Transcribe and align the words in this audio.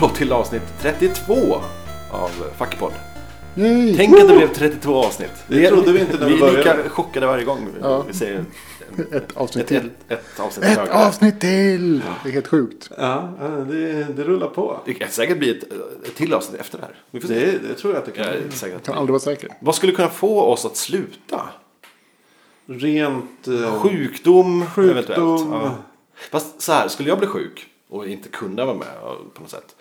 Då 0.00 0.08
till 0.08 0.32
avsnitt 0.32 0.62
32 0.80 1.34
av 2.10 2.30
Fackpodd. 2.56 2.92
Yay! 3.54 3.96
Tänk 3.96 4.18
att 4.20 4.28
det 4.28 4.34
blev 4.36 4.52
32 4.54 4.96
avsnitt. 5.04 5.30
Det 5.48 5.68
trodde 5.68 5.92
vi 5.92 6.00
inte 6.00 6.18
när 6.18 6.26
vi 6.28 6.34
Vi 6.34 6.42
är 6.42 6.50
lika 6.56 6.62
började. 6.72 6.88
chockade 6.88 7.26
varje 7.26 7.44
gång 7.44 7.66
vi, 7.74 7.80
Ja. 7.82 8.04
vi 8.08 8.14
säger 8.14 8.44
Ett 9.12 9.36
avsnitt 9.36 9.62
ett, 9.62 9.68
till. 9.82 9.90
ett, 10.08 10.18
ett 10.34 10.40
avsnitt 10.40 10.64
Ett 10.64 10.88
avsnitt 10.90 11.40
till! 11.40 12.02
Det 12.22 12.28
är 12.28 12.32
helt 12.32 12.46
sjukt. 12.46 12.90
Ja, 12.98 13.28
det, 13.70 14.04
det 14.04 14.24
rullar 14.24 14.48
på. 14.48 14.80
Det 14.84 14.94
kan 14.94 15.08
säkert 15.10 15.38
bli 15.38 15.50
ett, 15.50 15.62
ett 16.06 16.14
till 16.14 16.34
avsnitt 16.34 16.60
efter 16.60 16.78
det 16.78 16.84
här. 16.84 16.94
Vi 17.10 17.20
får 17.20 17.28
se. 17.28 17.34
Det, 17.34 17.58
det 17.68 17.74
tror 17.74 17.92
jag 17.94 17.98
att 18.00 18.06
det 18.06 18.12
kan 18.12 18.24
Jag 18.26 18.34
bli. 18.62 18.72
att 18.74 18.84
Kan 18.86 18.94
aldrig 18.98 19.12
vara 19.12 19.20
säker. 19.20 19.50
Vad 19.60 19.74
skulle 19.74 19.92
kunna 19.92 20.08
få 20.08 20.40
oss 20.42 20.64
att 20.64 20.76
sluta? 20.76 21.40
Rent... 22.66 23.48
eh, 23.48 23.80
Sjukdom, 23.82 24.66
Sjukdom. 24.66 24.90
eventuellt. 24.90 25.40
Ja. 25.52 25.74
Fast 26.30 26.62
så 26.62 26.72
här, 26.72 26.88
skulle 26.88 27.08
jag 27.08 27.18
bli 27.18 27.26
sjuk 27.26 27.66
och 27.90 28.06
inte 28.06 28.28
kunna 28.28 28.64
vara 28.64 28.76
med 28.76 28.86
på 29.34 29.40
något 29.40 29.50
sätt. 29.50 29.76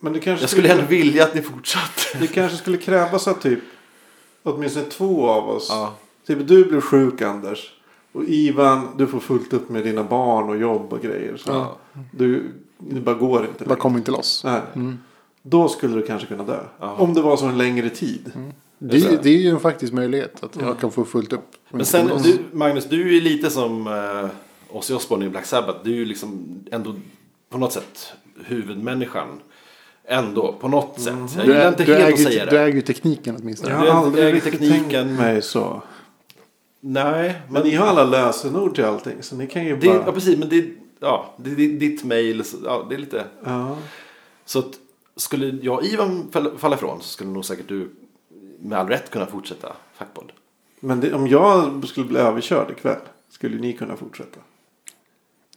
Men 0.00 0.12
det 0.12 0.20
kanske 0.20 0.42
Jag 0.42 0.50
skulle 0.50 0.72
ändå 0.72 0.84
vilja 0.88 1.24
att 1.24 1.34
ni 1.34 1.42
fortsatte. 1.42 2.18
Det 2.20 2.26
kanske 2.26 2.58
skulle 2.58 2.76
krävas 2.76 3.28
att 3.28 3.40
typ 3.40 3.58
åtminstone 4.42 4.86
två 4.86 5.28
av 5.28 5.48
oss. 5.48 5.66
Ja. 5.70 5.94
Typ 6.26 6.48
du 6.48 6.64
blir 6.64 6.80
sjuk 6.80 7.22
Anders. 7.22 7.72
Och 8.12 8.24
Ivan, 8.24 8.88
du 8.98 9.06
får 9.06 9.20
fullt 9.20 9.52
upp 9.52 9.68
med 9.68 9.84
dina 9.84 10.04
barn 10.04 10.48
och 10.48 10.56
jobb 10.56 10.92
och 10.92 11.00
grejer. 11.02 11.36
Så 11.36 11.50
Ja. 11.50 11.76
du, 12.10 12.42
det 12.78 13.00
bara 13.00 13.14
går 13.14 13.40
inte. 13.46 13.64
Bara 13.64 13.68
längre. 13.68 13.80
kom 13.80 13.96
inte 13.96 14.10
loss. 14.10 14.42
Nej. 14.44 14.60
Då 15.42 15.68
skulle 15.68 15.94
du 15.94 16.06
kanske 16.06 16.28
kunna 16.28 16.44
dö. 16.44 16.60
Ja. 16.80 16.92
Om 16.98 17.14
det 17.14 17.22
var 17.22 17.36
så 17.36 17.46
en 17.46 17.58
längre 17.58 17.90
tid. 17.90 18.32
Det, 18.78 18.96
är- 18.96 19.18
det 19.22 19.28
är 19.30 19.38
ju 19.38 19.48
en 19.50 19.60
faktisk 19.60 19.92
möjlighet 19.92 20.42
att 20.44 20.56
jag 20.60 20.78
kan 20.78 20.90
få 20.92 21.04
fullt 21.04 21.32
upp. 21.32 21.50
Men 21.70 21.86
sen, 21.86 22.10
du, 22.22 22.38
Magnus, 22.52 22.84
du 22.84 23.08
är 23.08 23.12
ju 23.12 23.20
lite 23.20 23.50
som 23.50 23.86
uh, 23.86 24.28
Ozzy 24.70 24.94
Osbourne 24.94 25.26
i 25.26 25.28
Black 25.28 25.46
Sabbath. 25.46 25.78
Du 25.84 25.90
är 25.92 25.96
ju 25.96 26.04
liksom 26.04 26.58
ändå 26.72 26.94
på 27.50 27.58
något 27.58 27.72
sätt 27.72 28.12
huvudmänniskan. 28.44 29.28
Ändå, 30.08 30.52
på 30.60 30.68
något 30.68 31.00
sätt. 31.00 31.14
Jag 31.36 31.46
Du, 31.46 31.52
gillar 31.52 31.68
inte 31.68 31.84
du, 31.84 31.94
helt 31.94 32.04
att 32.14 32.20
äger, 32.20 32.30
säga 32.30 32.44
ju- 32.44 32.50
du 32.50 32.56
det. 32.56 32.62
äger 32.62 32.74
ju 32.74 32.82
tekniken 32.82 33.36
åtminstone. 33.40 33.72
Jag 33.72 33.78
har 33.78 33.86
äger 33.86 33.92
aldrig 34.06 34.34
riktigt 34.34 34.52
tekniken. 34.60 35.16
mig 35.16 35.42
så. 35.42 35.82
Nej, 36.80 37.34
Men 37.44 37.52
men, 37.52 37.62
ni 37.62 37.74
har 37.74 37.86
alla 37.86 38.04
lösenord 38.04 38.74
till 38.74 38.84
allting. 38.84 39.22
Så 39.22 39.36
ni 39.36 39.46
kan 39.46 39.64
ju 39.64 39.76
det, 39.76 39.86
bara... 39.88 40.02
ja, 40.06 40.12
precis. 40.12 40.38
Men 40.38 40.48
det, 40.48 40.68
ja, 41.00 41.34
det, 41.36 41.50
det, 41.50 41.66
ditt 41.66 42.04
mail, 42.04 42.42
ja, 42.64 42.86
det 42.88 42.94
är 42.94 42.98
lite... 42.98 43.24
Ja. 43.44 43.76
Så 44.44 44.58
att 44.58 44.70
skulle 45.16 45.58
jag 45.62 45.84
Ivan 45.84 46.28
falla, 46.32 46.50
falla 46.58 46.76
ifrån 46.76 47.00
så 47.00 47.08
skulle 47.08 47.30
nog 47.30 47.44
säkert 47.44 47.68
du 47.68 47.90
med 48.60 48.78
all 48.78 48.88
rätt 48.88 49.10
kunna 49.10 49.26
fortsätta 49.26 49.72
Fackpodd. 49.94 50.32
Men 50.80 51.00
det, 51.00 51.12
om 51.12 51.26
jag 51.26 51.84
skulle 51.88 52.06
bli 52.06 52.18
överkörd 52.18 52.70
ikväll. 52.70 53.00
Skulle 53.30 53.56
ni 53.56 53.72
kunna 53.72 53.96
fortsätta? 53.96 54.40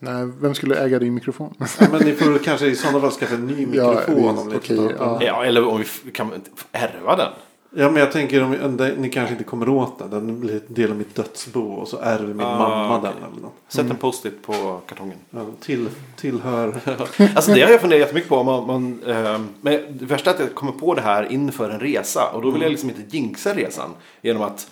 Nej, 0.02 0.28
vem 0.40 0.54
skulle 0.54 0.76
äga 0.76 0.98
din 0.98 1.14
mikrofon? 1.14 1.54
Ja, 1.80 1.86
men 1.92 2.00
ni 2.02 2.12
får 2.12 2.38
kanske 2.38 2.66
i 2.66 2.76
sådana 2.76 3.00
fall 3.00 3.10
skaffa 3.10 3.34
en 3.34 3.46
ny 3.46 3.60
Ja, 3.60 3.66
mikrofon 3.90 4.14
visst, 4.16 4.42
om 4.42 4.48
ni 4.48 4.56
okej, 4.56 4.94
ja. 4.98 5.04
den. 5.18 5.26
Ja, 5.26 5.44
eller 5.44 5.66
om 5.68 5.84
vi 6.04 6.10
kan 6.10 6.30
ärva 6.72 7.16
den. 7.16 7.28
Ja 7.76 7.90
men 7.90 7.96
jag 8.00 8.12
tänker 8.12 8.42
om 8.42 8.56
om 8.64 8.76
det- 8.76 8.94
ni 8.98 9.08
kanske 9.08 9.32
inte 9.32 9.44
kommer 9.44 9.68
åt 9.68 9.98
den. 9.98 10.10
Den 10.10 10.40
blir 10.40 10.54
en 10.54 10.74
del 10.74 10.90
av 10.90 10.96
mitt 10.96 11.14
dödsbo 11.14 11.60
och 11.72 11.88
så 11.88 11.98
ärver 11.98 12.26
min 12.34 12.40
Ah, 12.46 12.58
mamma 12.58 12.98
okej. 12.98 13.10
den 13.22 13.32
eller 13.32 13.42
något. 13.42 13.54
Sätt 13.68 13.90
en 13.90 13.96
post-it 13.96 14.42
på 14.42 14.80
kartongen. 14.86 15.18
Ja, 15.30 15.46
till, 15.60 15.88
tillhör. 16.16 16.80
Alltså 17.34 17.52
det 17.54 17.62
har 17.62 17.70
jag 17.70 17.80
funderat 17.80 18.00
jättemycket 18.00 18.28
på. 18.28 18.42
Man, 18.42 18.66
man, 18.66 19.00
ehm, 19.06 19.48
men 19.60 19.80
det 19.90 20.04
värsta 20.04 20.30
är 20.30 20.34
att 20.34 20.40
jag 20.40 20.54
kommer 20.54 20.72
på 20.72 20.94
det 20.94 21.00
här 21.02 21.32
inför 21.32 21.70
en 21.70 21.80
resa. 21.80 22.30
Och 22.34 22.42
då 22.42 22.50
vill 22.50 22.62
jag 22.62 22.70
liksom 22.70 22.90
inte 22.90 23.16
jinxa 23.16 23.54
resan. 23.54 23.90
Genom 24.22 24.42
att 24.42 24.70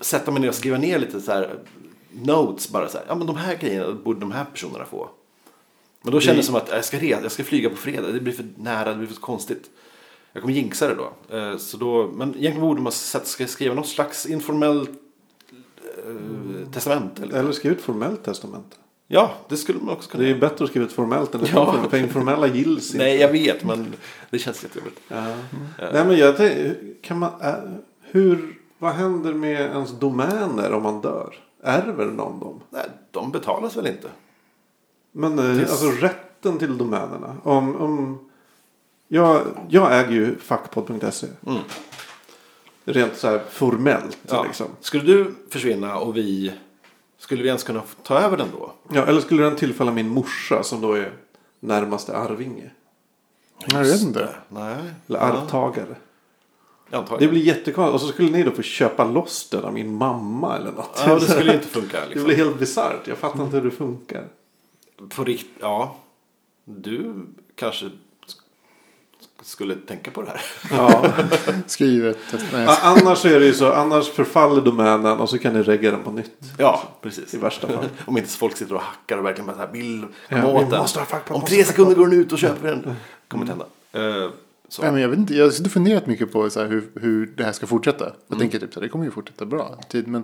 sätta 0.00 0.30
mig 0.30 0.40
ner 0.40 0.48
och 0.48 0.54
skriva 0.54 0.78
ner 0.78 0.98
lite 0.98 1.20
så 1.20 1.32
här 1.32 1.50
notes. 2.12 2.68
Bara 2.70 2.88
så 2.88 2.98
här, 2.98 3.04
ja 3.08 3.14
men 3.14 3.26
de 3.26 3.36
här 3.36 3.56
grejerna 3.56 3.92
borde 4.04 4.20
de 4.20 4.32
här 4.32 4.44
personerna 4.44 4.84
få. 4.84 5.08
Men 6.02 6.12
då 6.12 6.20
känner 6.20 6.36
det 6.36 6.42
som 6.42 6.54
att 6.54 6.68
jag 6.70 6.84
ska, 6.84 6.98
re- 6.98 7.18
jag 7.22 7.32
ska 7.32 7.44
flyga 7.44 7.70
på 7.70 7.76
fredag. 7.76 8.12
Det 8.12 8.20
blir 8.20 8.32
för 8.32 8.44
nära, 8.56 8.90
det 8.90 8.96
blir 8.96 9.06
för 9.08 9.14
konstigt. 9.14 9.70
Jag 10.32 10.42
kommer 10.42 10.54
jinxa 10.54 10.88
det 10.88 10.94
då. 10.94 11.36
Eh, 11.36 11.56
Så 11.56 11.76
då 11.76 12.10
men 12.14 12.28
egentligen 12.28 12.60
borde 12.60 12.80
man 12.82 12.92
sätta, 12.92 13.24
ska 13.24 13.46
skriva 13.46 13.74
något 13.74 13.88
slags 13.88 14.26
informellt 14.26 14.90
eh, 16.06 16.72
testamente. 16.72 17.22
Eller? 17.22 17.38
Eller 17.38 17.52
skriv 17.52 17.72
ett 17.72 17.80
formellt 17.80 18.24
testamente. 18.24 18.76
Ja, 19.12 19.34
det 19.48 19.56
skulle 19.56 19.78
man 19.78 19.94
också 19.94 20.10
kunna 20.10 20.22
Det 20.22 20.28
är 20.28 20.30
göra. 20.30 20.40
bättre 20.48 20.64
att 20.64 20.70
skriva 20.70 20.86
ett 20.86 20.92
formellt 20.92 21.34
än 21.34 21.40
ett 21.40 21.50
Ja. 21.54 21.84
För 21.90 21.96
informella 21.98 22.46
gills 22.46 22.86
inte. 22.94 22.98
Nej, 23.04 23.16
jag 23.16 23.32
vet, 23.32 23.64
men 23.64 23.94
det 24.30 24.38
känns 24.38 24.62
jättejobbigt. 24.62 25.00
Ja. 25.08 25.24
Nej 25.78 26.04
men 26.06 26.16
jag 26.18 26.36
tänker, 26.36 26.76
kan 27.02 27.18
man, 27.18 27.30
äh, 27.42 27.54
hur, 28.00 28.58
vad 28.78 28.92
händer 28.92 29.34
med 29.34 29.60
ens 29.60 29.90
domäner 29.98 30.72
om 30.72 30.82
man 30.82 31.00
dör? 31.00 31.34
Ärver 31.62 32.06
någon 32.06 32.40
dem? 32.40 32.60
Nej, 32.70 32.86
de 33.10 33.30
betalas 33.30 33.76
väl 33.76 33.86
inte? 33.86 34.08
Men 35.12 35.38
eh, 35.38 35.44
Tills- 35.56 35.70
alltså 35.70 35.90
rätten 36.06 36.58
till 36.58 36.78
domänerna. 36.78 37.36
Om, 37.42 37.76
om, 37.76 38.30
jag, 39.08 39.42
jag 39.68 39.98
äger 40.00 40.12
ju 40.12 40.38
fackpodd.se. 40.38 41.26
Mm. 41.46 41.60
Rent 42.84 43.16
så 43.16 43.28
här 43.28 43.40
formellt. 43.50 44.18
Ja. 44.28 44.42
Liksom. 44.42 44.66
Skulle 44.80 45.04
du 45.04 45.34
försvinna 45.50 45.96
och 45.98 46.16
vi... 46.16 46.52
Skulle 47.18 47.42
vi 47.42 47.48
ens 47.48 47.64
kunna 47.64 47.82
ta 48.02 48.18
över 48.18 48.36
den 48.36 48.48
då? 48.58 48.72
Ja, 48.92 49.06
eller 49.06 49.20
skulle 49.20 49.42
den 49.42 49.56
tillfalla 49.56 49.92
min 49.92 50.08
morsa 50.08 50.62
som 50.62 50.80
då 50.80 50.92
är 50.92 51.12
närmaste 51.60 52.16
arvinge? 52.16 52.70
Jag 53.72 53.80
vet 53.84 54.02
inte. 54.02 54.28
Nej. 54.48 54.76
Eller 55.08 55.18
Ja, 55.18 55.24
arvtagare. 55.24 55.86
jag 55.88 55.96
antar 56.96 57.18
Det 57.18 57.24
det. 57.24 57.30
blir 57.30 57.42
jättekonstigt. 57.42 57.94
Och 57.94 58.00
så 58.00 58.06
skulle 58.12 58.30
ni 58.30 58.42
då 58.42 58.50
få 58.50 58.62
köpa 58.62 59.04
loss 59.04 59.48
den 59.50 59.64
av 59.64 59.72
min 59.72 59.94
mamma 59.94 60.56
eller 60.56 60.72
något. 60.72 61.02
Ja, 61.06 61.14
det 61.14 61.20
skulle 61.20 61.54
inte 61.54 61.68
funka. 61.68 62.00
Det 62.00 62.06
Liksom. 62.08 62.24
blir 62.24 62.36
helt 62.36 62.58
bisarrt. 62.58 63.06
Jag 63.08 63.18
fattar 63.18 63.44
inte 63.44 63.56
hur 63.56 63.64
det 63.64 63.70
funkar. 63.76 64.24
På 65.16 65.24
rikt... 65.24 65.46
Ja. 65.60 65.96
Du 66.64 67.14
kanske 67.54 67.84
sk- 67.86 67.90
skulle 69.42 69.74
tänka 69.74 70.10
på 70.10 70.22
det 70.22 70.28
här. 70.30 70.40
Ja. 70.76 71.04
Skriv 71.66 72.06
ett 72.06 72.18
test. 72.30 72.44
Nej, 72.52 72.64
Ja, 72.64 72.78
annars 72.82 73.24
är 73.24 73.40
det 73.40 73.46
ju 73.46 73.52
så. 73.54 73.72
Annars 73.72 74.08
förfaller 74.08 74.60
domänen 74.62 75.20
och 75.20 75.30
så 75.30 75.38
kan 75.38 75.52
ni 75.54 75.62
regga 75.62 75.90
den 75.90 76.02
på 76.02 76.10
nytt. 76.10 76.32
Ja, 76.58 76.82
precis. 77.00 77.34
I 77.34 77.38
värsta 77.38 77.66
fall. 77.68 77.88
Om 78.06 78.18
inte 78.18 78.30
folk 78.30 78.56
sitter 78.56 78.74
och 78.74 78.80
hackar 78.80 79.18
och 79.18 79.24
verkligen 79.24 79.46
bara 79.46 79.56
så 79.56 79.62
här 79.62 79.72
vill 79.72 80.06
Ja, 80.28 80.40
komma 80.42 80.58
vi 80.58 80.64
åt 80.64 80.70
den. 80.70 81.34
Om 81.36 81.44
tre 81.44 81.64
sekunder 81.64 81.94
går 81.94 82.06
den 82.06 82.20
ut 82.20 82.32
och 82.32 82.38
köper 82.38 82.68
den. 82.68 82.96
Kommer 83.28 83.44
inte 83.44 83.52
hända. 83.92 84.24
Eh, 84.24 84.30
så. 84.70 84.82
Nej, 84.82 84.92
men 84.92 85.00
jag, 85.02 85.08
vet 85.08 85.18
inte, 85.18 85.34
jag 85.34 85.44
har 85.44 85.68
funderat 85.68 86.06
mycket 86.06 86.32
på 86.32 86.50
så 86.50 86.60
här, 86.60 86.66
hur, 86.68 86.90
hur 87.00 87.32
det 87.36 87.44
här 87.44 87.52
ska 87.52 87.66
fortsätta. 87.66 88.04
Jag 88.04 88.12
Mm. 88.36 88.38
tänker 88.40 88.58
typ 88.58 88.74
så 88.74 88.80
här, 88.80 88.86
det 88.86 88.88
kommer 88.90 89.04
ju 89.04 89.10
fortsätta 89.10 89.44
bra. 89.44 89.78
Tid, 89.88 90.08
men 90.08 90.22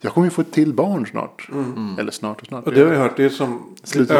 jag 0.00 0.12
kommer 0.12 0.26
ju 0.26 0.30
få 0.30 0.40
ett 0.40 0.52
till 0.52 0.72
barn 0.72 1.06
snart. 1.06 1.48
Eller 1.98 2.10
snart 2.12 2.40
och 2.40 2.46
snart. 2.46 2.66
Mm. 2.66 2.74
Och 2.78 2.80
det 2.80 2.86
har 2.86 2.94
jag 2.94 3.02
hört. 3.02 3.16
Det 3.16 3.24
är 3.24 3.28
som 3.28 3.74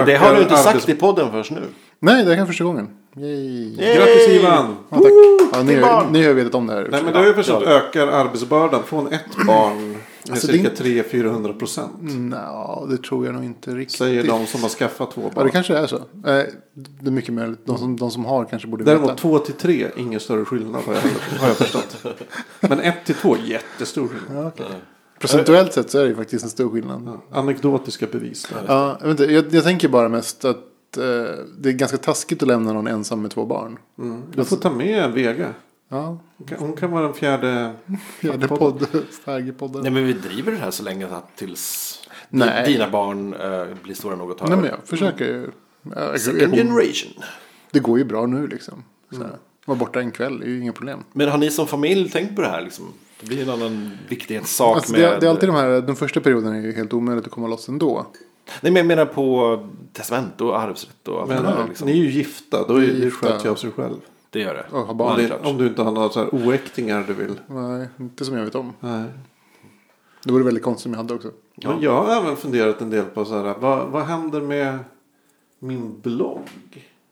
Det 0.07 0.17
har 0.17 0.35
du 0.35 0.43
inte 0.43 0.57
sagt 0.57 0.89
i 0.89 0.95
podden 0.95 1.31
först 1.31 1.51
nu. 1.51 1.61
Nej, 1.99 2.25
det 2.25 2.31
här 2.31 2.37
kan 2.37 2.47
första 2.47 2.65
gången. 2.65 2.89
Yay. 3.17 3.77
Grattis 3.97 4.29
Ivan! 4.29 4.77
Ja, 4.91 4.97
tack. 4.97 5.13
Ja, 5.53 5.63
ni, 5.63 5.81
barn. 5.81 6.07
ni 6.13 6.23
har 6.23 6.29
ju 6.29 6.35
vetat 6.35 6.55
om 6.55 6.67
det 6.67 6.73
här. 6.73 6.89
Nej 6.91 7.03
men 7.03 7.13
det 7.13 7.19
har 7.19 7.27
ju 7.27 7.35
förstått 7.35 7.63
ökar 7.63 8.07
arbetsbördan 8.07 8.83
från 8.83 9.13
ett 9.13 9.47
barn 9.47 9.94
Alltså, 10.31 10.47
cirka 10.47 10.71
det 10.83 10.99
är 10.99 11.03
300-400 11.03 11.59
procent. 11.59 11.93
Nå, 12.01 12.87
det 12.91 12.97
tror 13.03 13.27
jag 13.27 13.35
nog 13.35 13.45
inte 13.45 13.71
riktigt. 13.75 13.99
Säger 13.99 14.25
de 14.25 14.47
som 14.47 14.63
har 14.63 14.69
skaffat 14.69 15.11
två 15.11 15.23
Ja, 15.23 15.31
barn. 15.35 15.47
det 15.47 15.51
kanske 15.53 15.77
är 15.77 15.87
så. 15.87 15.97
Eh, 15.97 16.03
Det 16.75 17.07
är 17.07 17.11
mycket 17.11 17.35
möjligt. 17.35 17.61
De 17.67 17.79
som, 17.79 17.97
de 17.97 18.11
som 18.11 18.25
har 18.25 18.45
kanske 18.45 18.69
borde 18.69 18.85
Däremot 18.85 19.11
veta. 19.11 19.17
två 19.19 19.39
till 19.39 19.55
tre, 19.55 19.91
ingen 19.97 20.21
större 20.21 20.45
skillnad 20.45 20.83
har 20.83 20.95
jag, 20.95 21.01
har 21.41 21.49
jag 21.49 21.57
förstått. 21.57 22.07
Men 22.61 22.81
ett 22.81 23.05
till 23.05 23.15
två, 23.15 23.37
jättestor 23.45 24.09
skillnad. 24.09 24.45
Ja, 24.45 24.49
okej. 24.55 24.67
Procentuellt 25.19 25.73
sett 25.73 25.91
så 25.91 25.99
är 25.99 26.03
det 26.03 26.09
ju 26.09 26.17
faktiskt 26.17 26.45
en 26.45 26.51
stor 26.51 26.71
skillnad. 26.71 27.19
Anekdotiska 27.33 28.07
bevis. 28.13 28.49
Ja, 28.67 28.99
jag, 29.03 29.11
inte, 29.11 29.25
jag, 29.25 29.55
jag 29.55 29.65
tänker 29.65 29.89
bara 29.89 30.09
mest 30.09 30.45
att 30.45 30.57
eh, 30.97 31.03
det 31.59 31.69
är 31.69 31.73
ganska 31.73 31.97
taskigt 31.99 32.43
att 32.43 32.49
lämna 32.49 32.73
någon 32.73 32.87
ensam 32.87 33.23
med 33.23 33.31
två 33.31 33.45
barn. 33.47 33.79
Mm. 33.99 34.23
Du 34.35 34.45
får 34.45 34.57
ta 34.57 34.71
med 34.71 35.13
Vega. 35.13 35.49
Ja, 35.95 36.19
Hon 36.59 36.73
kan, 36.73 36.91
vara 36.91 37.03
den 37.03 37.15
fjärde. 37.15 37.73
fjärde 38.21 38.49
podd, 38.49 38.87
Stärgepodden. 39.11 39.83
Nej 39.83 39.91
men 39.91 40.07
vi 40.07 40.13
driver 40.13 40.53
det 40.53 40.59
här 40.59 40.71
så 40.71 40.83
länge 40.83 41.07
att 41.07 41.37
tills 41.37 41.99
Nej. 42.29 42.67
dina 42.67 42.91
barn 42.91 43.35
eh, 43.35 43.65
blir 43.83 43.95
stora 43.95 44.17
nog 44.17 44.31
att 44.31 44.39
ta 44.39 44.47
Nej 44.47 44.57
men 44.57 44.67
jag 44.67 44.79
försöker 44.85 45.25
ju. 45.25 45.51
Jag, 45.95 46.21
Second 46.21 46.55
generation. 46.55 47.23
det 47.71 47.79
går 47.79 47.99
ju 47.99 48.05
bra 48.05 48.27
nu 48.27 48.47
liksom. 48.47 48.85
Så 49.11 49.17
här. 49.17 49.37
Vara 49.67 49.79
borta 49.79 50.01
en 50.01 50.11
kväll 50.11 50.43
är 50.43 50.47
ju 50.47 50.61
inga 50.61 50.73
problem. 50.73 51.05
Men 51.13 51.29
har 51.29 51.39
ni 51.39 51.51
som 51.51 51.67
familj 51.67 52.11
tänkt 52.11 52.37
på 52.37 52.43
det 52.43 52.49
här? 52.49 52.63
Liksom? 52.63 52.85
Det 53.21 53.27
blir 53.27 53.43
en 53.43 53.51
annan 53.51 53.91
viktighetssak 54.09 54.77
Alltså, 54.77 54.93
med... 54.93 55.01
det, 55.01 55.19
det 55.21 55.27
är 55.27 55.31
alltid 55.31 55.49
de 55.49 55.57
här, 55.57 55.69
den 55.69 55.97
första 55.97 56.21
perioden 56.21 56.55
är 56.55 56.61
ju 56.61 56.73
helt 56.73 56.93
omöjligt 56.93 57.27
att 57.27 57.33
komma 57.33 57.49
loss 57.49 57.69
ändå. 57.69 58.07
Nej 58.61 58.73
men 58.73 58.77
jag 58.77 58.87
menar 58.87 59.07
på 59.07 59.59
testamente 59.93 60.45
och 60.45 60.61
arvsrätt 60.61 61.09
och 61.09 61.21
allt 61.21 61.29
Men 61.29 61.43
det 61.43 61.49
där. 61.49 61.69
Liksom. 61.69 61.87
ni 61.89 61.93
är 61.93 61.97
ju 62.05 62.11
gifta, 62.11 62.67
då 62.69 62.77
är 62.77 62.87
det 62.87 63.11
sköter 63.11 63.45
jag 63.45 63.53
av 63.53 63.57
sig 63.57 63.71
själv. 63.71 63.97
Det 64.35 64.41
gör 64.41 64.55
det. 64.55 64.77
Om, 64.77 64.97
barn. 64.97 65.17
det, 65.19 65.37
om 65.49 65.59
du 65.59 65.67
inte 65.67 65.83
har 65.83 65.93
några 65.93 66.09
så 66.09 66.21
här 66.21 66.29
oäktingar 66.35 67.05
du 67.07 67.15
vill. 67.15 67.41
Nej, 67.47 67.89
inte 68.01 68.25
som 68.25 68.37
jag 68.37 68.45
vet 68.45 68.55
om. 68.55 68.73
Nej. 68.81 69.05
Det 70.25 70.33
vore 70.33 70.45
väldigt 70.45 70.63
konstigt 70.63 70.87
om 70.87 70.93
jag 70.93 70.99
hade 70.99 71.15
också. 71.15 71.31
Ja. 71.55 71.69
Men 71.71 71.83
jag 71.83 72.03
har 72.05 72.17
även 72.23 72.37
funderat 72.37 72.81
en 72.81 72.91
del 72.91 73.05
på 73.05 73.25
så 73.25 73.35
här, 73.43 73.55
vad, 73.61 73.89
vad 73.89 74.03
händer 74.03 74.41
med 74.41 74.79
min 75.59 76.01
blogg? 76.01 76.49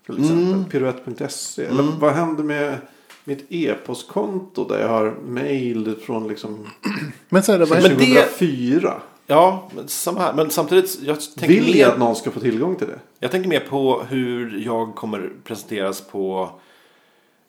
Till 0.06 0.19
exempel 0.19 0.46
Mm. 0.52 0.64
piruett.se. 0.64 1.64
Eller 1.64 1.82
vad 1.82 2.12
händer 2.12 2.44
med 2.44 2.76
mitt 3.24 3.46
e-postkonto 3.48 4.64
där 4.69 4.80
jag 4.80 4.88
har 4.88 5.14
mail 5.26 5.96
från 6.02 6.28
liksom 6.28 6.66
Men 7.28 7.42
så 7.42 7.52
händer? 7.52 7.66
det- 7.76 7.82
2004? 7.88 8.94
Ja, 9.26 9.70
men 9.74 9.88
samma 9.88 10.20
här. 10.20 10.34
Men 10.34 10.50
samtidigt, 10.50 10.98
jag 11.02 11.20
tänker, 11.20 11.54
Vill 11.54 11.64
ni 11.66 11.72
mer, 11.74 11.86
att 11.86 11.98
någon 11.98 12.16
ska 12.16 12.30
få 12.30 12.40
tillgång 12.40 12.76
till 12.76 12.86
det? 12.86 12.98
jag 13.19 13.30
tänker 13.30 13.48
mer 13.48 13.60
på 13.60 14.02
hur 14.08 14.62
jag 14.66 14.94
kommer 14.94 15.30
presenteras 15.44 16.00
på, 16.00 16.50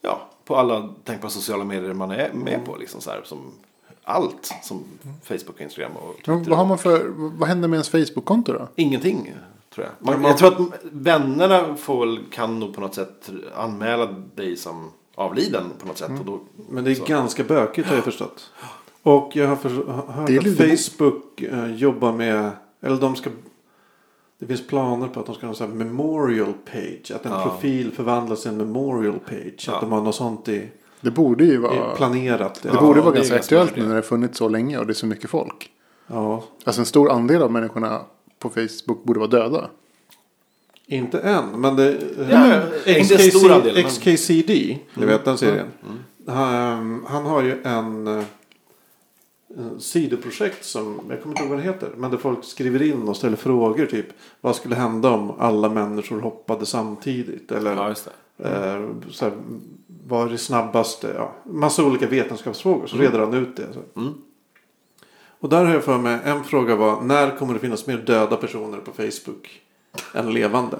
ja, 0.04 0.28
på 0.44 0.56
alla 0.56 0.88
tänkbara 1.04 1.30
sociala 1.30 1.64
medier 1.64 1.94
man 1.94 2.10
är 2.10 2.32
med 2.32 2.64
på. 2.64 2.76
Liksom 2.76 3.00
så 3.00 3.10
här, 3.10 3.20
som 3.24 3.38
allt 4.04 4.52
som 4.62 4.84
Facebook, 5.22 5.60
Instagram 5.60 5.92
och 5.96 6.16
Twitter. 6.16 6.32
Men 6.32 6.44
vad, 6.48 6.58
har 6.58 6.66
man 6.66 6.78
för, 6.78 7.04
vad 7.16 7.48
händer 7.48 7.68
med 7.68 7.76
ens 7.76 7.88
Facebook-konto 7.88 8.52
då? 8.52 8.68
Ingenting, 8.76 9.34
tror 9.74 9.86
jag. 9.86 10.06
Man, 10.06 10.22
man- 10.22 10.30
Jag 10.30 10.38
tror 10.38 10.52
att 10.52 10.80
vännerna 10.82 11.76
får, 11.76 12.06
väl- 12.06 12.24
kan 12.30 12.60
nog 12.60 12.74
på 12.74 12.80
något 12.80 12.94
sätt 12.94 13.30
anmäla 13.56 14.06
dig 14.34 14.56
som 14.56 14.90
avliden 15.14 15.64
på 15.78 15.86
något 15.86 15.98
sätt. 15.98 16.10
Och 16.20 16.26
då, 16.26 16.40
Men 16.70 16.84
det 16.84 16.90
är 16.90 16.94
så. 16.94 17.04
ganska 17.04 17.44
bökigt 17.44 17.88
har 17.88 17.94
jag 17.94 18.04
förstått. 18.04 18.50
Och 19.02 19.30
jag 19.36 19.48
har 19.48 19.56
för, 19.56 19.68
hört 20.12 20.30
att 20.30 20.80
Facebook 20.80 21.40
eh, 21.42 21.74
jobbar 21.74 22.12
med, 22.12 22.50
eller 22.80 22.96
de 22.96 23.16
ska, 23.16 23.30
det 24.38 24.46
finns 24.46 24.66
planer 24.66 25.08
på 25.08 25.20
att 25.20 25.26
de 25.26 25.34
ska 25.34 25.46
ha 25.46 25.50
en 25.50 25.56
sån 25.56 25.68
här 25.70 25.74
memorial 25.84 26.52
page. 26.72 27.12
Att 27.14 27.26
en 27.26 27.32
Ja. 27.32 27.42
profil 27.42 27.92
förvandlas 27.92 28.42
till 28.42 28.50
en 28.50 28.56
memorial 28.56 29.18
page. 29.28 29.64
Ja. 29.66 29.74
Att 29.74 29.80
de 29.80 29.92
har 29.92 30.00
något 30.02 30.14
sånt 30.14 30.48
i, 30.48 30.68
Det 31.00 31.10
borde 31.10 31.44
ju 31.44 31.56
vara, 31.58 31.94
planerat. 31.96 32.62
det 32.62 32.68
Ja, 32.74 32.80
borde 32.80 32.98
det 33.00 33.04
vara 33.04 33.14
är 33.14 33.16
ganska 33.16 33.36
aktuellt 33.36 33.76
nu 33.76 33.82
när 33.82 33.88
det 33.88 33.94
har 33.94 34.02
funnits 34.02 34.38
så 34.38 34.48
länge 34.48 34.78
och 34.78 34.86
det 34.86 34.92
är 34.92 34.94
så 34.94 35.06
mycket 35.06 35.30
folk. 35.30 35.70
Ja, 36.06 36.44
Alltså 36.64 36.80
en 36.82 36.86
stor 36.86 37.10
andel 37.10 37.42
av 37.42 37.52
människorna 37.52 38.00
på 38.38 38.50
Facebook 38.50 39.04
borde 39.04 39.18
vara 39.20 39.30
döda. 39.30 39.70
inte 40.86 41.18
än. 41.20 41.60
Men 41.60 41.76
det, 41.76 41.96
Ja, 42.30 42.46
eh, 42.86 43.00
inte 43.00 43.14
en 43.14 43.20
stor 43.30 43.52
andel, 43.52 43.74
men- 43.74 43.84
XKCD, 43.84 44.48
ni 44.48 44.80
Mm. 44.96 45.08
vet 45.08 45.24
den 45.24 45.38
serien. 45.38 45.66
Han, 46.26 47.04
han 47.08 47.24
har 47.26 47.42
ju 47.42 47.62
en, 47.62 48.06
eh, 48.06 48.14
en 48.16 48.24
sidoprojekt 49.78 50.64
som, 50.64 51.00
jag 51.08 51.22
kommer 51.22 51.32
inte 51.32 51.42
ihåg 51.42 51.50
vad 51.50 51.58
det 51.58 51.64
heter. 51.64 51.90
Men 51.96 52.10
där 52.10 52.18
folk 52.18 52.44
skriver 52.44 52.82
in 52.82 53.08
och 53.08 53.16
ställer 53.16 53.36
frågor 53.36 53.86
typ. 53.86 54.06
Vad 54.40 54.56
skulle 54.56 54.74
hända 54.74 55.10
om 55.10 55.32
alla 55.38 55.68
människor 55.68 56.20
hoppade 56.20 56.66
samtidigt? 56.66 57.52
Eller 57.52 57.76
Ja, 57.76 57.88
eh, 58.48 58.88
så 59.10 59.24
här, 59.24 59.32
vad 60.06 60.26
är 60.26 60.30
det 60.30 60.38
snabbaste? 60.38 61.12
Ja, 61.16 61.32
massa 61.44 61.84
olika 61.84 62.06
vetenskapsfrågor. 62.06 62.86
Så 62.86 62.96
reder 62.96 63.18
han 63.18 63.34
ut 63.34 63.56
det. 63.56 63.66
Mm. 63.96 64.14
Och 65.38 65.48
där 65.48 65.64
har 65.64 65.74
jag 65.74 65.84
för 65.84 65.98
mig, 65.98 66.18
en 66.24 66.44
fråga 66.44 66.76
var 66.76 67.00
när 67.00 67.36
kommer 67.36 67.54
det 67.54 67.60
finnas 67.60 67.86
mer 67.86 67.98
döda 67.98 68.36
personer 68.36 68.78
på 68.78 68.92
Facebook 68.92 69.60
än 70.14 70.34
levande? 70.34 70.78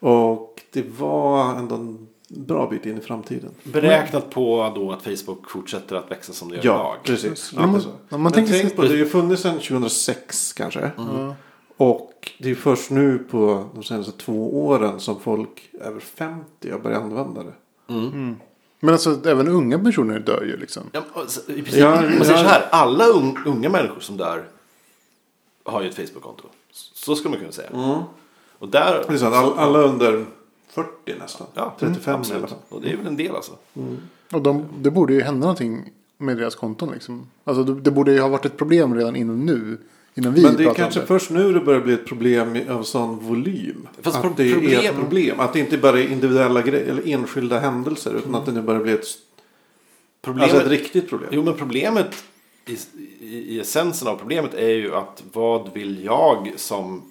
Och 0.00 0.60
det 0.72 0.84
var 0.98 1.54
ändå 1.54 1.74
en 1.74 2.08
bra 2.28 2.66
bit 2.70 2.86
in 2.86 2.98
i 2.98 3.00
framtiden. 3.00 3.50
Beräknat 3.64 4.30
på 4.30 4.72
då 4.74 4.92
att 4.92 5.02
Facebook 5.02 5.50
fortsätter 5.50 5.96
att 5.96 6.10
växa 6.10 6.32
som 6.32 6.48
det 6.48 6.56
gör 6.56 6.62
Ja, 6.64 6.92
idag. 6.94 7.04
precis. 7.04 7.52
Ja, 7.56 7.62
om 7.62 7.70
man 8.10 8.22
Men 8.22 8.32
tänker 8.32 8.52
sig- 8.52 8.60
tänk 8.62 8.76
på, 8.76 8.82
det 8.82 8.88
har 8.88 8.94
ju 8.96 9.06
funnits 9.06 9.42
sedan 9.42 9.58
2006 9.58 10.52
kanske. 10.52 10.90
Ja. 10.96 11.34
Och 11.76 12.32
det 12.38 12.50
är 12.50 12.54
först 12.54 12.90
nu 12.90 13.18
på 13.18 13.64
de 13.74 13.82
senaste 13.82 14.12
två 14.12 14.66
åren 14.66 15.00
som 15.00 15.20
folk 15.20 15.70
över 15.80 16.00
50 16.00 16.70
har 16.70 16.78
börjat 16.78 17.02
använda 17.02 17.42
det. 17.42 17.52
Men 18.80 18.92
alltså 18.94 19.28
även 19.28 19.48
unga 19.48 19.78
personer 19.78 20.18
dör 20.18 20.42
ju 20.44 20.56
liksom. 20.56 20.82
Ja, 20.92 21.00
och 21.12 21.30
så- 21.30 21.40
i 21.52 21.62
princip, 21.62 21.74
Ja, 21.80 21.90
man 21.90 22.02
säger 22.02 22.20
ja. 22.20 22.44
så 22.44 22.48
här, 22.50 22.68
alla 22.70 23.04
un, 23.06 23.38
unga 23.46 23.68
människor 23.68 24.00
som 24.00 24.16
dör 24.16 24.44
har 25.64 25.82
ju 25.82 25.88
ett 25.88 25.94
Facebook-konto. 25.96 26.44
Så 26.72 27.16
skulle 27.16 27.30
man 27.30 27.38
kunna 27.40 27.52
säga. 27.52 27.70
Och 28.58 28.68
där... 28.68 29.04
Det 29.08 29.14
är 29.14 29.18
så 29.18 29.26
att 29.26 29.34
all, 29.34 29.58
alla 29.58 29.78
under 29.78 30.26
40 30.76 31.18
nästan. 31.18 31.46
Ja, 31.54 31.76
35 31.78 32.02
i 32.04 32.08
alla 32.10 32.18
absolut. 32.18 32.50
fall. 32.50 32.58
Och 32.68 32.80
det 32.80 32.92
är 32.92 32.96
väl 32.96 33.06
en 33.06 33.16
del 33.16 33.36
alltså. 33.36 33.52
Och 34.32 34.42
de, 34.42 34.64
det 34.78 34.90
borde 34.90 35.14
ju 35.14 35.20
hända 35.20 35.40
någonting 35.40 35.90
med 36.18 36.36
deras 36.36 36.54
konton 36.54 36.90
liksom. 36.92 37.26
Alltså 37.44 37.64
det, 37.64 37.80
det 37.80 37.90
borde 37.90 38.12
ju 38.12 38.20
ha 38.20 38.28
varit 38.28 38.44
ett 38.44 38.56
problem 38.56 38.94
redan 38.94 39.16
innan 39.16 39.46
nu. 39.46 39.78
Innan 40.14 40.34
vi 40.34 40.42
Men 40.42 40.56
det 40.56 40.64
är 40.64 40.74
kanske 40.74 41.00
om 41.00 41.06
först 41.06 41.30
nu 41.30 41.52
det 41.52 41.60
börjar 41.60 41.80
bli 41.80 41.94
ett 41.94 42.06
problem 42.06 42.60
av 42.68 42.82
sån 42.82 43.18
volym. 43.18 43.88
Fast 44.00 44.24
att 44.24 44.36
det 44.36 44.50
är 44.50 44.54
problem- 44.54 44.84
ett 44.84 44.96
problem. 44.96 45.40
Att 45.40 45.52
det 45.52 45.60
inte 45.60 45.78
bara 45.78 46.00
är 46.00 46.08
individuella 46.08 46.62
grejer 46.62 46.86
eller 46.86 47.08
enskilda 47.08 47.58
händelser. 47.58 48.14
Utan 48.14 48.34
att 48.34 48.46
det 48.46 48.52
nu 48.52 48.62
börjar 48.62 48.82
bli 48.82 48.92
ett, 48.92 49.06
Problemet, 50.22 50.54
alltså 50.54 50.66
ett 50.66 50.70
riktigt 50.70 51.08
problem. 51.08 51.30
Jo, 51.32 51.42
men 51.42 51.54
problemet 51.54 52.24
i, 52.66 52.78
i, 53.20 53.54
i 53.54 53.60
essensen 53.60 54.08
av 54.08 54.16
problemet 54.16 54.54
är 54.54 54.68
ju 54.68 54.94
att 54.94 55.22
vad 55.32 55.72
vill 55.74 56.04
jag 56.04 56.52
som 56.56 57.02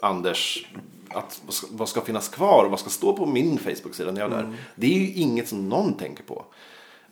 Anders 0.00 0.66
att 1.14 1.40
vad 1.46 1.54
ska, 1.54 1.66
vad 1.70 1.88
ska 1.88 2.00
finnas 2.00 2.28
kvar 2.28 2.64
och 2.64 2.70
vad 2.70 2.80
ska 2.80 2.90
stå 2.90 3.12
på 3.12 3.26
min 3.26 3.58
Facebook-sida 3.58 4.12
när 4.12 4.20
jag 4.20 4.32
är 4.32 4.36
där. 4.36 4.56
Det 4.74 4.86
är 4.86 4.98
ju 4.98 5.12
inget 5.12 5.48
som 5.48 5.68
någon 5.68 5.94
tänker 5.94 6.22
på. 6.24 6.44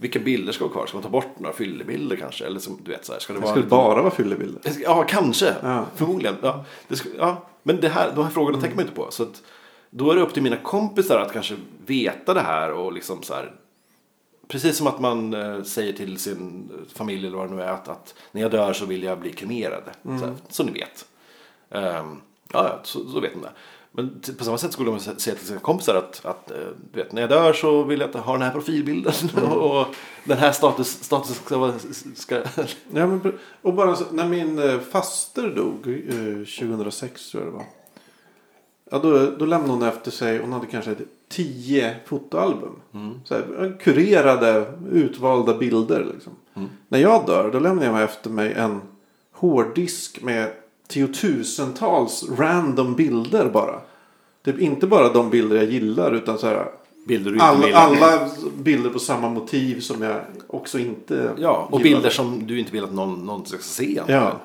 Vilka 0.01 0.19
bilder 0.19 0.53
ska 0.53 0.65
vara 0.65 0.73
kvar? 0.73 0.87
Ska 0.87 0.97
man 0.97 1.03
ta 1.03 1.09
bort 1.09 1.39
några 1.39 1.55
fyllebilder 1.57 2.17
kanske? 2.17 2.47
Eller 2.47 2.61
som, 2.61 2.79
du 2.85 2.91
vet, 2.91 3.05
så 3.07 3.13
här, 3.13 3.21
ska 3.21 3.33
det 3.33 3.41
Det 3.41 3.47
vara 3.47 3.63
bara 3.63 4.03
vara 4.03 4.11
fyllebilder. 4.15 4.63
Ja, 4.79 5.05
kanske. 5.09 5.55
Ja. 5.63 5.85
Förmodligen. 5.97 6.37
Ja. 6.43 6.65
Det 6.89 6.95
sk- 6.95 7.15
ja. 7.19 7.49
Men 7.63 7.81
det 7.81 7.89
här, 7.89 8.13
de 8.15 8.25
här 8.25 8.31
frågorna 8.31 8.61
tänker 8.61 8.77
man 8.77 8.85
inte 8.85 8.97
på. 8.97 9.07
Så 9.11 9.23
att, 9.23 9.43
då 9.91 10.11
är 10.11 10.15
det 10.17 10.23
upp 10.23 10.35
till 10.35 10.43
mina 10.43 10.57
kompisar 10.57 11.19
att 11.19 11.33
kanske 11.33 11.55
veta 11.87 12.35
det 12.35 12.41
här 12.41 12.73
och 12.73 12.93
liksom 12.93 13.23
så 13.23 13.35
här. 13.35 13.53
Precis 14.49 14.77
som 14.77 14.87
att 14.87 15.01
man 15.01 15.35
eh, 15.35 15.63
säger 15.63 15.93
till 15.93 16.19
sin 16.19 16.71
familj 16.95 17.27
eller 17.27 17.37
vad 17.39 17.51
det 17.51 17.57
nu 17.57 17.63
är 17.63 17.73
att, 17.73 17.89
att 17.89 18.15
när 18.33 18.43
jag 18.43 18.51
dör 18.51 18.73
så 18.73 18.87
vill 18.87 19.03
jag 19.03 19.19
bli 19.21 19.33
kremerad. 19.33 19.83
Så, 20.03 20.11
här, 20.11 20.35
så 20.49 20.65
ni 20.65 20.73
vet. 20.73 21.07
Ja, 21.69 22.17
ja, 22.53 22.81
så, 22.83 23.05
så 23.11 23.21
vet 23.21 23.37
ni 23.37 23.43
det. 23.43 23.53
Men 23.93 24.21
på 24.39 24.45
samma 24.45 24.59
sätt 24.59 24.73
skulle 24.73 24.91
man 24.91 24.99
sä- 24.99 25.19
säga 25.19 25.37
till 25.37 25.47
sina 25.47 25.59
kompisar 25.61 25.95
att, 25.95 26.21
att 26.25 26.51
eh, 26.51 26.57
du 26.93 26.99
vet, 27.03 27.13
när 27.13 27.21
jag 27.23 27.31
dör 27.31 27.53
så 27.53 27.83
vill 27.83 28.01
jag 28.01 28.09
ha 28.21 28.33
den 28.33 28.43
här 28.43 28.51
profilbilden 28.53 29.13
och 29.53 29.87
den 30.25 30.39
här 30.39 30.53
status, 30.53 31.03
statusen 31.05 31.35
ska. 31.35 31.73
Ska, 32.15 32.35
Ja, 32.95 33.07
men, 33.07 33.33
och 33.63 33.75
bara 33.75 33.97
så, 33.97 34.05
när 34.11 34.29
min 34.29 34.59
eh, 34.59 34.79
faster 34.81 35.49
dog 35.49 35.87
eh, 35.87 36.69
2006 36.69 37.31
tror 37.31 37.43
jag 37.45 37.53
det 37.53 37.57
var. 37.57 37.65
Ja, 38.91 38.99
då, 38.99 39.31
då 39.39 39.47
lämnade 39.47 39.73
hon 39.73 39.83
efter 39.83 40.11
sig, 40.11 40.39
hon 40.39 40.53
hade 40.53 40.67
kanske 40.67 40.95
tio 41.29 41.97
fotoalbum. 42.07 42.81
Så 43.25 43.35
här, 43.35 43.77
kurerade, 43.81 44.73
utvalda 44.93 45.59
bilder. 45.59 46.07
Liksom. 46.15 46.33
När 46.89 46.99
jag 46.99 47.27
dör, 47.27 47.51
då 47.53 47.59
lämnar 47.59 47.85
jag 47.87 48.03
efter 48.03 48.31
mig 48.31 48.53
en 48.53 48.81
hårddisk 49.33 50.23
med 50.23 50.53
tiotusentals 50.89 52.25
random 52.39 52.95
bilder 52.95 53.51
bara. 53.51 53.81
Typ 54.45 54.59
inte 54.59 54.87
bara 54.87 55.13
de 55.13 55.31
bilder 55.31 55.57
jag 55.57 55.65
gillar 55.65 56.13
utan 56.13 56.39
så 56.39 56.47
här. 56.47 56.71
bilder 57.07 57.31
du 57.31 57.39
Alla, 57.41 57.77
alla 57.77 58.29
bilder 58.59 58.91
på 58.91 58.99
samma 58.99 59.29
motiv 59.29 59.81
som 59.81 60.03
jag 60.03 60.21
också 60.47 60.79
inte 60.79 61.33
Ja, 61.39 61.69
och 61.71 61.81
gillade. 61.81 61.95
bilder 61.97 62.11
som 62.11 62.47
du 62.47 62.59
inte 62.59 62.73
vill 62.73 62.85
att 62.85 62.95
någon, 62.95 63.27
någon 63.27 63.47
ska 63.47 63.59
se. 63.59 64.03
Ja. 64.07 64.41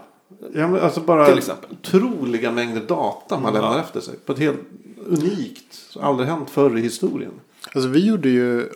ja 0.53 0.67
men 0.67 0.79
alltså 0.79 1.01
bara 1.01 1.25
Till 1.27 1.38
exempel. 1.38 1.69
otroliga 1.71 2.51
mängder 2.51 2.81
data 2.81 3.39
man 3.39 3.53
lämnar 3.53 3.79
efter 3.79 4.00
sig. 4.01 4.15
På 4.25 4.31
ett 4.33 4.39
helt 4.39 4.59
unikt, 5.05 5.97
aldrig 6.01 6.29
hänt 6.29 6.50
förr 6.50 6.77
i 6.77 6.81
historien. 6.81 7.31
Alltså 7.75 7.89
vi 7.89 8.05
gjorde 8.07 8.29
ju 8.29 8.69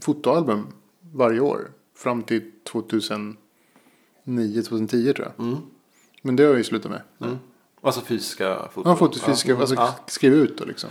fotoalbum 0.00 0.66
varje 1.14 1.40
år. 1.40 1.68
Fram 1.96 2.22
till 2.22 2.42
2009, 2.72 3.36
2010 4.62 5.12
tror 5.12 5.32
jag. 5.36 5.46
Mm. 5.46 5.58
Men 6.22 6.36
det 6.36 6.42
har 6.42 6.50
jag 6.50 6.58
ju 6.58 6.64
slutat 6.64 6.90
med. 6.90 7.02
Alltså 7.82 8.00
fysiska 8.00 8.58
foton. 8.72 8.90
Ja, 8.90 8.96
fotot 8.96 9.22
fysiska, 9.22 9.56
alltså 9.56 9.74
Ja. 9.74 9.94
skriva 10.06 10.36
ut 10.36 10.60
och 10.60 10.66
liksom. 10.66 10.90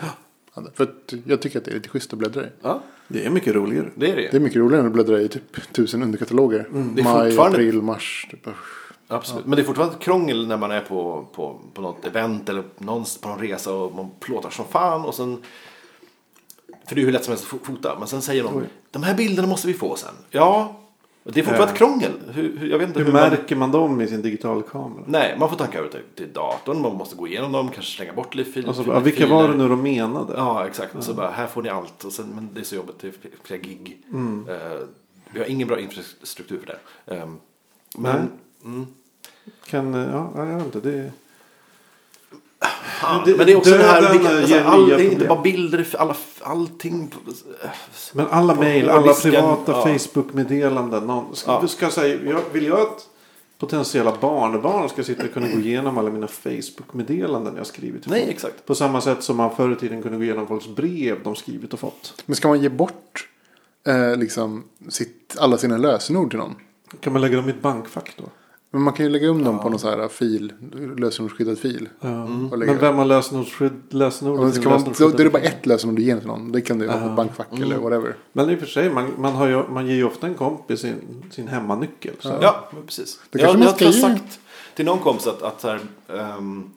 Ja, 0.56 0.62
För 0.76 0.84
att 0.84 1.14
jag 1.26 1.42
tycker 1.42 1.60
att 1.60 1.66
det 1.66 1.72
är 1.72 1.76
lite 1.76 1.90
schysst 1.90 2.14
att 2.14 2.20
bläddra 2.20 2.44
i. 2.44 2.48
Ja, 2.62 2.82
Det 3.08 3.26
är 3.26 3.30
mycket 3.30 3.56
roligare. 3.56 3.90
det 3.96 4.12
är 4.12 4.16
det 4.16 4.22
Det 4.32 4.38
är 4.38 4.42
mycket 4.42 4.58
roligare 4.60 4.82
än 4.82 4.88
att 4.88 4.94
bläddra 4.94 5.22
i 5.22 5.28
typ 5.28 5.74
tusen 5.74 6.04
underkataloger. 6.04 6.60
Mm, 6.72 6.96
Det 6.96 7.02
är 7.02 7.04
Maj, 7.04 7.30
fortfarande- 7.32 7.58
april, 7.58 7.82
mars. 7.82 8.28
Typ. 8.32 8.48
Absolut. 9.08 9.46
Men 9.46 9.56
det 9.56 9.62
är 9.62 9.66
fortfarande 9.66 9.96
krångel 10.00 10.48
när 10.48 10.58
man 10.58 10.72
är 10.72 10.82
på, 10.82 11.28
på, 11.34 11.60
på 11.74 11.82
något 11.82 12.06
event 12.06 12.50
eller 12.50 12.62
på 12.62 12.84
någon 12.84 13.06
resa 13.40 13.74
och 13.74 13.96
man 13.96 14.10
plåtar 14.20 14.50
som 14.50 14.66
fan 14.66 15.02
och 15.06 15.16
sen 15.16 15.38
för 16.88 16.96
det 16.96 17.00
är 17.00 17.02
ju 17.02 17.06
hur 17.06 17.14
lätt 17.14 17.24
som 17.26 17.32
helst 17.32 17.44
att 17.54 17.60
fo- 17.60 17.66
fota. 17.66 17.96
Men 18.00 18.08
sen 18.08 18.22
säger 18.22 18.44
någon, 18.44 18.66
de 18.92 19.04
här 19.04 19.16
bilderna 19.16 19.48
måste 19.48 19.68
vi 19.68 19.74
få 19.74 19.96
sen. 19.96 20.14
Ja, 20.30 20.80
det 21.24 21.40
är 21.40 21.44
fortfarande 21.44 21.66
Ja. 21.66 21.72
ett 21.72 21.78
krångel. 21.78 22.12
Hur, 22.32 22.58
hur, 22.58 22.70
jag 22.70 22.78
vet 22.80 22.88
inte 22.88 23.00
Hur 23.00 23.06
hur, 23.06 23.14
man... 23.14 23.30
märker 23.30 23.56
man 23.56 23.72
dem 23.72 24.02
i 24.02 24.08
sin 24.08 24.22
digitalkamera? 24.22 25.04
Nej, 25.08 25.36
man 25.40 25.50
får 25.50 25.56
tanka 25.58 25.80
över 25.80 25.90
till, 25.90 26.02
till 26.16 26.34
datorn. 26.34 26.82
Man 26.82 26.96
måste 26.96 27.16
gå 27.16 27.28
igenom 27.28 27.52
dem, 27.52 27.70
kanske 27.70 27.92
slänga 27.92 28.14
bort 28.14 28.36
lite 28.36 28.52
fil, 28.52 28.68
Alltså, 28.68 28.84
fil, 28.84 28.94
vilka 29.04 29.18
filer. 29.18 29.36
var 29.36 29.48
det 29.48 29.56
nu 29.56 29.68
de 29.70 29.82
menade? 29.82 30.34
Ja, 30.38 30.68
exakt. 30.68 30.96
Och 30.96 31.04
så 31.04 31.14
bara, 31.14 31.30
här 31.32 31.48
får 31.48 31.62
ni 31.62 31.70
allt. 31.70 32.04
Och 32.04 32.12
sen, 32.14 32.30
men 32.36 32.50
det 32.54 32.60
är 32.60 32.64
så 32.64 32.76
jobbigt, 32.76 32.96
det 33.02 33.08
är 33.08 33.14
flera 33.44 33.62
gig. 33.62 34.02
Eh, 34.50 34.80
vi 35.32 35.40
har 35.40 35.46
ingen 35.46 35.68
bra 35.68 35.80
infrastruktur 35.80 36.60
för 36.60 36.66
det. 37.06 37.22
Um, 37.22 37.38
men, 37.98 38.30
mm, 38.66 38.88
Kan, 39.66 39.94
eh, 39.94 40.10
ja, 40.12 40.32
jag 40.36 40.46
vet 40.46 40.66
inte. 40.76 40.80
Det 40.90 40.98
är... 41.00 41.12
fan, 43.00 43.22
men 43.38 43.46
det 43.46 43.52
är 43.52 43.56
också 43.56 43.72
det 43.72 43.84
här, 43.84 44.12
vilka, 44.14 44.38
alltså, 44.38 44.60
all, 44.60 44.90
det 44.90 44.96
är 44.96 45.12
inte 45.12 45.26
bara 45.26 45.42
bilder, 45.42 45.96
alla, 45.98 46.16
allting. 46.42 47.12
Men 48.14 48.28
alla 48.28 48.56
mejl, 48.56 48.90
alla 48.90 49.14
privata 49.14 49.72
ja. 49.72 49.82
Facebook-meddelanden. 49.98 51.26
Ska, 51.34 51.52
Ja. 51.52 51.60
du 51.62 51.68
ska 51.68 51.90
säga, 51.90 52.20
jag, 52.26 52.42
vill 52.52 52.66
jag 52.66 52.80
att 52.80 53.08
potentiella 53.60 54.16
barnbarn 54.22 54.90
ska 54.90 55.04
sitta 55.04 55.24
och 55.24 55.34
kunna 55.34 55.48
gå 55.48 55.60
igenom 55.60 55.98
alla 55.98 56.10
mina 56.10 56.28
Facebook-meddelanden 56.28 57.56
jag 57.58 57.68
skrivit 57.68 58.08
Nej, 58.08 58.20
folk? 58.22 58.36
exakt. 58.36 58.66
På 58.66 58.76
samma 58.76 59.02
sätt 59.02 59.24
som 59.24 59.38
man 59.38 59.56
förr 59.56 59.72
i 59.72 59.76
tiden 59.76 60.02
kunde 60.02 60.18
gå 60.18 60.24
igenom 60.24 60.48
folks 60.48 60.68
brev 60.68 61.24
de 61.24 61.36
skrivit 61.36 61.74
och 61.74 61.80
fått. 61.80 62.24
Men 62.26 62.36
ska 62.36 62.48
man 62.48 62.62
ge 62.62 62.70
bort 62.70 63.28
eh, 63.88 64.16
liksom 64.16 64.64
sitt, 64.90 65.36
alla 65.40 65.58
sina 65.58 65.78
lösenord 65.78 66.30
till 66.30 66.40
någon? 66.40 66.56
Kan 67.00 67.14
man 67.14 67.22
lägga 67.22 67.36
dem 67.38 67.48
i 67.48 67.50
ett 67.52 67.62
bankfack 67.62 68.14
då? 68.18 68.24
Men 68.72 68.82
man 68.82 68.94
kan 68.94 69.06
ju 69.06 69.12
lägga 69.12 69.28
um 69.28 69.44
dem 69.44 69.60
på 69.60 69.70
någon 69.70 69.80
så 69.80 69.90
här 69.90 70.08
fil, 70.08 70.54
lösenordsskyddad 70.98 71.58
fil. 71.60 71.90
Ja. 72.02 72.24
Och 72.52 72.58
lägga- 72.58 72.72
Men 72.72 72.82
vem 72.82 72.96
har 72.96 73.06
lösenordsskydd? 73.06 73.72
Ja, 73.90 73.98
Lösenordet 73.98 74.56
ska 74.56 74.70
man, 74.70 74.84
då, 74.84 75.10
då 75.10 75.18
är 75.20 75.24
det 75.24 75.30
bara 75.30 75.42
ett 75.44 75.66
lösenord 75.66 75.96
du 75.96 76.02
ger 76.04 76.18
till 76.18 76.28
någon. 76.28 76.52
Det 76.52 76.62
kan 76.62 76.80
det 76.80 76.88
vara 76.88 77.00
på 77.00 77.06
Ja. 77.06 77.10
bankfack 77.16 77.48
eller 77.54 77.78
whatever. 77.78 78.16
Men 78.34 78.50
i 78.50 78.56
och 78.56 78.60
för 78.60 78.66
sig, 78.66 78.90
man, 78.90 79.12
man, 79.18 79.34
har 79.36 79.48
ju, 79.48 79.64
man 79.70 79.88
ger 79.88 79.96
ju 79.96 80.04
ofta 80.04 80.28
en 80.28 80.34
kompis 80.36 80.80
sin, 80.82 81.24
sin 81.32 81.48
hemmanyckel. 81.48 82.14
Så. 82.20 82.38
Ja, 82.42 82.70
precis. 82.86 83.20
Det 83.30 83.40
jag, 83.40 83.46
kanske 83.48 83.58
man 83.58 83.66
jag 83.68 83.76
ska 83.76 83.86
tror 83.92 84.10
jag 84.10 84.12
ge. 84.12 84.18
sagt 84.20 84.40
till 84.76 84.86
någon 84.86 85.00
kompis 85.00 85.28
att, 85.28 85.42
att 85.42 85.62
så 85.62 85.68
här, 85.68 85.80
ehm, 86.20 86.70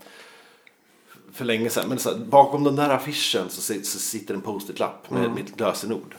för 1.32 1.44
länge 1.44 1.70
sedan, 1.70 1.84
men 1.88 1.98
så 1.98 2.10
här, 2.10 2.18
bakom 2.18 2.64
den 2.64 2.76
där 2.76 2.90
affischen 2.90 3.48
så, 3.48 3.60
så 3.82 3.98
sitter 3.98 4.34
en 4.34 4.40
post-it-lapp 4.40 5.10
med 5.10 5.20
Mm. 5.24 5.34
mitt 5.34 5.60
lösenord. 5.60 6.14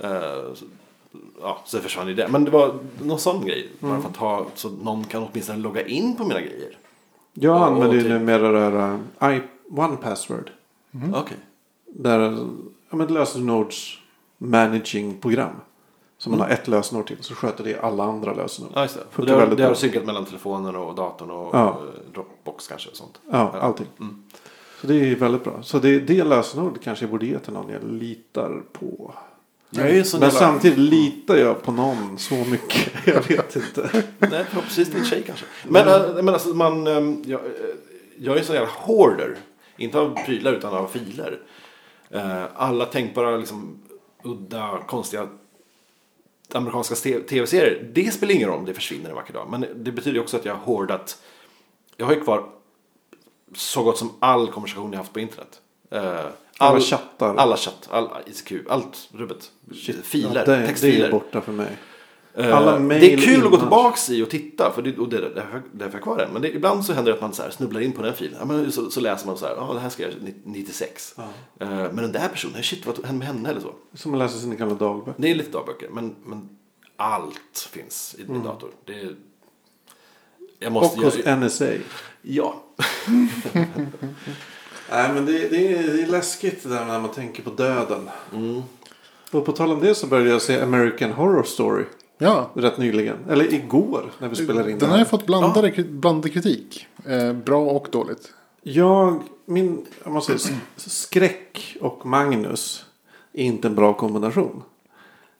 Eh, 0.00 0.10
så, 0.54 0.64
ja, 1.40 1.58
så 1.64 1.78
försvann 1.80 2.08
ju 2.08 2.14
det. 2.14 2.28
Men 2.28 2.44
det 2.44 2.50
var 2.50 2.74
någon 3.02 3.18
sån 3.18 3.44
grej. 3.46 3.68
Bara 3.80 3.90
Mm. 3.90 4.02
för 4.02 4.08
att 4.10 4.16
ha, 4.16 4.46
så 4.54 4.70
någon 4.70 5.04
kan 5.04 5.22
åtminstone 5.32 5.58
logga 5.58 5.86
in 5.86 6.16
på 6.16 6.24
mina 6.24 6.40
grejer. 6.40 6.78
Jag 7.34 7.62
använder 7.62 7.94
ju 7.94 8.00
typ- 8.02 8.10
numera 8.10 8.50
det 8.52 8.60
här 8.60 9.30
uh, 9.32 9.36
I, 9.36 9.40
One 9.70 9.96
Password. 9.96 10.50
Mm. 10.94 11.14
Okej. 11.14 11.36
Där, 11.86 12.20
ja, 12.90 12.96
men 12.96 13.06
lösenords 13.14 13.98
managing-program. 14.38 15.50
Som 16.18 16.30
man 16.32 16.40
har 16.40 16.48
ett 16.48 16.68
lösenord 16.68 17.06
till. 17.06 17.16
Så 17.20 17.34
sköter 17.34 17.64
det 17.64 17.80
alla 17.80 18.04
andra 18.04 18.34
lösenord. 18.34 18.72
Ja, 18.74 18.82
just 18.82 18.98
det. 19.16 19.24
Det, 19.26 19.32
har, 19.32 19.46
det 19.46 19.64
har 19.64 19.74
synkat 19.74 20.04
mellan 20.04 20.24
telefonen 20.24 20.76
och 20.76 20.94
datorn 20.94 21.30
och 21.30 21.54
Ja. 21.54 21.68
eh, 21.68 22.12
Dropbox 22.14 22.68
kanske 22.68 22.90
och 22.90 22.96
sånt. 22.96 23.20
Ja, 23.30 23.54
allting. 23.60 23.86
Mm. 24.00 24.22
Så 24.80 24.86
det 24.86 24.94
är 24.94 25.16
väldigt 25.16 25.44
bra. 25.44 25.62
Så 25.62 25.78
det, 25.78 25.98
det 26.00 26.24
lösenord 26.24 26.78
kanske 26.82 27.04
jag 27.04 27.10
borde 27.10 27.26
ge 27.26 27.38
till 27.38 27.52
någon 27.52 27.70
jag 27.70 27.84
litar 27.92 28.62
på. 28.72 29.14
Jag 29.74 29.90
är 29.90 30.02
sån 30.02 30.20
Men 30.20 30.28
jävla- 30.28 30.40
samtidigt 30.40 30.78
litar 30.78 31.36
jag 31.36 31.62
på 31.62 31.72
någon 31.72 32.18
så 32.18 32.34
mycket. 32.34 32.92
Jag 33.06 33.28
vet 33.28 33.56
inte. 33.56 34.04
Nej, 34.18 34.44
förhoppningsvis 34.44 34.88
din 34.88 35.04
tjej 35.04 35.22
kanske. 35.26 35.44
Men, 35.68 36.14
men 36.24 36.28
alltså 36.28 36.48
man, 36.48 36.86
ähm, 36.86 37.22
jag, 37.26 37.40
äh, 37.40 37.50
jag 38.18 38.34
är 38.34 38.38
en 38.40 38.44
sån 38.46 38.54
jävla 38.54 38.70
hoarder. 38.72 39.36
Inte 39.76 39.98
av 39.98 40.24
prylar 40.24 40.52
utan 40.52 40.74
av 40.74 40.88
filer. 40.88 41.38
Äh, 42.10 42.44
alla 42.54 42.84
tänkbara 42.86 43.36
liksom 43.36 43.78
udda, 44.24 44.78
konstiga 44.86 45.28
amerikanska 46.52 46.94
tv-serier. 47.28 47.90
Det 47.94 48.10
spelar 48.14 48.34
ingen 48.34 48.48
roll 48.48 48.58
om 48.58 48.64
det 48.64 48.74
försvinner 48.74 49.10
en 49.10 49.16
vacker 49.16 49.32
dag. 49.32 49.46
Men 49.50 49.66
det 49.76 49.92
betyder 49.92 50.20
också 50.20 50.36
att 50.36 50.44
jag 50.44 50.54
har 50.54 50.60
hoardat. 50.64 51.18
Jag 51.96 52.06
har 52.06 52.14
ju 52.14 52.20
kvar 52.20 52.44
så 53.54 53.82
gott 53.82 53.98
som 53.98 54.12
all 54.18 54.48
konversation 54.48 54.92
jag 54.92 54.98
haft 54.98 55.12
på 55.12 55.20
internet. 55.20 55.60
Alla 56.58 56.80
chattar. 56.80 57.34
Alla 57.36 57.56
chatt, 57.56 57.88
all 57.90 58.08
ICQ, 58.26 58.52
allt 58.70 59.08
rubbet. 59.12 59.50
Filer, 60.02 60.34
Ja, 60.34 60.44
det, 60.44 60.56
det 60.60 60.66
textfiler. 60.66 61.06
är 61.06 61.10
borta 61.12 61.40
för 61.40 61.52
mig. 61.52 61.76
Eh, 62.34 62.56
Alla 62.56 62.72
det 62.72 62.78
mail 62.78 63.04
är 63.04 63.16
kul 63.22 63.34
att 63.34 63.40
gå 63.42 63.46
innan. 63.48 63.60
tillbaks 63.60 64.10
i 64.10 64.22
och 64.22 64.30
titta. 64.30 64.72
För 64.72 64.82
det, 64.82 64.98
och 64.98 65.08
det, 65.08 65.20
det, 65.20 65.28
därför 65.34 65.62
därför 65.72 65.90
är 65.90 65.92
jag 65.92 66.02
kvar 66.02 66.16
den. 66.18 66.32
Men 66.32 66.42
det, 66.42 66.54
ibland 66.54 66.84
så 66.84 66.92
händer 66.92 67.10
det 67.12 67.16
att 67.16 67.22
man 67.22 67.32
så 67.32 67.42
snubblar 67.50 67.80
in 67.80 67.92
på 67.92 68.02
den 68.02 68.14
filen. 68.14 68.36
Ja, 68.38 68.44
men 68.44 68.72
så, 68.72 68.90
så 68.90 69.00
läser 69.00 69.26
man 69.26 69.36
så 69.38 69.46
här. 69.46 69.54
Ja, 69.56 69.74
det 69.74 69.80
här 69.80 69.88
ska 69.88 70.02
jag 70.02 70.12
96. 70.44 71.14
Ja. 71.16 71.22
Eh, 71.60 71.68
men 71.68 71.96
den 71.96 72.12
där 72.12 72.28
personen, 72.28 72.62
shit 72.62 72.86
vad 72.86 73.04
hände 73.06 73.18
med 73.18 73.26
henne 73.26 73.48
eller 73.50 73.60
så. 73.60 73.74
Som 73.94 74.12
att 74.14 74.18
läsa 74.18 74.38
sina 74.38 74.54
gamla 74.54 74.74
dagböcker. 74.74 75.22
Det 75.22 75.30
är 75.30 75.34
lite 75.34 75.50
dagböcker. 75.50 75.88
Men, 75.88 76.14
men 76.24 76.48
allt 76.96 77.68
finns 77.72 78.14
i 78.18 78.22
min 78.22 78.30
Mm. 78.30 78.42
dator. 78.46 78.70
Det 78.84 78.92
är, 79.00 79.14
jag 80.58 80.66
Och 80.66 80.72
måste 80.72 81.00
hos 81.04 81.18
göra, 81.18 81.36
NSA. 81.36 81.66
Ja. 82.22 82.62
Nej 84.92 85.12
men 85.14 85.26
det, 85.26 85.32
det, 85.48 85.74
är, 85.74 85.82
det 85.92 86.02
är 86.02 86.06
läskigt 86.06 86.62
det 86.62 86.68
där 86.68 86.84
när 86.84 87.00
man 87.00 87.10
tänker 87.10 87.42
på 87.42 87.50
döden. 87.50 88.10
Mm. 88.34 88.62
Och 89.30 89.44
på 89.44 89.52
tal 89.52 89.72
om 89.72 89.80
det 89.80 89.94
så 89.94 90.06
började 90.06 90.30
jag 90.30 90.42
se 90.42 90.60
American 90.60 91.12
Horror 91.12 91.42
Story. 91.42 91.84
Ja, 92.18 92.50
Rätt 92.54 92.78
nyligen. 92.78 93.16
Eller 93.30 93.54
igår 93.54 94.10
när 94.18 94.28
vi 94.28 94.36
spelade 94.36 94.70
in 94.70 94.78
den 94.78 94.90
har 94.90 94.98
ju 94.98 95.04
fått 95.04 95.26
blandade, 95.26 95.70
kri- 95.70 95.90
blandad 95.90 96.32
kritik. 96.32 96.86
Eh, 97.06 97.32
bra 97.32 97.62
och 97.70 97.88
dåligt. 97.90 98.32
Jag, 98.62 99.22
min, 99.46 99.86
jag 100.04 100.12
måste 100.12 100.38
säga, 100.38 100.56
skräck 100.76 101.76
och 101.80 102.06
Magnus 102.06 102.84
är 103.32 103.44
inte 103.44 103.68
en 103.68 103.74
bra 103.74 103.94
kombination. 103.94 104.62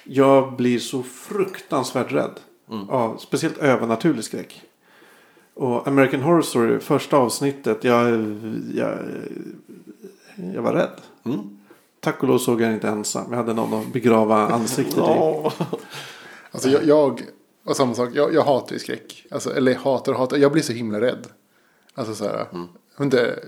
Jag 0.04 0.56
blir 0.56 0.78
så 0.78 1.02
fruktansvärt 1.02 2.12
rädd. 2.12 2.40
Av, 2.88 3.16
speciellt 3.16 3.58
övernaturlig 3.58 4.24
skräck. 4.24 4.62
Och 5.54 5.88
American 5.88 6.20
Horror 6.20 6.42
Story, 6.42 6.80
första 6.80 7.16
avsnittet, 7.16 7.84
jag, 7.84 8.10
jag, 8.74 8.98
jag 10.54 10.62
var 10.62 10.72
rädd. 10.72 11.00
Mm. 11.24 11.58
Tack 12.00 12.22
och 12.22 12.28
lov 12.28 12.38
såg 12.38 12.60
jag 12.60 12.72
inte 12.72 12.88
ensam. 12.88 13.26
Jag 13.30 13.36
hade 13.36 13.54
någon 13.54 13.80
att 13.80 13.92
begrava 13.92 14.36
ansiktet 14.48 14.96
i. 14.96 15.00
Ja. 15.00 15.52
Alltså 16.50 16.68
jag, 16.68 16.84
jag 16.84 17.22
och 17.64 17.76
samma 17.76 17.94
sak, 17.94 18.10
jag, 18.12 18.34
jag 18.34 18.42
hatar 18.42 18.72
ju 18.72 18.78
skräck. 18.78 19.26
Alltså, 19.30 19.54
eller 19.56 19.74
hatar 19.74 20.12
och 20.12 20.18
hatar, 20.18 20.36
jag 20.36 20.52
blir 20.52 20.62
så 20.62 20.72
himla 20.72 21.00
rädd. 21.00 21.26
Alltså 21.94 22.14
så 22.14 22.24
här, 22.24 22.46
vet 22.96 23.00
inte 23.00 23.38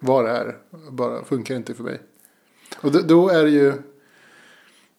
vad 0.00 0.24
det 0.24 0.30
är, 0.30 0.56
bara 0.90 1.24
funkar 1.24 1.56
inte 1.56 1.74
för 1.74 1.82
mig. 1.82 2.00
Och 2.80 2.92
då, 2.92 3.00
då 3.00 3.28
är 3.28 3.42
det 3.42 3.50
ju 3.50 3.72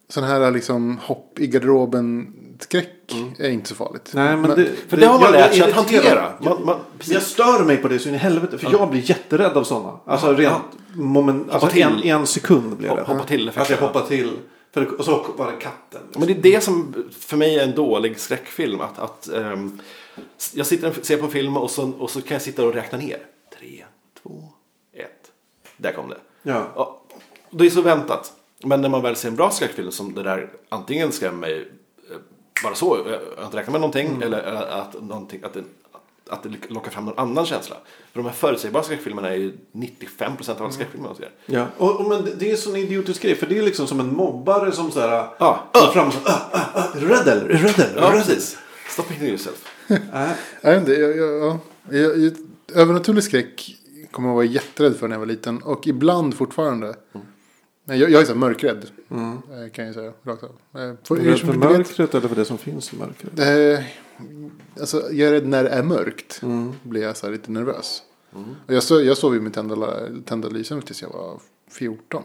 sån 0.07 0.23
här 0.23 0.51
liksom 0.51 0.97
hopp 0.97 1.39
i 1.39 1.47
garderoben 1.47 2.33
skräck 2.59 3.15
är 3.39 3.49
inte 3.49 3.69
så 3.69 3.75
farligt. 3.75 4.11
Nej, 4.13 4.37
men 4.37 4.49
det, 4.49 4.69
För 4.87 4.97
det 4.97 5.05
har 5.05 5.19
man 5.19 5.31
lärt 5.31 5.49
sig 5.49 5.59
jag 5.59 5.69
att 5.69 5.75
hantera. 5.75 6.33
Man, 6.41 6.65
man, 6.65 6.79
jag 7.03 7.21
stör 7.21 7.63
mig 7.63 7.77
på 7.77 7.87
det 7.87 7.99
så 7.99 8.09
in 8.09 8.15
i 8.15 8.17
helvete. 8.17 8.57
För 8.57 8.71
jag 8.71 8.89
blir 8.89 9.09
jätterädd 9.09 9.57
av 9.57 9.63
sådana. 9.63 9.99
Alltså 10.05 10.33
rent 10.33 10.63
moment, 10.93 11.51
alltså 11.51 11.69
till. 11.69 11.81
en, 11.81 12.03
en 12.03 12.27
sekund 12.27 12.77
blir 12.77 12.87
jag 12.87 12.97
rädd. 12.97 13.05
Hoppa 13.05 13.23
till 13.23 13.51
Att 13.55 13.69
jag 13.69 13.77
hoppar 13.77 14.07
till. 14.07 14.31
För 14.71 14.81
det, 14.81 14.87
och 14.87 15.05
så 15.05 15.25
var 15.37 15.51
det 15.51 15.57
katten. 15.57 16.01
Men 16.13 16.27
det 16.27 16.33
är 16.33 16.41
det 16.41 16.61
som 16.63 16.93
för 17.19 17.37
mig 17.37 17.59
är 17.59 17.63
en 17.63 17.75
dålig 17.75 18.19
skräckfilm. 18.19 18.81
Att, 18.81 18.99
att 18.99 19.27
ehm, 19.27 19.81
jag 20.53 20.65
sitter 20.65 20.89
och 20.89 21.05
ser 21.05 21.17
på 21.17 21.25
en 21.25 21.31
film 21.31 21.57
och 21.57 21.71
så, 21.71 21.91
och 21.91 22.09
så 22.09 22.21
kan 22.21 22.35
jag 22.35 22.41
sitta 22.41 22.65
och 22.65 22.73
räkna 22.73 22.97
ner. 22.97 23.19
Tre, 23.59 23.85
två, 24.23 24.43
ett. 24.93 25.31
Där 25.77 25.91
kom 25.91 26.09
det. 26.09 26.17
Ja. 26.43 26.67
Ja, 26.75 27.01
det 27.49 27.65
är 27.65 27.69
så 27.69 27.81
väntat. 27.81 28.33
Men 28.63 28.81
när 28.81 28.89
man 28.89 29.01
väl 29.01 29.15
ser 29.15 29.27
en 29.29 29.35
bra 29.35 29.51
skräckfilm 29.51 29.91
som 29.91 30.13
det 30.13 30.23
där 30.23 30.49
antingen 30.69 31.11
skrämmer 31.11 31.37
mig 31.37 31.71
bara 32.63 32.75
så, 32.75 32.97
jag 33.05 33.37
har 33.37 33.45
inte 33.45 33.57
räknat 33.57 33.71
med 33.71 33.81
någonting, 33.81 34.07
Mm. 34.07 34.21
eller 34.23 34.53
eh, 34.53 34.77
att, 34.77 34.93
någonting, 35.01 35.39
att, 35.43 35.53
det, 35.53 35.63
att 36.29 36.43
det 36.43 36.49
lockar 36.69 36.91
fram 36.91 37.05
någon 37.05 37.19
annan 37.19 37.45
känsla. 37.45 37.75
För 38.13 38.19
de 38.19 38.25
här 38.25 38.33
förutsägbara 38.33 38.83
skräckfilmerna 38.83 39.29
är 39.29 39.35
ju 39.35 39.53
95% 39.71 40.49
av 40.49 40.61
alla 40.61 40.71
skräckfilmer 40.71 41.07
man 41.07 41.15
ser. 41.15 41.31
Ja. 41.45 41.65
Och, 41.77 41.99
och, 41.99 42.09
men 42.09 42.25
det- 42.39 42.47
är 42.47 42.51
en 42.51 42.57
sån 42.57 42.75
idiotisk 42.75 43.21
grej. 43.21 43.35
För 43.35 43.47
det 43.47 43.57
är 43.57 43.61
liksom 43.63 43.87
som 43.87 43.99
en 43.99 44.15
mobbare 44.15 44.71
som 44.71 44.91
så 44.91 44.99
här. 44.99 45.27
Ja. 45.39 45.63
Går 45.73 45.91
fram 45.91 46.07
och 46.07 46.13
så, 46.13 46.19
ah, 46.25 46.41
ah, 46.51 46.61
ah, 46.73 46.87
rädd 46.95 47.27
eller? 47.27 47.47
Rädd 47.47 47.79
eller? 47.79 48.01
Ja, 48.01 48.11
precis. 48.11 48.57
Stop 48.89 49.03
hitting 49.09 49.27
yourself. 49.27 49.71
Nej. 49.87 50.35
Jag 50.61 50.71
vet 50.71 50.79
inte, 50.79 50.93
jag, 50.93 51.17
jag, 51.17 51.43
ja. 51.43 51.59
jag, 51.91 52.17
jag, 52.19 52.33
övernaturlig 52.73 53.23
skräck 53.23 53.75
kommer 54.11 54.29
jag 54.29 54.35
vara 54.35 54.45
jätterädd 54.45 54.95
för 54.95 55.07
när 55.07 55.15
jag 55.15 55.19
var 55.19 55.25
liten. 55.25 55.61
Och 55.63 55.87
ibland 55.87 56.35
fortfarande. 56.37 56.95
Men 57.85 57.99
jag, 57.99 58.09
jag 58.11 58.21
är 58.21 58.25
så 58.25 58.35
mörkrädd. 58.35 58.85
eh, 59.09 59.69
Kan 59.71 59.85
jag 59.85 59.93
säga 59.93 60.13
rakt 60.23 60.43
av. 60.43 60.81
Eh, 60.81 60.93
För 61.03 61.27
Är 61.27 61.35
som 61.35 61.49
för 61.49 61.57
mörkret 61.59 62.15
eller 62.15 62.27
för 62.27 62.35
det 62.35 62.45
som 62.45 62.57
finns 62.57 62.93
i 62.93 62.97
mörkret? 62.97 63.39
eh, 63.39 63.85
alltså, 64.79 65.11
jag 65.11 65.27
är 65.27 65.31
rädd 65.31 65.47
när 65.47 65.63
det 65.63 65.69
är 65.69 65.83
mörkt. 65.83 66.39
Mm. 66.43 66.71
Blir 66.83 67.01
jag 67.01 67.17
så 67.17 67.25
här 67.25 67.33
lite 67.33 67.51
nervös. 67.51 68.01
Och 68.67 68.73
jag, 68.73 68.83
sov, 68.83 69.01
jag 69.01 69.17
sov 69.17 69.33
ju 69.33 69.41
med 69.41 69.53
tända, 69.53 69.99
tända 70.25 70.49
lysen 70.49 70.81
tills 70.81 71.01
jag 71.01 71.09
var 71.09 71.39
14. 71.71 72.23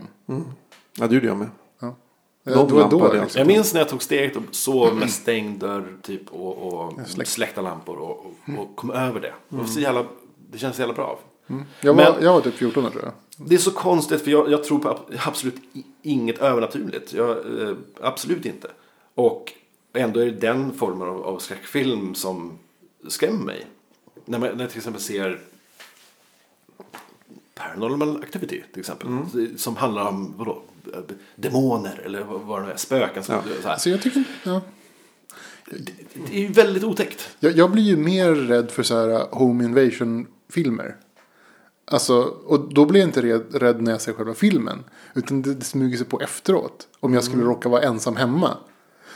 Ja, 0.98 1.06
det 1.06 1.14
gjorde 1.14 1.26
jag 1.26 1.36
med. 1.36 1.48
Ja. 1.80 1.96
De 2.44 2.50
Eh, 2.52 2.66
då, 2.68 2.88
då, 2.90 3.06
jag. 3.14 3.22
liksom. 3.22 3.38
Jag 3.38 3.46
minns 3.46 3.72
när 3.74 3.80
jag 3.80 3.88
tog 3.88 4.02
steget 4.02 4.36
och 4.36 4.42
sov 4.50 4.96
med 4.96 5.10
stängd 5.10 5.60
dörr 5.60 5.96
typ, 6.02 6.30
och, 6.32 6.58
och 6.72 6.92
släck- 7.06 7.24
släckta 7.28 7.60
lampor 7.60 7.96
och, 7.96 8.10
och, 8.26 8.58
och 8.58 8.76
kom 8.76 8.90
över 8.90 9.20
det. 9.20 9.32
Det, 9.48 9.66
så 9.66 9.80
jävla, 9.80 10.04
det 10.50 10.58
känns 10.58 10.76
så 10.76 10.82
jävla 10.82 10.94
bra. 10.94 11.20
Jag, 11.80 11.94
var, 11.94 12.12
men- 12.12 12.24
jag 12.24 12.32
var 12.32 12.40
typ 12.40 12.54
14 12.54 12.86
år 12.86 12.90
tror 12.90 13.02
jag. 13.04 13.12
Det 13.48 13.54
är 13.54 13.58
så 13.58 13.70
konstigt 13.70 14.22
för 14.22 14.30
jag, 14.30 14.50
jag 14.50 14.64
tror 14.64 14.78
på 14.78 14.88
ab- 14.88 15.14
absolut 15.26 15.54
inget 16.02 16.38
övernaturligt. 16.38 17.12
Jag, 17.12 17.30
eh, 17.62 17.74
absolut 18.00 18.46
inte. 18.46 18.68
Och 19.14 19.52
ändå 19.92 20.20
är 20.20 20.24
det 20.26 20.30
den 20.30 20.72
formen 20.78 21.08
av, 21.08 21.22
av 21.22 21.38
skräckfilm 21.38 22.14
som 22.14 22.58
skrämmer 23.08 23.44
mig. 23.44 23.66
När, 24.24 24.38
man, 24.38 24.48
när 24.50 24.60
jag 24.60 24.70
till 24.70 24.78
exempel 24.78 25.02
ser 25.02 25.40
Paranormal 27.54 28.16
Activity 28.22 28.62
till 28.72 28.80
exempel. 28.80 29.08
Som 29.56 29.76
handlar 29.76 30.08
om 30.08 30.34
vadå, 30.36 30.62
eh, 30.94 31.00
demoner 31.36 32.00
eller 32.04 32.22
vad 32.22 32.60
det 32.62 32.66
nu 32.66 32.72
är, 32.72 32.76
spöken. 32.76 33.22
Som, 33.22 33.34
Ja. 33.34 33.42
så 33.62 33.68
här. 33.68 33.76
Så 33.76 33.90
jag 33.90 34.02
tycker 34.02 34.24
ja. 34.44 34.60
Det 36.28 36.34
är 36.36 36.40
ju 36.40 36.48
väldigt 36.48 36.84
otäckt. 36.84 37.28
Jag, 37.40 37.56
jag 37.56 37.70
blir 37.70 37.82
ju 37.82 37.96
mer 37.96 38.34
rädd 38.34 38.70
för 38.70 38.82
så 38.82 38.94
här 38.98 39.08
uh, 39.08 39.26
home 39.38 39.64
invasion 39.64 40.26
filmer. 40.48 40.96
Alltså, 41.90 42.34
och 42.46 42.74
då 42.74 42.84
blir 42.84 43.00
jag 43.00 43.08
inte 43.08 43.22
rädd, 43.22 43.54
rädd 43.54 43.82
när 43.82 43.90
jag 43.90 44.00
ser 44.00 44.12
själva 44.12 44.34
filmen. 44.34 44.84
Utan 45.14 45.42
det, 45.42 45.54
det 45.54 45.64
smyger 45.64 45.96
sig 45.96 46.06
på 46.06 46.20
efteråt. 46.20 46.88
Om 47.00 47.14
jag 47.14 47.24
skulle 47.24 47.42
råka 47.42 47.68
vara 47.68 47.82
ensam 47.82 48.16
hemma. 48.16 48.56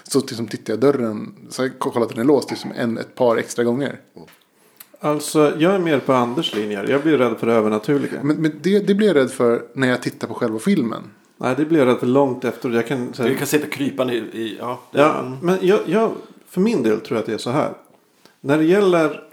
Så 0.02 0.20
liksom 0.20 0.46
tittar 0.46 0.72
jag 0.72 0.80
dörren. 0.80 1.34
Så 1.50 1.62
jag 1.62 1.78
kollat 1.78 2.02
att 2.02 2.08
den 2.08 2.24
är 2.24 2.28
låst 2.28 2.50
liksom 2.50 2.72
en, 2.76 2.98
ett 2.98 3.14
par 3.14 3.36
extra 3.36 3.64
gånger. 3.64 4.00
Alltså, 5.00 5.52
jag 5.58 5.74
är 5.74 5.78
mer 5.78 5.98
på 5.98 6.12
Anders 6.12 6.54
linjer. 6.54 6.86
Jag 6.90 7.02
blir 7.02 7.18
rädd 7.18 7.36
för 7.38 7.46
det 7.46 7.52
övernaturliga. 7.52 8.22
Men, 8.22 8.36
men 8.36 8.52
det, 8.62 8.86
det 8.86 8.94
blir 8.94 9.06
jag 9.06 9.16
rädd 9.16 9.30
för 9.30 9.66
när 9.74 9.88
jag 9.88 10.02
tittar 10.02 10.28
på 10.28 10.34
själva 10.34 10.58
filmen. 10.58 11.02
Nej, 11.36 11.54
det 11.56 11.64
blir 11.64 11.78
jag 11.78 11.88
rädd 11.88 11.98
för 11.98 12.06
långt 12.06 12.44
efter. 12.44 12.70
Jag 12.70 12.86
kan, 12.86 13.12
här, 13.18 13.28
Du 13.28 13.34
kan 13.34 13.46
sitta 13.46 13.66
krypande 13.66 14.14
i, 14.14 14.18
i 14.18 14.56
ja. 14.60 14.80
Ja, 14.90 15.38
men 15.42 15.58
jag, 15.62 15.80
jag, 15.86 16.12
för 16.48 16.60
min 16.60 16.82
del 16.82 17.00
tror 17.00 17.16
jag 17.16 17.20
att 17.20 17.26
det 17.26 17.34
är 17.34 17.38
så 17.38 17.50
här. 17.50 17.72
När 18.40 18.58
det 18.58 18.64
gäller 18.64 19.23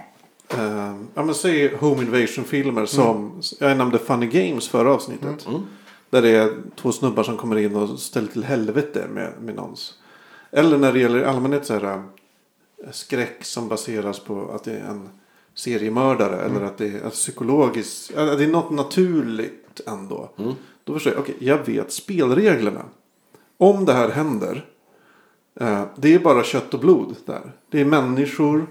eh, 0.58 0.96
ja, 1.14 1.24
men 1.24 1.36
säg 1.36 1.76
Home 1.76 2.04
Invasion-filmer 2.04 2.86
som 2.86 3.42
jag 3.60 3.78
nämnde 3.78 4.00
Funny 4.00 4.28
Games 4.28 4.68
förra 4.70 4.94
avsnittet. 4.94 5.48
Där 6.10 6.22
det 6.22 6.30
är 6.30 6.54
två 6.76 6.92
snubbar 6.92 7.24
som 7.24 7.38
kommer 7.38 7.58
in 7.58 7.76
och 7.76 8.00
ställer 8.00 8.28
till 8.28 8.44
helvete 8.44 9.08
med, 9.14 9.34
med 9.42 9.56
någons. 9.56 9.94
Eller 10.52 10.78
när 10.78 10.94
det 10.94 11.00
gäller 11.00 11.20
i 11.20 11.26
allmänhet 11.26 11.66
så 11.66 11.74
här, 11.74 11.84
eh, 11.84 12.92
skräck 12.92 13.44
som 13.46 13.68
baseras 13.68 14.20
på 14.20 14.52
att 14.52 14.64
det 14.64 14.74
är 14.74 14.86
en 14.86 15.10
seriemördare. 15.54 16.42
Eller 16.42 16.62
att 16.62 16.78
det 16.78 16.88
är 16.88 17.02
att 17.08 17.14
psykologiskt. 17.14 18.18
Att 18.18 18.38
det 18.38 18.44
är 18.44 18.48
något 18.48 18.72
naturligt 18.72 19.82
ändå. 19.88 20.30
Då 20.84 20.94
förstår 20.94 21.14
jag, 21.14 21.22
okej, 21.22 21.36
jag 21.40 21.66
vet 21.66 21.92
spelreglerna. 21.92 22.86
Om 23.58 23.86
det 23.86 23.94
här 23.94 24.10
händer. 24.10 24.66
Eh, 25.60 25.84
det 25.96 26.14
är 26.14 26.20
bara 26.20 26.44
kött 26.44 26.74
och 26.74 26.80
blod 26.80 27.16
där. 27.26 27.52
Det 27.70 27.82
är 27.82 27.86
människor. 27.86 28.68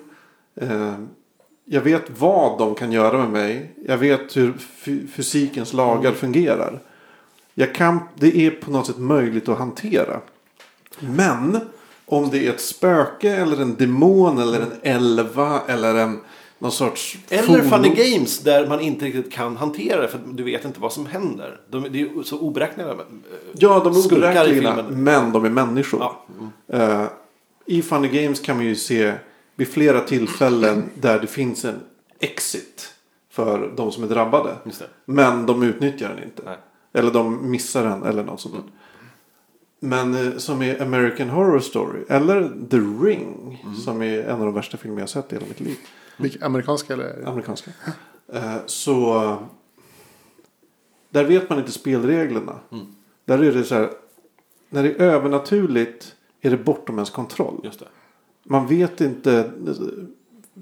Eh, 0.55 0.95
jag 1.73 1.81
vet 1.81 2.03
vad 2.21 2.59
de 2.59 2.75
kan 2.75 2.93
göra 2.93 3.19
med 3.19 3.31
mig. 3.31 3.71
Jag 3.87 3.99
vet 3.99 4.37
hur 4.37 4.53
fy- 4.59 5.07
fysikens 5.07 5.73
lagar 5.73 6.13
fungerar. 6.13 6.81
Jag 7.55 7.75
kan, 7.75 8.01
det 8.15 8.47
är 8.47 8.51
på 8.51 8.71
något 8.71 8.87
sätt 8.87 8.99
möjligt 8.99 9.49
att 9.49 9.59
hantera. 9.59 10.21
Men 11.01 11.61
om 12.07 12.31
det 12.31 12.47
är 12.47 12.51
ett 12.51 12.61
spöke 12.61 13.31
eller 13.37 13.63
en 13.63 13.75
demon 13.77 14.39
eller 14.39 14.61
en 14.61 14.73
elva 14.83 15.61
eller 15.69 15.95
en 15.95 16.21
någon 16.59 16.73
sorts 16.73 17.19
Eller 17.29 17.63
Funny 17.63 17.89
Games 17.89 18.39
där 18.39 18.67
man 18.69 18.81
inte 18.81 19.05
riktigt 19.05 19.33
kan 19.33 19.57
hantera 19.57 20.01
det 20.01 20.09
för 20.09 20.21
du 20.27 20.43
vet 20.43 20.65
inte 20.65 20.81
vad 20.81 20.93
som 20.93 21.07
händer. 21.07 21.61
De, 21.71 21.87
det 21.91 22.01
är 22.01 22.23
så 22.23 22.39
oberäkneliga. 22.39 22.93
eh, 22.95 22.99
Ja, 23.59 23.81
de 23.85 23.97
är 23.97 24.07
oberäkneliga 24.07 24.85
men 24.91 25.33
de 25.33 25.45
är 25.45 25.51
människor. 25.51 26.01
Ja. 26.01 26.77
Eh, 26.79 27.05
I 27.67 27.83
Funny 27.83 28.09
Games 28.09 28.41
kan 28.41 28.57
man 28.57 28.65
ju 28.67 28.77
se 28.77 29.13
vid 29.61 29.69
flera 29.69 30.01
tillfällen 30.01 30.91
där 30.95 31.21
det 31.21 31.27
finns 31.27 31.65
en 31.65 31.81
exit 32.19 32.95
för 33.31 33.73
de 33.77 33.93
som 33.93 34.05
är 34.05 34.09
drabbade. 34.09 34.57
Just 34.65 34.79
det. 34.79 34.87
Men 35.05 35.47
de 35.47 35.63
utnyttjar 35.63 36.09
den 36.09 36.25
inte. 36.25 36.43
Nej. 36.45 36.57
Eller 36.93 37.11
de 37.11 37.51
missar 37.51 37.85
den 37.85 38.03
eller 38.03 38.25
något 38.25 38.41
sånt. 38.41 38.65
Men 39.81 40.15
eh, 40.15 40.37
som 40.37 40.63
i 40.63 40.79
American 40.79 41.29
Horror 41.29 41.61
Story 41.61 42.05
eller 42.09 42.53
The 42.71 42.77
Ring. 42.77 43.65
Som 43.85 44.03
är 44.03 44.23
en 44.23 44.39
av 44.41 44.45
de 44.45 44.55
värsta 44.55 44.77
filmer 44.77 45.01
jag 45.01 45.09
sett 45.09 45.33
i 45.33 45.35
hela 45.35 45.47
mitt 45.47 45.61
liv. 45.61 45.77
Vilka, 46.17 46.47
amerikanska 46.47 46.93
eller? 46.93 47.27
Amerikanska. 47.27 47.71
Eh, 48.33 48.57
så 48.67 49.37
där 51.11 51.25
vet 51.25 51.49
man 51.51 51.59
inte 51.59 51.73
spelreglerna. 51.73 52.59
Där 53.25 53.45
är 53.45 53.53
det 53.53 53.65
så 53.65 53.75
här. 53.75 53.91
När 54.69 54.83
det 54.83 54.89
är 54.89 55.01
övernaturligt 55.01 56.15
är 56.41 56.51
det 56.51 56.57
bortom 56.57 56.95
ens 56.95 57.11
kontroll. 57.11 57.61
Just 57.65 57.81
det. 57.81 57.87
Man 58.51 58.67
vet 58.67 59.01
inte. 59.01 59.51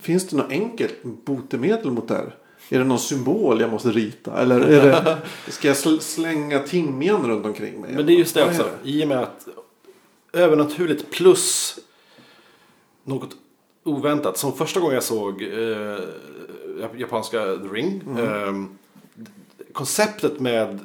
Finns 0.00 0.26
det 0.26 0.36
något 0.36 0.50
enkelt 0.50 0.94
botemedel 1.02 1.90
mot 1.90 2.08
det 2.08 2.14
här? 2.14 2.34
Är 2.68 2.78
det 2.78 2.84
någon 2.84 2.98
symbol 2.98 3.60
jag 3.60 3.70
måste 3.70 3.90
rita? 3.90 4.42
Eller 4.42 4.60
är 4.60 4.82
det, 4.82 5.18
ska 5.52 5.68
jag 5.68 5.76
sl- 5.76 5.98
slänga 6.00 6.58
timjan 6.58 7.26
runt 7.26 7.46
omkring 7.46 7.80
mig? 7.80 7.92
Men 7.94 8.06
det 8.06 8.12
är 8.12 8.18
just 8.18 8.34
det 8.34 8.44
också. 8.44 8.62
det? 8.82 8.90
I 8.90 9.04
och 9.04 9.08
med 9.08 9.18
att 9.18 9.48
övernaturligt 10.32 11.10
plus 11.10 11.78
något 13.04 13.36
oväntat. 13.84 14.38
Som 14.38 14.52
första 14.52 14.80
gången 14.80 14.94
jag 14.94 15.04
såg 15.04 15.42
eh, 15.42 15.98
japanska 16.96 17.38
The 17.38 17.68
Ring. 17.72 18.02
Eh, 18.18 18.52
konceptet 19.72 20.40
med 20.40 20.78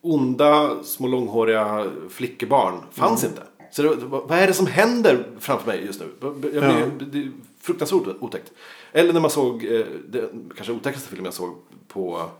onda 0.00 0.82
små 0.84 1.08
långhåriga 1.08 1.90
flickebarn 2.08 2.80
fanns 2.92 3.24
inte. 3.24 3.42
Så 3.70 3.82
det, 3.82 3.96
vad 3.96 4.32
är 4.38 4.46
det 4.46 4.54
som 4.54 4.66
händer 4.66 5.24
framför 5.38 5.66
mig 5.66 5.84
just 5.86 6.00
nu? 6.00 6.06
Jag 6.20 6.54
Ja. 6.54 6.86
Det 7.00 7.18
är 7.18 7.32
fruktansvärt 7.60 8.16
otäckt. 8.20 8.52
Eller 8.92 9.12
när 9.12 9.20
man 9.20 9.30
såg, 9.30 9.64
eh, 9.64 9.86
det 10.08 10.30
kanske 10.56 10.72
otäckaste 10.72 11.08
filmen 11.08 11.24
jag 11.24 11.34
såg 11.34 11.56
på 11.88 12.30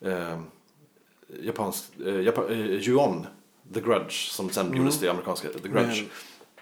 eh, 0.00 0.38
japansk, 1.42 1.84
eh, 2.06 2.20
Japan, 2.20 2.44
eh, 2.50 2.80
Ju-On, 2.80 3.26
The 3.74 3.80
Grudge, 3.80 4.30
som 4.30 4.50
sen 4.50 4.76
gjordes 4.76 4.98
till 4.98 5.10
amerikanska 5.10 5.48
The 5.48 5.68
Grudge. 5.68 6.02
Med 6.02 6.08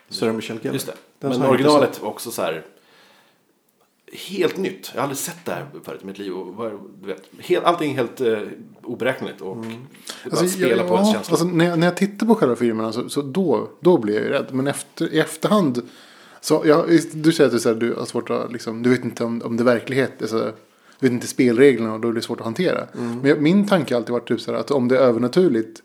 Sarah 0.09 0.35
Michelle 0.35 0.61
Gellar. 0.61 0.75
Just 0.75 0.87
det. 0.87 0.95
Den 1.19 1.31
Men 1.31 1.43
originalet 1.43 2.03
var 2.03 2.09
också 2.09 2.31
så 2.31 2.43
här 2.43 2.65
helt 4.13 4.57
nytt. 4.57 4.91
Jag 4.93 5.01
har 5.01 5.03
aldrig 5.03 5.19
sett 5.19 5.45
det 5.45 5.53
här 5.53 5.67
förut 5.85 6.01
i 6.03 6.07
mitt 6.07 6.19
liv. 6.19 6.33
Och, 6.33 6.81
du 7.01 7.07
vet, 7.07 7.23
helt, 7.39 7.65
allting 7.65 7.93
är 7.93 7.97
helt 7.97 8.21
eh, 8.21 8.39
oberäkneligt 8.83 9.41
och 9.41 9.57
det 9.57 9.73
är 10.25 10.31
bara 10.31 10.41
att 10.41 10.51
spela 10.51 10.85
på 10.85 10.95
ens 10.95 11.09
ja, 11.09 11.15
känslor. 11.15 11.33
alltså, 11.33 11.47
när, 11.47 11.65
jag, 11.65 11.79
när 11.79 11.87
jag 11.87 11.97
tittar 11.97 12.27
på 12.27 12.35
själva 12.35 12.57
filmerna 12.57 12.93
så, 12.93 13.09
så 13.09 13.23
då, 13.23 13.69
då 13.81 13.99
blir 13.99 14.15
jag 14.15 14.23
ju 14.23 14.29
rädd. 14.29 14.47
Men 14.51 14.67
efter, 14.67 15.13
i 15.13 15.21
efterhand. 15.21 15.83
Så, 16.41 16.63
ja, 16.67 16.85
du 17.13 17.33
säger 17.33 17.49
att 17.49 17.53
du, 17.53 17.61
så 17.61 17.69
här, 17.69 17.77
du 17.77 17.95
har 17.95 18.05
svårt 18.05 18.31
att 18.31 18.53
liksom, 18.53 18.83
du 18.83 18.91
vet 18.91 19.05
inte 19.05 19.25
om, 19.25 19.43
om 19.45 19.57
det 19.57 19.63
är 19.63 19.65
verklighet. 19.65 20.13
Alltså, 20.21 20.53
du 20.99 21.07
vet 21.07 21.13
inte 21.13 21.27
spelreglerna 21.27 21.95
och 21.95 22.01
då 22.01 22.09
är 22.09 22.13
det 22.13 22.23
svårt 22.23 22.41
att 22.41 22.45
hantera. 22.45 22.87
Men 22.93 23.25
jag, 23.25 23.43
min 23.43 23.69
tanke 23.69 23.95
har 23.95 24.01
alltid 24.01 24.13
varit 24.13 24.29
typ 24.29 24.41
så 24.41 24.53
här, 24.53 24.59
att 24.59 24.71
om 24.71 24.89
det 24.89 24.97
är 24.97 25.01
övernaturligt. 25.01 25.83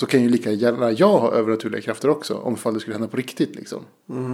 Så 0.00 0.06
kan 0.06 0.22
ju 0.22 0.28
lika 0.28 0.50
gärna 0.52 0.92
jag 0.92 1.18
ha 1.18 1.32
övernaturliga 1.32 1.80
krafter 1.82 2.08
också. 2.10 2.34
Om 2.34 2.74
det 2.74 2.80
skulle 2.80 2.94
hända 2.94 3.08
på 3.08 3.16
riktigt 3.16 3.54
liksom. 3.56 3.80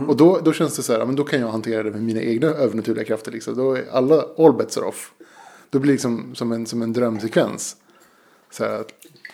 Och 0.08 0.16
då, 0.16 0.40
då 0.44 0.52
känns 0.52 0.76
det 0.76 0.82
så 0.82 0.92
här, 0.92 1.00
ja, 1.00 1.06
men 1.06 1.16
då 1.16 1.24
kan 1.24 1.40
jag 1.40 1.48
hantera 1.48 1.82
det 1.82 1.90
med 1.90 2.02
mina 2.02 2.20
egna 2.20 2.46
övernaturliga 2.46 3.04
krafter. 3.04 3.32
Liksom. 3.32 3.56
Då 3.56 3.72
är 3.72 3.84
alla, 3.92 4.24
all 4.38 4.52
bets 4.52 4.78
are 4.78 4.84
off. 4.84 5.12
Då 5.70 5.78
blir 5.78 5.88
det 5.88 5.92
liksom 5.92 6.34
som 6.34 6.52
en, 6.52 6.66
som 6.66 6.82
en 6.82 6.92
drömsekvens. 6.92 7.76
Så 8.50 8.64
här, 8.64 8.84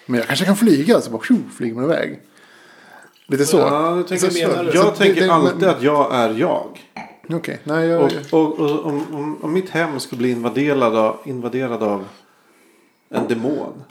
men 0.06 0.18
jag 0.18 0.26
kanske 0.26 0.44
kan 0.44 0.56
flyga, 0.56 1.00
så 1.00 1.10
bara 1.10 1.22
tjo, 1.22 1.34
flyger 1.56 1.74
man 1.74 1.84
iväg. 1.84 2.20
Lite 3.26 3.46
så. 3.46 3.56
Ja, 3.56 3.96
jag 3.96 4.08
tänker, 4.08 4.26
Så- 4.26 4.34
så- 4.34 4.40
jag 4.74 4.84
så 4.84 4.90
tänker 4.90 5.20
det- 5.20 5.26
det- 5.26 5.32
alltid 5.32 5.60
men- 5.60 5.70
att 5.70 5.82
jag 5.82 6.14
är 6.14 6.34
jag. 6.34 6.80
Okej, 7.30 7.60
nej 7.64 7.88
jag... 7.88 8.02
Och, 8.02 8.40
och, 8.40 8.60
och 8.60 8.86
om, 8.86 9.02
om, 9.14 9.44
om 9.44 9.52
mitt 9.52 9.70
hem 9.70 10.00
skulle 10.00 10.18
bli 10.18 10.30
invaderad 10.30 10.96
av, 10.96 11.16
invaderad 11.24 11.82
av 11.82 12.04
en 13.08 13.28
demon. 13.28 13.82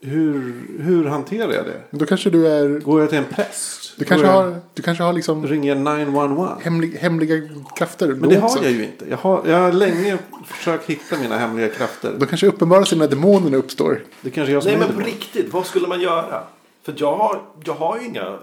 Hur, 0.00 0.54
hur 0.78 1.04
hanterar 1.04 1.52
jag 1.52 1.64
det? 1.64 1.80
Då 1.90 2.06
kanske 2.06 2.30
du 2.30 2.46
är... 2.48 2.68
Går 2.68 3.00
jag 3.00 3.08
till 3.08 3.18
en 3.18 3.24
präst? 3.24 3.94
Du 3.98 4.04
kanske 4.04 4.26
jag, 4.26 4.32
har, 4.32 4.60
du 4.74 4.82
kanske 4.82 5.04
har 5.04 5.12
liksom 5.12 5.46
Ringer 5.46 5.74
911? 5.74 6.58
hemlig, 6.62 6.92
hemliga 6.92 7.48
krafter. 7.76 8.08
Men 8.08 8.28
det 8.28 8.36
har 8.36 8.48
också. 8.48 8.62
jag 8.62 8.72
ju 8.72 8.84
inte. 8.84 9.04
Jag 9.10 9.16
har, 9.16 9.42
jag 9.46 9.58
har 9.58 9.72
länge 9.72 10.18
försökt 10.46 10.90
hitta 10.90 11.18
mina 11.18 11.38
hemliga 11.38 11.68
krafter. 11.68 12.14
Då 12.18 12.26
kanske 12.26 12.46
uppenbarar 12.46 12.84
sig 12.84 12.98
när 12.98 13.08
demonerna 13.08 13.56
uppstår. 13.56 14.02
Det 14.20 14.30
kanske 14.30 14.52
jag 14.52 14.62
som 14.62 14.72
Nej 14.72 14.82
är 14.82 14.86
men 14.86 14.96
på 14.96 15.02
riktigt, 15.02 15.52
vad 15.52 15.66
skulle 15.66 15.86
man 15.86 16.00
göra? 16.00 16.42
För 16.82 16.94
jag 16.96 17.16
har, 17.16 17.42
jag 17.64 17.74
har 17.74 17.98
ju 17.98 18.06
inga 18.06 18.22
eh, 18.22 18.36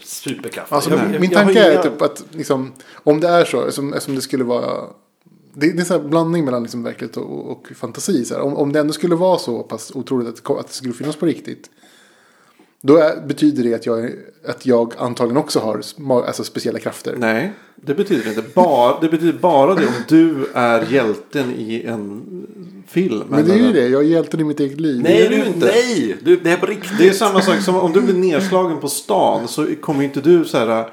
superkrafter. 0.00 0.76
Alltså, 0.76 0.90
jag, 0.90 1.20
min 1.20 1.34
har 1.36 1.44
tanke 1.44 1.60
är 1.60 1.82
typ 1.82 2.02
att 2.02 2.24
liksom, 2.30 2.72
om 2.94 3.20
det 3.20 3.28
är 3.28 3.44
så, 3.44 3.72
som, 3.72 3.94
som 3.98 4.14
det 4.14 4.22
skulle 4.22 4.44
vara. 4.44 4.86
Det, 5.54 5.72
det 5.72 5.82
är 5.82 5.84
sån 5.84 6.00
här 6.00 6.08
blandning 6.08 6.44
mellan 6.44 6.62
liksom 6.62 6.82
verklighet 6.82 7.16
och, 7.16 7.50
och 7.50 7.72
fantasi. 7.76 8.24
Så 8.24 8.34
här. 8.34 8.42
Om, 8.42 8.56
om 8.56 8.72
det 8.72 8.80
ändå 8.80 8.92
skulle 8.92 9.14
vara 9.14 9.38
så 9.38 9.62
pass 9.62 9.92
otroligt 9.94 10.28
att, 10.28 10.50
att 10.50 10.66
det 10.66 10.74
skulle 10.74 10.94
finnas 10.94 11.16
på 11.16 11.26
riktigt. 11.26 11.70
Då 12.80 12.96
är, 12.96 13.26
betyder 13.26 13.62
det 13.62 13.74
att 13.74 13.86
jag, 13.86 14.10
att 14.46 14.66
jag 14.66 14.94
antagligen 14.98 15.36
också 15.36 15.60
har 15.60 15.82
alltså, 16.26 16.44
speciella 16.44 16.78
krafter. 16.78 17.14
Nej, 17.18 17.52
det 17.76 17.94
betyder 17.94 18.28
inte. 18.28 18.42
Bara, 18.54 19.00
det 19.00 19.08
betyder 19.08 19.38
bara 19.38 19.74
det 19.74 19.86
om 19.86 19.92
du 20.08 20.46
är 20.54 20.92
hjälten 20.92 21.54
i 21.56 21.82
en 21.82 22.22
film. 22.88 23.24
Men 23.28 23.44
det 23.44 23.52
är 23.52 23.58
ju 23.58 23.72
det, 23.72 23.88
jag 23.88 24.02
är 24.02 24.06
hjälten 24.06 24.40
i 24.40 24.44
mitt 24.44 24.60
eget 24.60 24.80
liv. 24.80 25.00
Nej, 25.02 25.26
är 25.26 25.30
du 25.30 25.36
inte. 25.36 25.66
nej! 25.66 26.16
Du, 26.22 26.36
det 26.36 26.50
är 26.50 26.56
på 26.56 26.66
riktigt. 26.66 26.98
Det 26.98 27.08
är 27.08 27.12
samma 27.12 27.42
sak 27.42 27.60
som 27.60 27.76
om 27.76 27.92
du 27.92 28.00
blir 28.00 28.14
nedslagen 28.14 28.80
på 28.80 28.88
stan 28.88 29.48
så 29.48 29.66
kommer 29.80 30.04
inte 30.04 30.20
du 30.20 30.44
så 30.44 30.58
här 30.58 30.90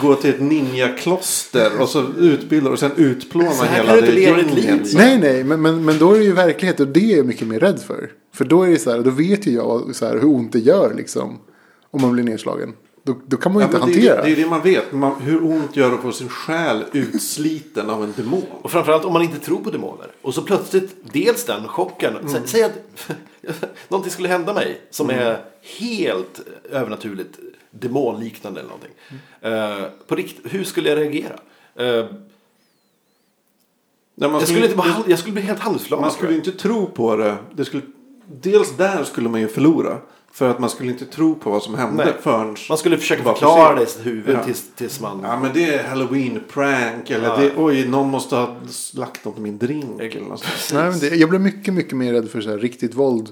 gå 0.00 0.14
till 0.14 0.30
ett 0.30 0.40
ninjakloster 0.40 1.80
och 1.80 1.88
så 1.88 2.04
utbilda 2.18 2.70
och 2.70 2.78
sen 2.78 2.90
utplåna 2.96 3.64
hela 3.64 4.00
det 4.00 4.20
gänget. 4.20 4.94
Nej, 4.94 5.18
nej, 5.18 5.44
men, 5.44 5.62
men, 5.62 5.84
men 5.84 5.98
då 5.98 6.12
är 6.12 6.18
det 6.18 6.24
ju 6.24 6.32
verklighet 6.32 6.80
och 6.80 6.88
det 6.88 7.12
är 7.12 7.16
jag 7.16 7.26
mycket 7.26 7.48
mer 7.48 7.60
rädd 7.60 7.80
för. 7.80 8.10
För 8.34 8.44
då 8.44 8.62
är 8.62 8.70
det 8.70 8.78
så 8.78 8.90
här, 8.90 8.98
då 8.98 9.10
vet 9.10 9.46
ju 9.46 9.50
jag 9.50 9.94
så 9.94 10.06
här, 10.06 10.12
hur 10.12 10.26
ont 10.26 10.52
det 10.52 10.58
gör 10.58 10.94
liksom. 10.94 11.38
Om 11.90 12.02
man 12.02 12.12
blir 12.12 12.24
nedslagen. 12.24 12.72
Då, 13.04 13.20
då 13.26 13.36
kan 13.36 13.52
man 13.52 13.62
ju 13.62 13.64
Ja, 13.64 13.66
inte 13.68 13.86
men 13.86 13.88
det, 13.88 14.06
är, 14.06 14.10
hantera. 14.10 14.24
det 14.24 14.32
är 14.32 14.44
det 14.44 14.50
man 14.50 14.60
vet. 14.62 14.92
Man, 14.92 15.20
hur 15.20 15.44
ont 15.44 15.76
gör 15.76 15.88
det 15.88 15.94
att 15.94 16.02
få 16.02 16.12
sin 16.12 16.28
själ 16.28 16.84
utsliten 16.92 17.90
av 17.90 18.04
en 18.04 18.12
demon? 18.16 18.42
Och 18.62 18.70
framförallt 18.70 19.04
om 19.04 19.12
man 19.12 19.22
inte 19.22 19.38
tror 19.38 19.58
på 19.58 19.70
demoner. 19.70 20.06
Och 20.22 20.34
så 20.34 20.42
plötsligt, 20.42 20.96
dels 21.12 21.44
den 21.44 21.68
chocken. 21.68 22.14
Sä, 22.28 22.40
säg 22.44 22.62
att 22.62 22.72
någonting 23.88 24.12
skulle 24.12 24.28
hända 24.28 24.54
mig 24.54 24.80
som 24.90 25.10
är 25.10 25.44
helt 25.78 26.40
övernaturligt 26.70 27.38
demonliknande 27.72 28.60
eller 28.60 28.70
någonting. 28.70 28.92
Eh, 29.40 29.90
på 30.06 30.14
rikt, 30.14 30.36
hur 30.44 30.64
skulle 30.64 30.88
jag 30.88 30.98
reagera? 30.98 31.34
Eh, 31.76 32.06
Nej, 34.14 34.30
man 34.30 34.40
jag, 34.40 34.48
skulle 34.48 34.64
inte 34.64 34.76
bara, 34.76 34.94
jag 35.08 35.18
skulle 35.18 35.32
bli 35.32 35.42
helt 35.42 35.60
handlingsförlamad. 35.60 36.04
Man 36.04 36.12
skulle 36.16 36.34
inte 36.34 36.52
tro 36.52 36.86
på 36.86 37.16
det. 37.16 37.36
det 37.54 37.64
skulle, 37.64 37.82
dels 38.42 38.76
där 38.76 39.04
skulle 39.04 39.28
man 39.28 39.40
ju 39.40 39.48
förlora. 39.48 39.98
För 40.32 40.48
att 40.50 40.58
man 40.58 40.70
skulle 40.70 40.90
inte 40.92 41.04
tro 41.06 41.34
på 41.34 41.50
vad 41.50 41.62
som 41.62 41.74
hände 41.74 42.04
Nej. 42.04 42.14
förrän... 42.20 42.56
Man 42.68 42.78
skulle 42.78 42.98
försöka 42.98 43.22
förklara 43.22 43.74
det 43.74 43.82
i 43.82 43.86
sitt 43.86 44.06
huvud 44.06 44.36
Ja. 44.36 44.44
tills, 44.44 44.64
tills 44.76 45.00
man... 45.00 45.20
Ja 45.24 45.40
men 45.40 45.50
det 45.54 45.74
är 45.74 45.84
halloween-prank. 45.84 47.10
Eller 47.10 47.28
Ja. 47.28 47.36
det, 47.36 47.52
oj, 47.56 47.88
någon 47.88 48.08
måste 48.10 48.36
ha 48.36 48.56
slaktat 48.70 49.38
min 49.38 49.58
drink. 49.58 50.00
Eller 50.00 50.20
något. 50.28 50.44
Nej, 50.72 50.90
men 50.90 50.98
det, 50.98 51.08
jag 51.16 51.28
blir 51.28 51.38
mycket, 51.38 51.74
mycket 51.74 51.96
mer 51.96 52.12
rädd 52.12 52.30
för 52.30 52.40
så 52.40 52.50
här, 52.50 52.58
riktigt 52.58 52.94
våld. 52.94 53.28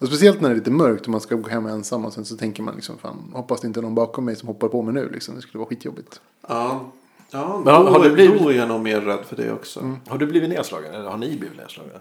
Och 0.00 0.06
speciellt 0.06 0.40
när 0.40 0.48
det 0.48 0.54
är 0.54 0.58
lite 0.58 0.70
mörkt 0.70 1.02
och 1.04 1.08
man 1.08 1.20
ska 1.20 1.34
gå 1.34 1.48
hem 1.48 1.66
ensam 1.66 2.04
och 2.04 2.12
sen 2.12 2.24
så 2.24 2.36
tänker 2.36 2.62
man 2.62 2.74
liksom 2.74 2.98
fan, 2.98 3.16
hoppas 3.34 3.60
det 3.60 3.66
inte 3.66 3.80
är 3.80 3.82
någon 3.82 3.94
bakom 3.94 4.24
mig 4.24 4.36
som 4.36 4.48
hoppar 4.48 4.68
på 4.68 4.82
mig 4.82 4.94
nu 4.94 5.08
liksom. 5.12 5.34
Det 5.34 5.42
skulle 5.42 5.58
vara 5.58 5.68
skitjobbigt. 5.68 6.20
Ja. 6.48 6.92
Ja, 7.30 7.62
Men 7.64 7.74
har- 7.74 7.84
då, 7.84 7.90
har 7.90 8.04
du 8.04 8.10
blivit- 8.10 8.42
då 8.42 8.48
är 8.48 8.54
jag 8.56 8.68
nog 8.68 8.80
mer 8.80 9.00
rädd 9.00 9.24
för 9.26 9.36
det 9.36 9.52
också. 9.52 9.96
Har 10.08 10.18
du 10.18 10.26
blivit 10.26 10.48
nedslagen? 10.50 10.94
Eller 10.94 11.10
har 11.10 11.18
ni 11.18 11.36
blivit 11.36 11.58
nedslagna? 11.58 11.92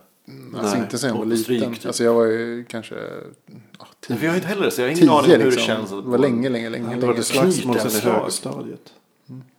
Alltså 0.58 0.76
Nej. 0.76 0.84
inte 0.84 0.98
sen 0.98 1.10
jag 1.10 1.18
var 1.18 1.26
liten. 1.26 1.44
stryk, 1.44 1.74
typ. 1.80 1.86
Alltså 1.86 2.04
jag 2.04 2.14
var 2.14 2.26
ju 2.26 2.66
kanske 2.66 2.96
ja, 3.80 3.88
För 4.02 4.14
jag 4.14 4.20
tio, 4.20 4.30
har 4.30 4.36
inte 4.36 4.48
heller 4.48 4.66
det, 4.66 4.72
så 4.72 4.82
jag 4.82 4.88
har 4.88 4.92
ingen 4.92 5.10
aning 5.10 5.26
tio 5.26 5.36
om 5.36 5.42
hur 5.42 5.52
liksom. 5.52 5.62
det 5.62 5.66
känns. 5.80 5.92
att- 5.92 6.04
Det 6.04 6.10
var 6.10 6.18
länge, 6.18 6.50
länge, 6.50 6.70
länge. 6.70 6.86
Det 6.86 6.92
länge 6.92 7.06
var 7.08 7.14
det 7.14 7.24
sedan. 7.24 7.52
slagsmål 7.52 7.80
sen 7.80 8.12
i 8.12 8.14
högstadiet. 8.14 8.94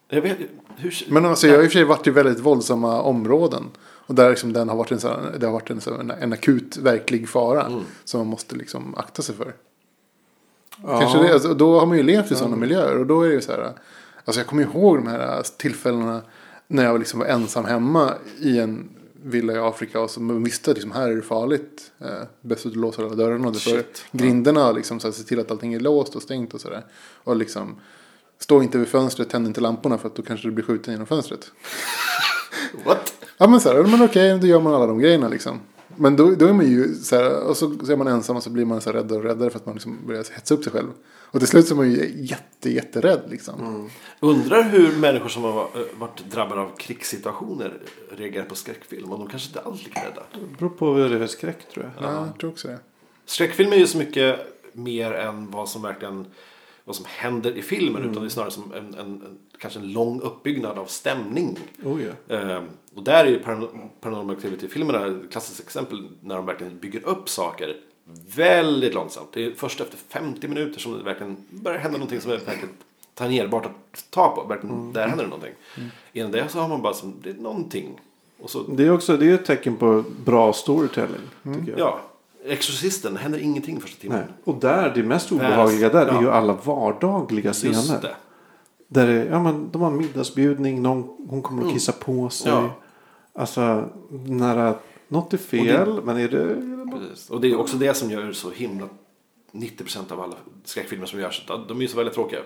Jag 0.08 0.22
vet 0.22 0.38
hur... 0.76 1.04
Men 1.08 1.24
alltså 1.26 1.46
jag 1.46 1.54
har 1.56 1.62
i 1.62 1.66
och 1.66 1.70
för 1.70 1.78
sig 1.78 1.84
varit 1.84 2.06
i 2.06 2.10
väldigt 2.10 2.40
våldsamma 2.40 3.02
områden. 3.02 3.64
Och 4.10 4.16
där 4.16 4.30
liksom 4.30 4.52
den 4.52 4.68
har 4.68 4.76
varit 4.76 4.92
en, 4.92 5.00
sån, 5.00 5.38
det 5.38 5.46
har 5.46 5.52
varit 5.52 5.70
en, 5.70 5.80
sån, 5.80 6.10
en 6.10 6.32
akut 6.32 6.76
verklig 6.76 7.28
fara. 7.28 7.66
Mm. 7.66 7.84
Som 8.04 8.20
man 8.20 8.26
måste 8.26 8.56
liksom 8.56 8.94
akta 8.94 9.22
sig 9.22 9.34
för. 9.34 9.54
Ja. 10.82 11.00
Kanske 11.00 11.18
det, 11.18 11.32
alltså, 11.32 11.54
då 11.54 11.78
har 11.78 11.86
man 11.86 11.96
ju 11.96 12.02
levt 12.02 12.32
i 12.32 12.34
sådana 12.34 12.56
miljöer. 12.56 12.98
Och 12.98 13.06
då 13.06 13.22
är 13.22 13.28
det 13.28 13.34
ju 13.34 13.40
så 13.40 13.52
här. 13.52 13.72
Alltså 14.24 14.40
jag 14.40 14.46
kommer 14.46 14.62
ihåg 14.62 14.96
de 14.96 15.06
här 15.06 15.42
tillfällena. 15.56 16.22
När 16.66 16.84
jag 16.84 16.98
liksom 16.98 17.20
var 17.20 17.26
ensam 17.26 17.64
hemma 17.64 18.14
i 18.38 18.58
en 18.58 18.88
villa 19.22 19.52
i 19.52 19.58
Afrika. 19.58 20.00
Och 20.00 20.10
så 20.10 20.20
man 20.20 20.44
visste 20.44 20.70
att 20.70 20.76
liksom, 20.76 20.92
här 20.92 21.10
är 21.10 21.16
det 21.16 21.22
farligt. 21.22 21.92
Eh, 21.98 22.22
bäst 22.40 22.66
att 22.66 22.76
låsa 22.76 23.02
alla 23.02 23.14
dörrarna. 23.14 23.52
För 23.52 23.60
Shit. 23.60 24.04
grindarna 24.12 24.72
liksom, 24.72 25.00
så 25.00 25.06
här, 25.06 25.12
se 25.12 25.22
till 25.22 25.40
att 25.40 25.50
allting 25.50 25.74
är 25.74 25.80
låst 25.80 26.16
och 26.16 26.22
stängt 26.22 26.54
och 26.54 26.60
sådär. 26.60 26.84
Och 27.24 27.36
liksom. 27.36 27.76
Stå 28.38 28.62
inte 28.62 28.78
vid 28.78 28.88
fönstret, 28.88 29.30
tänd 29.30 29.46
inte 29.46 29.60
lamporna 29.60 29.98
för 29.98 30.08
att 30.08 30.14
då 30.14 30.22
kanske 30.22 30.48
du 30.48 30.52
blir 30.52 30.64
skjuten 30.64 30.94
genom 30.94 31.06
fönstret. 31.06 31.52
What? 32.84 33.12
Ja 33.40 33.46
men 33.46 33.60
så 33.60 33.68
här, 33.68 33.82
men 33.82 34.02
okej, 34.02 34.38
då 34.38 34.46
gör 34.46 34.60
man 34.60 34.74
alla 34.74 34.86
de 34.86 34.98
grejerna 34.98 35.28
liksom. 35.28 35.60
Men 35.96 36.16
då, 36.16 36.30
då 36.30 36.46
är 36.46 36.52
man 36.52 36.66
ju 36.66 36.94
så 36.94 37.16
här, 37.16 37.48
och 37.48 37.56
så, 37.56 37.74
så 37.84 37.92
är 37.92 37.96
man 37.96 38.06
ensam 38.06 38.36
och 38.36 38.42
så 38.42 38.50
blir 38.50 38.64
man 38.64 38.80
så 38.80 38.90
här 38.90 38.96
räddare 38.98 39.18
och 39.18 39.24
räddare 39.24 39.50
för 39.50 39.58
att 39.58 39.66
man 39.66 39.74
liksom 39.74 39.98
börjar 40.06 40.24
hetsa 40.34 40.54
upp 40.54 40.64
sig 40.64 40.72
själv. 40.72 40.88
Och 41.06 41.38
till 41.38 41.48
slut 41.48 41.68
så 41.68 41.74
är 41.74 41.76
man 41.76 41.90
ju 41.90 42.12
jätte, 42.16 42.70
jätterädd 42.70 43.20
liksom. 43.28 43.88
Undrar 44.20 44.62
hur 44.62 44.96
människor 44.96 45.28
som 45.28 45.42
har 45.42 45.68
varit 45.98 46.30
drabbade 46.30 46.60
av 46.60 46.76
krigssituationer 46.76 47.78
reagerar 48.10 48.44
på 48.44 48.54
skräckfilm. 48.54 49.12
Och 49.12 49.18
de 49.18 49.28
kanske 49.28 49.48
inte 49.48 49.60
alls 49.60 49.80
är 49.80 49.84
lika 49.84 50.00
rädda. 50.00 50.22
Det 50.32 50.58
beror 50.58 50.70
på 50.70 50.92
vad 50.92 51.10
det 51.10 51.16
är 51.16 51.18
för 51.18 51.26
skräck 51.26 51.68
tror 51.72 51.84
jag. 51.84 52.10
Ja, 52.10 52.26
jag 52.26 52.38
tror 52.38 52.50
också 52.50 52.68
det. 52.68 52.78
Skräckfilm 53.26 53.72
är 53.72 53.76
ju 53.76 53.86
så 53.86 53.98
mycket 53.98 54.38
mer 54.72 55.12
än 55.12 55.50
vad 55.50 55.68
som 55.68 55.82
verkligen 55.82 56.26
vad 56.90 56.96
som 56.96 57.06
händer 57.08 57.56
i 57.58 57.62
filmen. 57.62 58.02
Utan 58.02 58.22
det 58.22 58.28
är 58.28 58.28
snarare 58.28 58.50
som 58.50 58.72
en, 58.72 58.94
en, 58.94 58.98
en, 58.98 59.38
kanske 59.58 59.78
en 59.80 59.92
lång 59.92 60.20
uppbyggnad 60.20 60.78
av 60.78 60.86
stämning. 60.86 61.58
Oh, 61.84 61.98
ja. 62.02 62.36
Ehm, 62.36 62.64
och 62.94 63.02
där 63.02 63.24
är 63.24 63.28
ju 63.28 63.38
Paran- 63.42 63.88
Paranormal 64.00 64.36
Activity-filmerna 64.36 65.06
ett 65.06 65.32
klassiskt 65.32 65.60
exempel 65.60 66.08
när 66.20 66.36
de 66.36 66.46
verkligen 66.46 66.78
bygger 66.78 67.06
upp 67.08 67.28
saker 67.28 67.76
väldigt 68.34 68.94
långsamt. 68.94 69.28
Det 69.32 69.44
är 69.46 69.50
först 69.50 69.80
efter 69.80 69.96
50 70.08 70.48
minuter 70.48 70.80
som 70.80 70.98
det 70.98 71.04
verkligen 71.04 71.36
börjar 71.50 71.78
hända 71.78 71.98
någonting 71.98 72.20
som 72.20 72.32
är 72.32 72.36
verkligen 72.36 72.74
tangerbart 73.14 73.66
att 73.66 74.10
ta 74.10 74.28
på. 74.28 74.42
Verkligen, 74.48 74.92
Där 74.92 75.08
händer 75.08 75.24
det 75.24 75.30
någonting. 75.30 75.54
Innan 76.12 76.30
det 76.30 76.48
så 76.48 76.58
har 76.58 76.68
man 76.68 76.82
bara 76.82 76.94
som, 76.94 77.14
det 77.22 77.30
är 77.30 77.34
någonting. 77.34 78.00
Så, 78.46 78.62
Det 78.62 78.84
är 78.86 78.90
också 78.92 79.16
det 79.16 79.30
är 79.30 79.34
ett 79.34 79.44
tecken 79.44 79.76
på 79.76 80.04
bra 80.24 80.52
storytelling. 80.52 81.20
Tycker 81.42 81.70
jag. 81.70 81.78
ja, 81.80 82.00
Exorcisten 82.44 83.16
händer 83.16 83.38
ingenting 83.38 83.80
första 83.80 84.00
timmen. 84.00 84.18
Nej. 84.18 84.28
Och 84.44 84.54
där, 84.60 84.92
det 84.94 85.02
mest 85.02 85.32
obehagliga 85.32 85.88
där 85.88 86.06
är 86.06 86.12
Ja. 86.12 86.22
ju 86.22 86.30
alla 86.30 86.52
vardagliga 86.52 87.52
scener. 87.52 88.00
Det. 88.02 88.14
Där 88.88 89.06
det, 89.06 89.24
ja, 89.24 89.42
men, 89.42 89.70
de 89.70 89.82
har 89.82 89.90
middagsbjudning, 89.90 90.82
någon, 90.82 91.26
hon 91.28 91.42
kommer 91.42 91.66
att 91.66 91.72
kissa 91.72 91.92
på 91.92 92.28
sig. 92.28 92.52
Ja. 92.52 92.70
Alltså, 93.32 93.88
nära, 94.26 94.74
något 95.08 95.32
är 95.32 95.38
fel, 95.38 96.00
men 96.04 96.16
är 96.16 96.28
det... 96.28 96.40
Är 96.42 96.46
det? 96.46 96.90
Precis. 96.98 97.30
Och 97.30 97.40
det 97.40 97.48
är 97.50 97.60
också 97.60 97.76
det 97.76 97.94
som 97.94 98.10
gör 98.10 98.32
så 98.32 98.50
himla 98.50 98.88
90% 99.52 100.12
av 100.12 100.20
alla 100.20 100.36
skräckfilmer 100.64 101.06
som 101.06 101.20
görs. 101.20 101.46
De 101.68 101.76
är 101.78 101.82
ju 101.82 101.88
så 101.88 101.96
väldigt 101.96 102.14
tråkiga. 102.14 102.40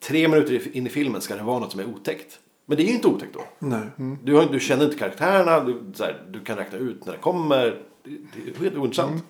Tre 0.00 0.28
minuter 0.28 0.76
in 0.76 0.86
i 0.86 0.90
filmen 0.90 1.20
ska 1.20 1.36
det 1.36 1.42
vara 1.42 1.58
något 1.58 1.70
som 1.70 1.80
är 1.80 1.86
otäckt. 1.86 2.38
Men 2.66 2.76
det 2.76 2.82
är 2.82 2.86
ju 2.86 2.94
inte 2.94 3.08
otäckt 3.08 3.34
då. 3.34 3.40
Nej. 3.58 4.16
Du, 4.22 4.34
har, 4.34 4.44
du 4.52 4.60
känner 4.60 4.84
inte 4.84 4.96
karaktärerna, 4.98 5.64
du, 5.64 5.82
här, 5.98 6.22
du 6.30 6.40
kan 6.40 6.56
räkna 6.56 6.78
ut 6.78 7.06
när 7.06 7.12
det 7.12 7.18
kommer. 7.18 7.82
Det, 8.04 8.10
det 8.10 8.56
är 8.56 8.62
helt 8.62 8.76
ointressant. 8.76 9.24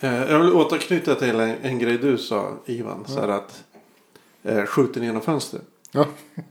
Eh, 0.00 0.30
jag 0.30 0.38
vill 0.38 0.52
återknyta 0.52 1.14
till 1.14 1.40
en, 1.40 1.56
en 1.62 1.78
grej 1.78 1.98
du 1.98 2.18
sa, 2.18 2.52
Ivan. 2.66 3.04
Så 3.06 3.20
här 3.20 3.28
att 3.28 3.64
eh, 4.42 4.64
skjuten 4.64 5.02
genom 5.02 5.22
fönster. 5.22 5.60
Ja. 5.92 6.06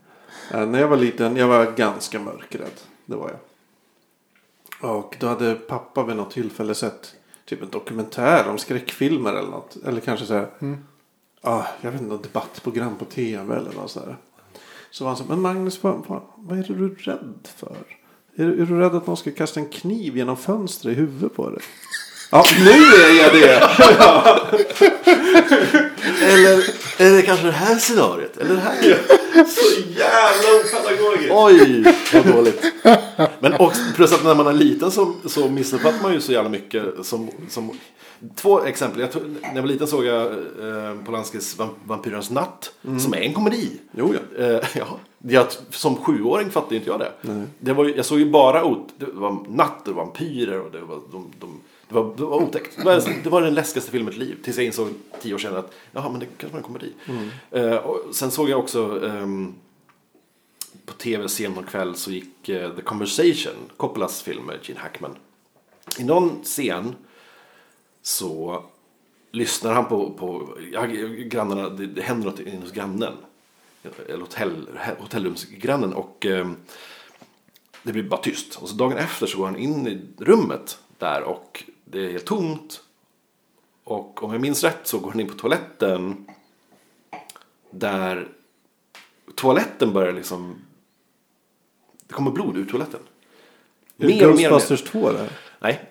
Eh, 0.51 0.67
när 0.67 0.79
jag 0.79 0.87
var 0.87 0.97
liten, 0.97 1.35
jag 1.35 1.47
var 1.47 1.71
ganska 1.71 2.19
mörkrädd. 2.19 2.79
Det 3.05 3.15
var 3.15 3.29
jag. 3.29 4.91
Och 4.91 5.15
då 5.19 5.27
hade 5.27 5.55
pappa 5.55 6.03
vid 6.03 6.15
något 6.15 6.31
tillfälle 6.31 6.75
sett 6.75 7.15
typ 7.45 7.61
en 7.61 7.69
dokumentär 7.69 8.49
om 8.49 8.57
skräckfilmer 8.57 9.33
eller 9.33 9.49
något. 9.49 9.75
Eller 9.75 10.01
kanske 10.01 10.25
så 10.25 10.33
här. 10.33 10.49
Ah, 11.41 11.65
jag 11.81 11.91
vet 11.91 12.01
inte, 12.01 12.13
något 12.13 12.23
debattprogram 12.23 12.95
på 12.95 13.05
tv 13.05 13.55
eller 13.55 13.71
något 13.71 13.91
sådär. 13.91 14.17
Så 14.91 15.03
var 15.03 15.11
han 15.11 15.17
så 15.17 15.25
men 15.27 15.41
Magnus, 15.41 15.83
vad, 15.83 16.05
vad, 16.07 16.21
vad 16.35 16.59
är 16.59 16.63
du 16.63 16.95
rädd 16.95 17.47
för? 17.55 17.77
Är, 18.35 18.45
du- 18.45 18.61
är 18.61 18.65
du 18.65 18.79
rädd 18.79 18.95
att 18.95 19.07
någon 19.07 19.17
ska 19.17 19.31
kasta 19.31 19.59
en 19.59 19.65
kniv 19.69 20.17
genom 20.17 20.37
fönstret 20.37 20.91
i 20.97 20.99
huvudet 20.99 21.35
på 21.35 21.49
dig? 21.49 21.59
Ja, 22.31 22.45
nu 22.59 22.71
är 22.71 23.23
jag 23.23 23.33
det! 23.33 23.69
Eller, 26.21 26.63
eller 26.97 27.21
kanske 27.21 27.45
det 27.45 27.51
här 27.51 27.75
scenariot. 27.77 28.37
Eller 28.37 28.55
det 28.55 28.61
här. 28.61 28.97
Så 29.45 29.79
jävla 29.89 30.59
opedagogiskt! 30.59 31.31
Oj, 31.31 31.83
vad 32.13 32.35
dåligt. 32.35 32.63
Men 33.39 33.53
också, 33.53 33.81
plus 33.95 34.13
att 34.13 34.23
när 34.23 34.35
man 34.35 34.47
är 34.47 34.53
liten 34.53 34.91
så, 34.91 35.13
så 35.25 35.49
missuppfattar 35.49 36.01
man 36.03 36.13
ju 36.13 36.21
så 36.21 36.31
jävla 36.31 36.49
mycket. 36.49 36.83
Som, 37.03 37.29
som, 37.49 37.71
två 38.35 38.63
exempel. 38.63 39.01
Jag, 39.01 39.11
tror- 39.11 39.35
när 39.41 39.55
jag 39.55 39.61
var 39.61 39.67
liten 39.69 39.87
såg 39.87 40.05
jag 40.05 40.21
eh, 40.31 40.95
Polanskis 41.05 41.57
Vam- 41.57 41.75
Vampyrens 41.85 42.29
natt. 42.29 42.71
Som 42.99 43.13
är 43.13 43.17
en 43.17 43.33
komedi. 43.33 43.71
Jo, 43.97 44.13
ja. 44.37 44.43
Eh, 44.45 44.59
ja. 44.77 44.99
Jag, 45.25 45.47
som 45.69 45.95
sjuåring 45.95 46.49
fattade 46.49 46.75
inte 46.75 46.89
jag 46.89 46.99
det. 46.99 47.11
det 47.59 47.73
var, 47.73 47.85
jag 47.85 48.05
såg 48.05 48.19
ju 48.19 48.29
bara 48.29 48.65
ot, 48.65 48.87
det 48.97 49.05
var 49.05 49.45
natt 49.49 49.87
och 49.87 49.95
vampyrer 49.95 50.59
och 50.59 50.71
det 50.71 50.81
var, 50.81 50.99
de, 51.11 51.31
de, 51.39 51.59
det 51.89 51.95
var, 51.95 52.13
det 52.17 52.23
var 52.23 52.43
otäckt. 52.43 52.77
Det 52.77 52.83
var, 52.83 53.23
det 53.23 53.29
var 53.29 53.41
den 53.41 53.53
läskigaste 53.53 53.91
filmen 53.91 54.13
i 54.13 54.17
mitt 54.17 54.27
liv. 54.27 54.37
Tills 54.43 54.57
jag 54.57 54.65
insåg 54.65 54.89
tio 55.21 55.33
år 55.33 55.37
senare 55.37 55.59
att 55.59 55.73
jaha, 55.91 56.09
men 56.09 56.19
det 56.19 56.25
kanske 56.37 56.53
var 56.53 56.57
en 56.57 56.63
komedi. 56.63 56.93
Eh, 57.51 57.75
och 57.75 58.15
sen 58.15 58.31
såg 58.31 58.49
jag 58.49 58.59
också 58.59 59.05
ehm, 59.05 59.53
på 60.85 60.93
tv 60.93 61.29
sent 61.29 61.55
någon 61.55 61.65
kväll 61.65 61.95
så 61.95 62.11
gick 62.11 62.49
eh, 62.49 62.75
The 62.75 62.81
Conversation, 62.81 63.53
Coppolas 63.77 64.21
film 64.21 64.45
med 64.45 64.59
Gene 64.61 64.79
Hackman. 64.79 65.15
I 65.99 66.03
någon 66.03 66.43
scen 66.43 66.95
så 68.01 68.63
lyssnar 69.31 69.73
han 69.73 69.85
på, 69.85 70.09
på 70.09 70.57
ja, 70.71 70.85
grannarna, 71.25 71.69
det, 71.69 71.87
det 71.87 72.01
händer 72.01 72.29
något 72.29 72.39
inne 72.39 72.61
hos 72.61 72.71
grannen. 72.71 73.13
Eller 74.07 74.19
hotell, 74.19 74.67
hotellrumsgrannen 74.99 75.93
och 75.93 76.25
eh, 76.25 76.51
det 77.83 77.91
blir 77.91 78.03
bara 78.03 78.21
tyst. 78.21 78.55
Och 78.55 78.69
så 78.69 78.75
dagen 78.75 78.97
efter 78.97 79.27
så 79.27 79.37
går 79.37 79.45
han 79.45 79.57
in 79.57 79.87
i 79.87 80.01
rummet 80.17 80.79
där 80.97 81.23
och 81.23 81.63
det 81.85 82.05
är 82.05 82.11
helt 82.11 82.25
tomt. 82.25 82.83
Och 83.83 84.23
om 84.23 84.31
jag 84.31 84.41
minns 84.41 84.63
rätt 84.63 84.87
så 84.87 84.99
går 84.99 85.11
han 85.11 85.19
in 85.19 85.27
på 85.27 85.33
toaletten 85.33 86.25
där 87.71 88.27
toaletten 89.35 89.93
börjar 89.93 90.13
liksom 90.13 90.61
det 92.07 92.13
kommer 92.13 92.31
blod 92.31 92.57
ur 92.57 92.65
toaletten. 92.65 92.99
Mer 93.95 94.29
och 94.29 94.35
mer. 94.35 94.49
Ghostbusters 94.49 94.91
2 94.91 95.11
där? 95.11 95.29
Nej. 95.63 95.89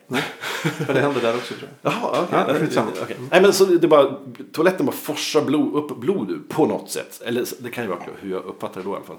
För 0.86 0.94
det 0.94 1.00
händer 1.00 1.20
där 1.20 1.36
också 1.36 1.54
tror 1.54 1.68
jag. 1.82 1.92
Jaha, 1.92 2.24
okej. 2.24 2.44
Ja, 2.48 2.54
skitsamma. 2.54 2.90
Okej. 3.02 3.16
Nej, 3.30 3.42
men 3.42 3.52
så 3.52 3.64
det 3.64 3.88
bara, 3.88 4.16
toaletten 4.52 4.86
bara 4.86 4.92
forsar 4.92 5.44
blod, 5.44 5.74
upp 5.74 5.96
blod 5.96 6.30
ur 6.30 6.40
på 6.48 6.66
något 6.66 6.90
sätt. 6.90 7.22
Eller 7.24 7.46
det 7.58 7.70
kan 7.70 7.84
ju 7.84 7.90
vara 7.90 8.00
hur 8.20 8.30
jag 8.30 8.44
uppfattar 8.44 8.80
det 8.80 8.86
då 8.86 8.92
i 8.92 8.96
alla 8.96 9.04
fall. 9.04 9.16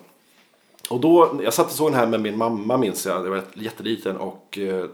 Och 0.89 1.00
då, 1.00 1.39
jag 1.44 1.54
satt 1.54 1.66
och 1.66 1.72
såg 1.72 1.92
den 1.92 2.00
här 2.00 2.08
med 2.08 2.22
min 2.22 2.38
mamma 2.38 2.78
minns 2.78 3.06
jag, 3.06 3.26
jag 3.26 3.30
var 3.30 3.44
jätteliten 3.54 4.18
och 4.18 4.58
eh, 4.58 4.86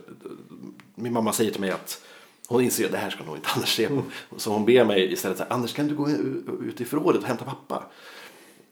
min 0.95 1.13
mamma 1.13 1.33
säger 1.33 1.51
till 1.51 1.61
mig 1.61 1.71
att 1.71 2.01
hon 2.47 2.63
inser 2.63 2.85
att 2.85 2.91
det 2.91 2.97
här 2.97 3.09
ska 3.09 3.23
nog 3.23 3.35
inte 3.35 3.49
Anders 3.55 3.75
se 3.75 3.87
på. 3.87 4.01
Så 4.37 4.51
hon 4.51 4.65
ber 4.65 4.83
mig 4.85 5.13
istället 5.13 5.37
så 5.37 5.43
här, 5.43 5.53
Anders 5.53 5.73
kan 5.73 5.87
du 5.87 5.95
gå 5.95 6.09
ut 6.61 6.81
i 6.81 6.85
förrådet 6.85 7.21
och 7.21 7.27
hämta 7.27 7.45
pappa? 7.45 7.83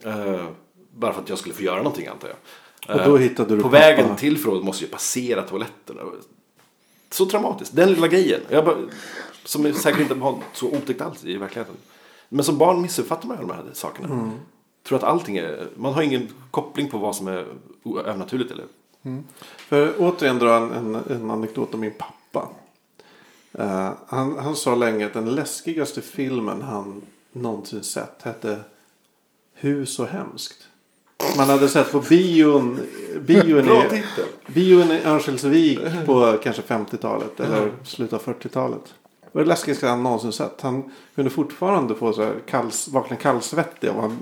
Eh, 0.04 0.46
bara 0.96 1.14
för 1.14 1.22
att 1.22 1.30
jag 1.30 1.38
skulle 1.38 1.56
få 1.56 1.64
göra 1.64 1.78
någonting 1.78 2.08
antar 2.08 2.28
jag. 2.28 2.38
Och 3.00 3.10
då 3.12 3.18
hittade 3.18 3.56
du 3.56 3.62
På 3.62 3.70
pappa. 3.70 3.80
vägen 3.80 4.16
till 4.16 4.38
förrådet 4.38 4.64
måste 4.64 4.84
jag 4.84 4.92
passera 4.92 5.42
toaletten. 5.42 5.98
Så 7.10 7.26
traumatiskt. 7.26 7.76
Den 7.76 7.90
lilla 7.90 8.08
grejen. 8.08 8.42
Bara, 8.50 8.76
som 9.46 9.74
säkert 9.74 10.02
inte 10.02 10.14
var 10.14 10.40
så 10.54 10.68
otäckt 10.68 11.02
alls 11.02 11.26
i 11.26 11.38
verkligheten. 11.38 11.76
Men 12.30 12.46
som 12.46 12.58
barn 12.58 12.82
missuppfattar 12.82 13.28
man 13.28 13.38
ju 13.38 13.48
de 13.48 13.54
här 13.54 13.64
sakerna. 13.74 14.32
Tror 14.84 14.98
att 14.98 15.04
allting 15.04 15.38
är, 15.38 15.68
man 15.76 15.94
har 15.94 16.02
ingen 16.02 16.28
koppling 16.52 16.90
på 16.90 16.98
vad 16.98 17.16
som 17.16 17.28
är 17.28 17.46
övernaturligt 17.86 18.52
eller. 18.52 18.66
För 19.58 19.94
återigen 19.98 20.40
dra 20.40 20.56
en, 20.56 20.72
en, 20.72 20.96
en 20.96 21.32
anekdot 21.32 21.74
om 21.74 21.80
min 21.80 21.94
pappa. 21.98 22.50
Eh, 23.52 23.92
han, 24.08 24.38
han 24.38 24.56
sa 24.56 24.76
länge 24.76 25.06
att 25.06 25.14
den 25.14 25.36
läskigaste 25.36 26.02
filmen 26.02 26.62
han 26.62 27.02
någonsin 27.32 27.84
sett 27.84 28.22
hette 28.22 28.60
Hur 29.54 29.86
så 29.86 30.06
hemskt. 30.06 30.67
Man 31.38 31.50
hade 31.50 31.70
sett 31.70 31.92
på 31.92 32.00
bion, 32.00 32.80
bion, 33.22 33.70
i, 33.70 34.04
bion 34.48 34.92
i 34.92 35.02
Örnsköldsvik 35.06 35.80
på 36.06 36.38
kanske 36.44 36.62
50-talet 36.62 37.40
eller 37.40 37.72
slutet 37.84 38.14
av 38.14 38.22
40-talet. 38.34 38.94
var 39.32 39.42
det 39.42 39.48
läskigaste 39.48 39.88
han 39.88 40.04
någonsin 40.04 40.32
sett. 40.32 40.62
Han 40.62 40.92
kunde 41.16 41.32
fortfarande 41.32 41.96
få 41.96 42.14
så 42.14 42.24
här 42.24 42.34
kalls, 42.50 42.88
vakna 42.88 43.16
kallsvettig 43.16 43.90
av 43.90 44.18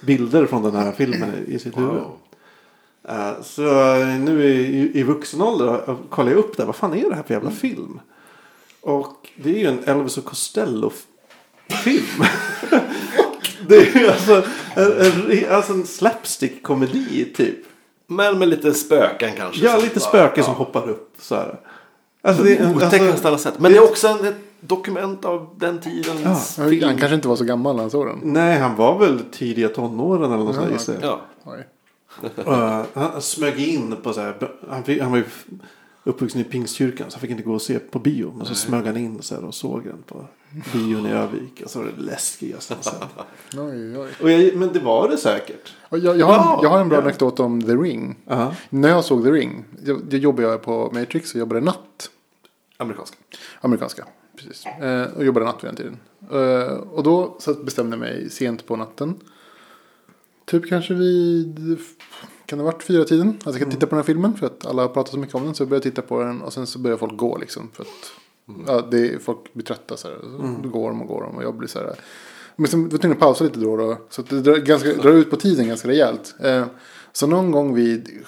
bilder 0.00 0.46
från 0.46 0.62
den 0.62 0.74
här 0.74 0.92
filmen 0.92 1.30
i 1.48 1.58
sitt 1.58 1.78
huvud. 1.78 1.90
Wow. 1.90 2.16
Eh, 3.08 3.42
Så 3.42 3.62
nu 4.04 4.44
i, 4.44 4.90
i 5.00 5.02
vuxen 5.02 5.42
ålder 5.42 5.96
kollar 6.10 6.30
jag 6.30 6.38
upp 6.38 6.56
det. 6.56 6.64
Vad 6.64 6.76
fan 6.76 6.94
är 6.94 7.10
det 7.10 7.14
här 7.16 7.22
för 7.22 7.34
jävla 7.34 7.50
film? 7.50 8.00
Och 8.80 9.28
det 9.36 9.50
är 9.50 9.58
ju 9.58 9.66
en 9.66 9.84
Elvis 9.84 10.18
och 10.18 10.24
Costello-film. 10.24 12.24
det 13.68 13.76
är 13.76 13.98
ju 14.00 14.08
alltså 14.08 14.42
en, 14.74 14.92
en, 14.92 15.50
alltså 15.50 15.72
en 15.72 15.86
slapstick-komedi 15.86 17.32
typ. 17.36 17.56
Men 18.06 18.38
med 18.38 18.48
lite 18.48 18.74
spöken 18.74 19.30
kanske. 19.36 19.64
Ja, 19.64 19.76
lite 19.76 20.00
spöken 20.00 20.34
ja. 20.36 20.44
som 20.44 20.54
hoppar 20.54 20.90
upp 20.90 21.14
så 21.18 21.34
här. 21.34 21.60
Alltså, 22.22 22.42
det 22.42 22.56
är 22.56 22.84
alltså, 23.10 23.28
alla 23.28 23.38
sätt. 23.38 23.54
Men 23.58 23.72
det 23.72 23.78
är 23.78 23.84
också 23.84 24.08
en, 24.08 24.24
ett 24.24 24.34
dokument 24.60 25.24
av 25.24 25.48
den 25.56 25.80
tidens 25.80 26.56
Han 26.56 26.70
film. 26.70 26.98
kanske 26.98 27.14
inte 27.14 27.28
var 27.28 27.36
så 27.36 27.44
gammal 27.44 27.76
när 27.76 27.82
han 27.82 27.90
såg 27.90 28.06
den. 28.06 28.20
Nej, 28.22 28.58
han 28.58 28.76
var 28.76 28.98
väl 28.98 29.20
tidiga 29.32 29.68
tonåren 29.68 30.32
eller 30.32 30.44
något 30.44 30.56
Ja, 30.72 30.78
sånt. 30.78 30.98
Ja. 31.02 31.20
Uh, 32.46 32.82
han 32.94 33.22
smög 33.22 33.60
in 33.60 33.96
på 34.02 34.12
så 34.12 34.20
här. 34.20 34.34
Han, 34.70 34.84
fick, 34.84 35.02
han 35.02 35.10
var 35.10 35.18
ju 35.18 35.24
uppvuxen 36.04 36.40
i 36.40 36.44
Pingstkyrkan 36.44 37.10
så 37.10 37.14
han 37.14 37.20
fick 37.20 37.30
inte 37.30 37.42
gå 37.42 37.54
och 37.54 37.62
se 37.62 37.78
på 37.78 37.98
bio. 37.98 38.34
Men 38.36 38.46
så 38.46 38.54
smög 38.54 38.86
han 38.86 38.96
in 38.96 39.22
så 39.22 39.34
här 39.34 39.44
och 39.44 39.54
såg 39.54 39.84
den 39.84 40.02
på 40.06 40.26
bion 40.72 41.06
i 41.06 41.10
Övik. 41.10 41.62
Och 41.64 41.70
så 41.70 41.78
var 41.78 41.86
det 41.86 42.02
läskigaste. 42.02 42.76
Oj, 43.56 43.98
oj. 43.98 44.10
Och 44.22 44.30
jag, 44.30 44.56
Men 44.56 44.72
det 44.72 44.80
var 44.80 45.08
det 45.08 45.18
säkert. 45.18 45.72
Jag, 45.90 46.00
jag, 46.00 46.26
har, 46.26 46.34
Ja, 46.34 46.60
jag 46.62 46.70
har 46.70 46.80
en 46.80 46.88
bra 46.88 46.98
ja. 46.98 47.02
anekdot 47.02 47.40
om 47.40 47.62
The 47.62 47.72
Ring. 47.72 48.16
Ja. 48.26 48.54
När 48.70 48.88
jag 48.88 49.04
såg 49.04 49.24
The 49.24 49.30
Ring, 49.30 49.64
jag, 49.84 50.02
jag 50.10 50.20
jobbade 50.20 50.58
på 50.58 50.90
Matrix 50.92 51.34
och 51.34 51.40
jobbade 51.40 51.60
natt. 51.60 52.10
Amerikanska. 52.76 53.16
Amerikanska, 53.60 54.04
precis. 54.36 54.66
Eh, 54.66 55.02
och 55.02 55.24
jobbade 55.24 55.46
natt 55.46 55.64
vid 55.64 55.68
den 55.68 55.76
tiden. 55.76 55.96
Eh, 56.32 56.72
och 56.74 57.02
då 57.02 57.36
så 57.38 57.54
bestämde 57.54 57.96
jag 57.96 58.00
mig 58.00 58.30
sent 58.30 58.66
på 58.66 58.76
natten. 58.76 59.14
Typ 60.44 60.68
kanske 60.68 60.94
vid, 60.94 61.78
kan 62.46 62.58
det 62.58 62.64
ha 62.64 62.72
varit 62.72 62.82
fyra 62.82 63.04
tiden? 63.04 63.28
Att 63.38 63.46
jag 63.46 63.54
ska 63.54 63.64
titta 63.64 63.86
på 63.86 63.90
den 63.90 63.98
här 63.98 64.06
filmen 64.06 64.34
för 64.34 64.46
att 64.46 64.66
alla 64.66 64.82
har 64.82 64.88
pratat 64.88 65.12
så 65.12 65.18
mycket 65.18 65.34
om 65.34 65.44
den. 65.44 65.54
Så 65.54 65.62
jag 65.62 65.68
började 65.68 65.90
titta 65.90 66.02
på 66.02 66.22
den 66.22 66.42
och 66.42 66.52
sen 66.52 66.66
så 66.66 66.78
börjar 66.78 66.96
folk 66.96 67.16
gå 67.16 67.38
liksom. 67.38 67.70
För 67.72 67.82
att 67.82 68.12
ja, 68.66 68.88
det 68.90 69.08
är, 69.08 69.18
folk 69.18 69.54
blir 69.54 69.64
trötta 69.64 69.96
så 69.96 70.08
här. 70.08 70.18
Då 70.62 70.68
går 70.68 70.90
de 70.90 71.02
och 71.02 71.08
går 71.08 71.22
de 71.22 71.36
och 71.36 71.42
jag 71.42 71.54
blir 71.54 71.68
så 71.68 71.78
här. 71.78 71.94
Men 72.56 72.68
sen 72.68 72.84
var 72.84 72.90
jag 72.90 73.00
tvungen 73.00 73.16
att 73.16 73.20
pausa 73.20 73.44
lite 73.44 73.60
då 73.60 73.72
och 73.72 73.78
då. 73.78 73.98
Så 74.10 74.20
att 74.20 74.30
det 74.30 74.40
drar, 74.40 74.56
ganska, 74.56 74.88
drar 74.92 75.12
ut 75.12 75.30
på 75.30 75.36
tiden 75.36 75.68
ganska 75.68 75.88
rejält. 75.88 76.34
Eh, 76.40 76.64
så 77.12 77.26
någon 77.26 77.50
gång 77.50 77.74
vid 77.74 78.24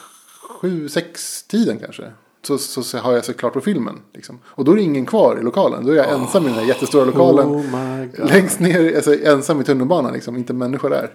sju, 0.60 0.88
sex 0.88 1.42
tiden 1.42 1.78
kanske. 1.78 2.12
Så, 2.42 2.58
så, 2.58 2.82
så 2.82 2.98
har 2.98 3.12
jag 3.12 3.24
sett 3.24 3.36
klart 3.36 3.52
på 3.52 3.60
filmen. 3.60 4.00
Liksom. 4.14 4.38
Och 4.44 4.64
då 4.64 4.72
är 4.72 4.76
det 4.76 4.82
ingen 4.82 5.06
kvar 5.06 5.38
i 5.40 5.42
lokalen. 5.42 5.86
Då 5.86 5.92
är 5.92 5.96
jag 5.96 6.12
ensam 6.12 6.44
i 6.44 6.48
den 6.48 6.58
här 6.58 6.66
jättestora 6.66 7.04
lokalen. 7.04 7.46
Oh 7.48 7.62
my 7.62 8.06
god. 8.06 8.30
Längst 8.30 8.60
ner, 8.60 8.96
alltså 8.96 9.14
ensam 9.24 9.60
i 9.60 9.64
tunnelbanan 9.64 10.12
liksom. 10.12 10.36
Inte 10.36 10.52
en 10.52 10.58
människa 10.58 10.88
där. 10.88 11.10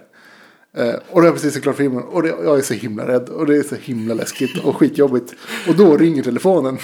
Eh, 0.76 0.94
och 0.94 1.00
då 1.14 1.20
har 1.20 1.24
jag 1.24 1.34
precis 1.34 1.54
sett 1.54 1.62
klart 1.62 1.76
filmen. 1.76 2.02
Och 2.02 2.22
det, 2.22 2.28
jag 2.28 2.58
är 2.58 2.62
så 2.62 2.74
himla 2.74 3.08
rädd. 3.08 3.28
Och 3.28 3.46
det 3.46 3.56
är 3.56 3.62
så 3.62 3.74
himla 3.74 4.14
läskigt 4.14 4.64
och 4.64 4.76
skitjobbigt. 4.76 5.34
Och 5.68 5.74
då 5.74 5.96
ringer 5.96 6.22
telefonen. 6.22 6.78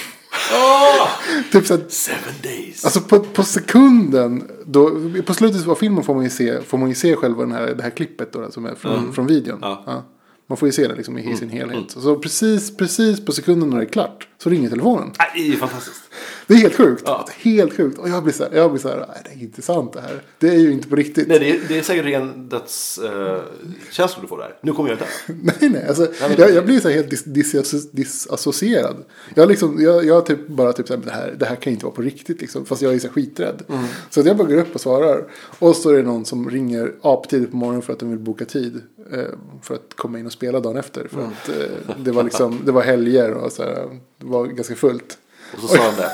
typ 1.51 1.65
så 1.65 1.73
att 1.73 1.91
Seven 1.91 2.33
days. 2.43 2.85
Alltså 2.85 3.01
på, 3.01 3.19
på 3.19 3.43
sekunden, 3.43 4.51
då, 4.65 4.91
på 5.25 5.33
slutet 5.33 5.67
av 5.67 5.75
filmen 5.75 6.03
får 6.03 6.13
man 6.15 6.23
ju 6.23 6.29
se, 6.29 6.61
får 6.61 6.77
man 6.77 6.89
ju 6.89 6.95
se 6.95 7.15
själva 7.15 7.41
den 7.41 7.51
här, 7.51 7.73
det 7.75 7.83
här 7.83 7.89
klippet 7.89 8.33
då, 8.33 8.51
som 8.51 8.65
är 8.65 8.75
från, 8.75 9.13
från 9.13 9.27
videon. 9.27 9.59
Ja. 9.61 10.03
Man 10.49 10.57
får 10.57 10.67
ju 10.67 10.71
se 10.71 10.87
det 10.87 10.95
liksom 10.95 11.17
i 11.17 11.35
sin 11.35 11.49
helhet. 11.49 11.91
Så 11.91 12.15
precis, 12.15 12.77
precis 12.77 13.25
på 13.25 13.31
sekunden 13.31 13.69
när 13.69 13.77
det 13.77 13.83
är 13.83 13.89
klart 13.89 14.27
så 14.37 14.49
ringer 14.49 14.69
telefonen. 14.69 15.11
Det 15.33 15.39
är 15.39 15.45
ju 15.45 15.55
fantastiskt. 15.55 16.01
Det 16.47 16.53
är 16.53 16.57
helt 16.57 16.75
sjukt. 16.75 17.03
Ja. 17.05 17.27
Helt 17.37 17.73
sjukt. 17.73 17.99
Och 17.99 18.09
jag 18.09 18.23
blir 18.23 18.33
så 18.33 18.43
här, 18.43 18.51
jag 18.53 18.71
blir 18.71 18.81
så 18.81 18.87
här, 18.87 18.97
nej 18.97 19.21
det 19.23 19.29
är 19.29 19.43
inte 19.43 19.61
sant 19.61 19.93
det 19.93 20.01
här. 20.01 20.21
Det 20.39 20.47
är 20.47 20.59
ju 20.59 20.71
inte 20.71 20.87
på 20.87 20.95
riktigt. 20.95 21.27
Nej, 21.27 21.39
det, 21.39 21.49
är, 21.49 21.59
det 21.67 21.77
är 21.77 21.81
säkert 21.81 22.05
ren 22.05 22.49
dödskänslor 22.49 24.21
du 24.21 24.27
får 24.27 24.37
där. 24.37 24.55
Nu 24.61 24.73
kommer 24.73 24.89
jag 24.89 24.99
dö. 24.99 25.05
Nej, 25.43 25.69
nej. 25.69 25.87
Alltså, 25.87 26.07
jag, 26.37 26.51
jag 26.51 26.65
blir 26.65 26.79
så 26.79 26.87
här 26.87 26.95
helt 26.95 27.09
dis, 27.09 27.23
dis, 27.23 27.91
disassocierad. 27.91 28.97
Jag, 29.35 29.49
liksom, 29.49 29.81
jag, 29.81 30.05
jag 30.05 30.25
typ 30.25 30.47
bara 30.47 30.73
typ 30.73 30.87
så 30.87 30.93
här, 30.93 31.01
det 31.05 31.11
här, 31.11 31.35
det 31.39 31.45
här 31.45 31.55
kan 31.55 31.73
inte 31.73 31.85
vara 31.85 31.95
på 31.95 32.01
riktigt. 32.01 32.41
Liksom, 32.41 32.65
fast 32.65 32.81
jag 32.81 32.93
är 32.93 32.99
så 32.99 33.09
skiträdd. 33.09 33.63
Så 34.09 34.19
att 34.19 34.25
jag 34.25 34.37
bara 34.37 34.47
går 34.47 34.57
upp 34.57 34.75
och 34.75 34.81
svarar. 34.81 35.31
Och 35.59 35.75
så 35.75 35.89
är 35.89 35.97
det 35.97 36.03
någon 36.03 36.25
som 36.25 36.49
ringer 36.49 36.93
aptidigt 37.01 37.51
på 37.51 37.57
morgonen 37.57 37.81
för 37.81 37.93
att 37.93 37.99
de 37.99 38.09
vill 38.09 38.19
boka 38.19 38.45
tid. 38.45 38.81
Eh, 39.11 39.23
för 39.61 39.75
att 39.75 39.93
komma 39.95 40.19
in 40.19 40.25
och 40.25 40.31
spela 40.31 40.59
dagen 40.59 40.77
efter. 40.77 41.07
För 41.07 41.21
att 41.21 41.49
eh, 41.49 41.95
det, 41.97 42.11
var 42.11 42.23
liksom, 42.23 42.61
det 42.65 42.71
var 42.71 42.81
helger 42.81 43.33
och 43.33 43.51
så 43.51 43.63
här, 43.63 43.99
det 44.17 44.25
var 44.25 44.45
ganska 44.45 44.75
fullt. 44.75 45.17
Och 45.53 45.59
så 45.61 45.67
sa 45.67 45.77
han 45.83 45.93
det. 45.97 46.09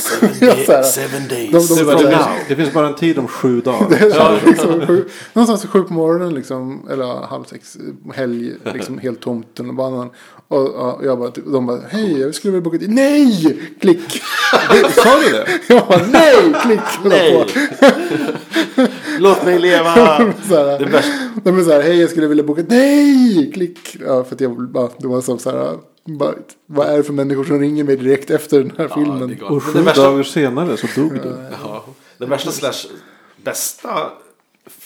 Seven, 0.00 0.66
days, 0.66 0.94
seven 0.94 1.28
days. 1.28 1.68
De- 1.68 1.74
de- 1.76 1.84
var, 1.84 1.92
frågar- 1.98 2.10
det, 2.10 2.16
finns, 2.16 2.48
det 2.48 2.56
finns 2.56 2.72
bara 2.72 2.86
en 2.86 2.94
tid 2.94 3.18
om 3.18 3.28
sju 3.28 3.60
dagar. 3.60 3.86
Det 3.90 3.96
är 3.96 4.46
liksom 4.46 4.86
sju, 4.86 5.04
någonstans 5.32 5.66
sju 5.72 5.82
på 5.82 5.92
morgonen 5.92 6.34
liksom, 6.34 6.88
eller 6.90 7.26
halv 7.26 7.44
sex, 7.44 7.76
helg, 8.14 8.52
liksom 8.74 8.98
helt 9.02 9.20
tomt 9.20 9.54
tunnelbanan. 9.54 10.10
Och, 10.48 10.68
och 10.74 11.04
jag 11.06 11.18
bara, 11.18 11.30
de 11.46 11.66
bara, 11.66 11.80
hej, 11.90 12.20
jag 12.20 12.34
skulle 12.34 12.52
vilja 12.52 12.64
boka 12.64 12.78
tid. 12.78 12.90
Nej! 12.90 13.60
Klick! 13.80 14.10
Sa 14.94 15.18
du 15.24 15.30
det? 15.32 15.46
Jag 15.68 15.86
bara, 15.86 16.06
nej! 16.06 16.54
Klick! 16.62 16.80
Nej. 17.04 17.46
Låt 19.18 19.44
mig 19.44 19.58
leva. 19.58 19.94
Så 20.48 20.54
här, 20.56 20.78
Det 20.78 20.84
värsta. 20.84 21.10
de 21.44 21.58
är 21.58 21.64
så 21.64 21.70
här, 21.70 21.82
hej, 21.82 22.00
jag 22.00 22.10
skulle 22.10 22.26
vilja 22.26 22.44
boka 22.44 22.62
Nej! 22.68 23.50
Klick! 23.54 23.96
Ja, 24.06 24.24
för 24.24 24.34
att 24.34 24.40
jag 24.40 24.68
bara, 24.70 24.88
det 24.98 25.08
var 25.08 25.20
som 25.20 25.38
så 25.38 25.50
här, 25.50 25.74
bara, 26.06 26.34
vad 26.66 26.86
är 26.86 26.96
det 26.96 27.04
för 27.04 27.12
människor 27.12 27.44
som 27.44 27.60
ringer 27.60 27.84
mig 27.84 27.96
direkt 27.96 28.30
efter 28.30 28.58
den 28.58 28.72
här 28.78 28.84
Ja, 28.88 28.94
filmen? 28.94 29.42
Och 29.42 29.62
sju 29.62 29.80
värsta, 29.80 30.02
dagar 30.02 30.22
senare 30.22 30.76
så 30.76 30.86
dog 31.00 31.12
du. 31.14 31.48
ja, 31.62 31.84
den 32.18 32.28
värsta 32.28 32.50
slash 32.52 32.88
bästa 33.36 34.10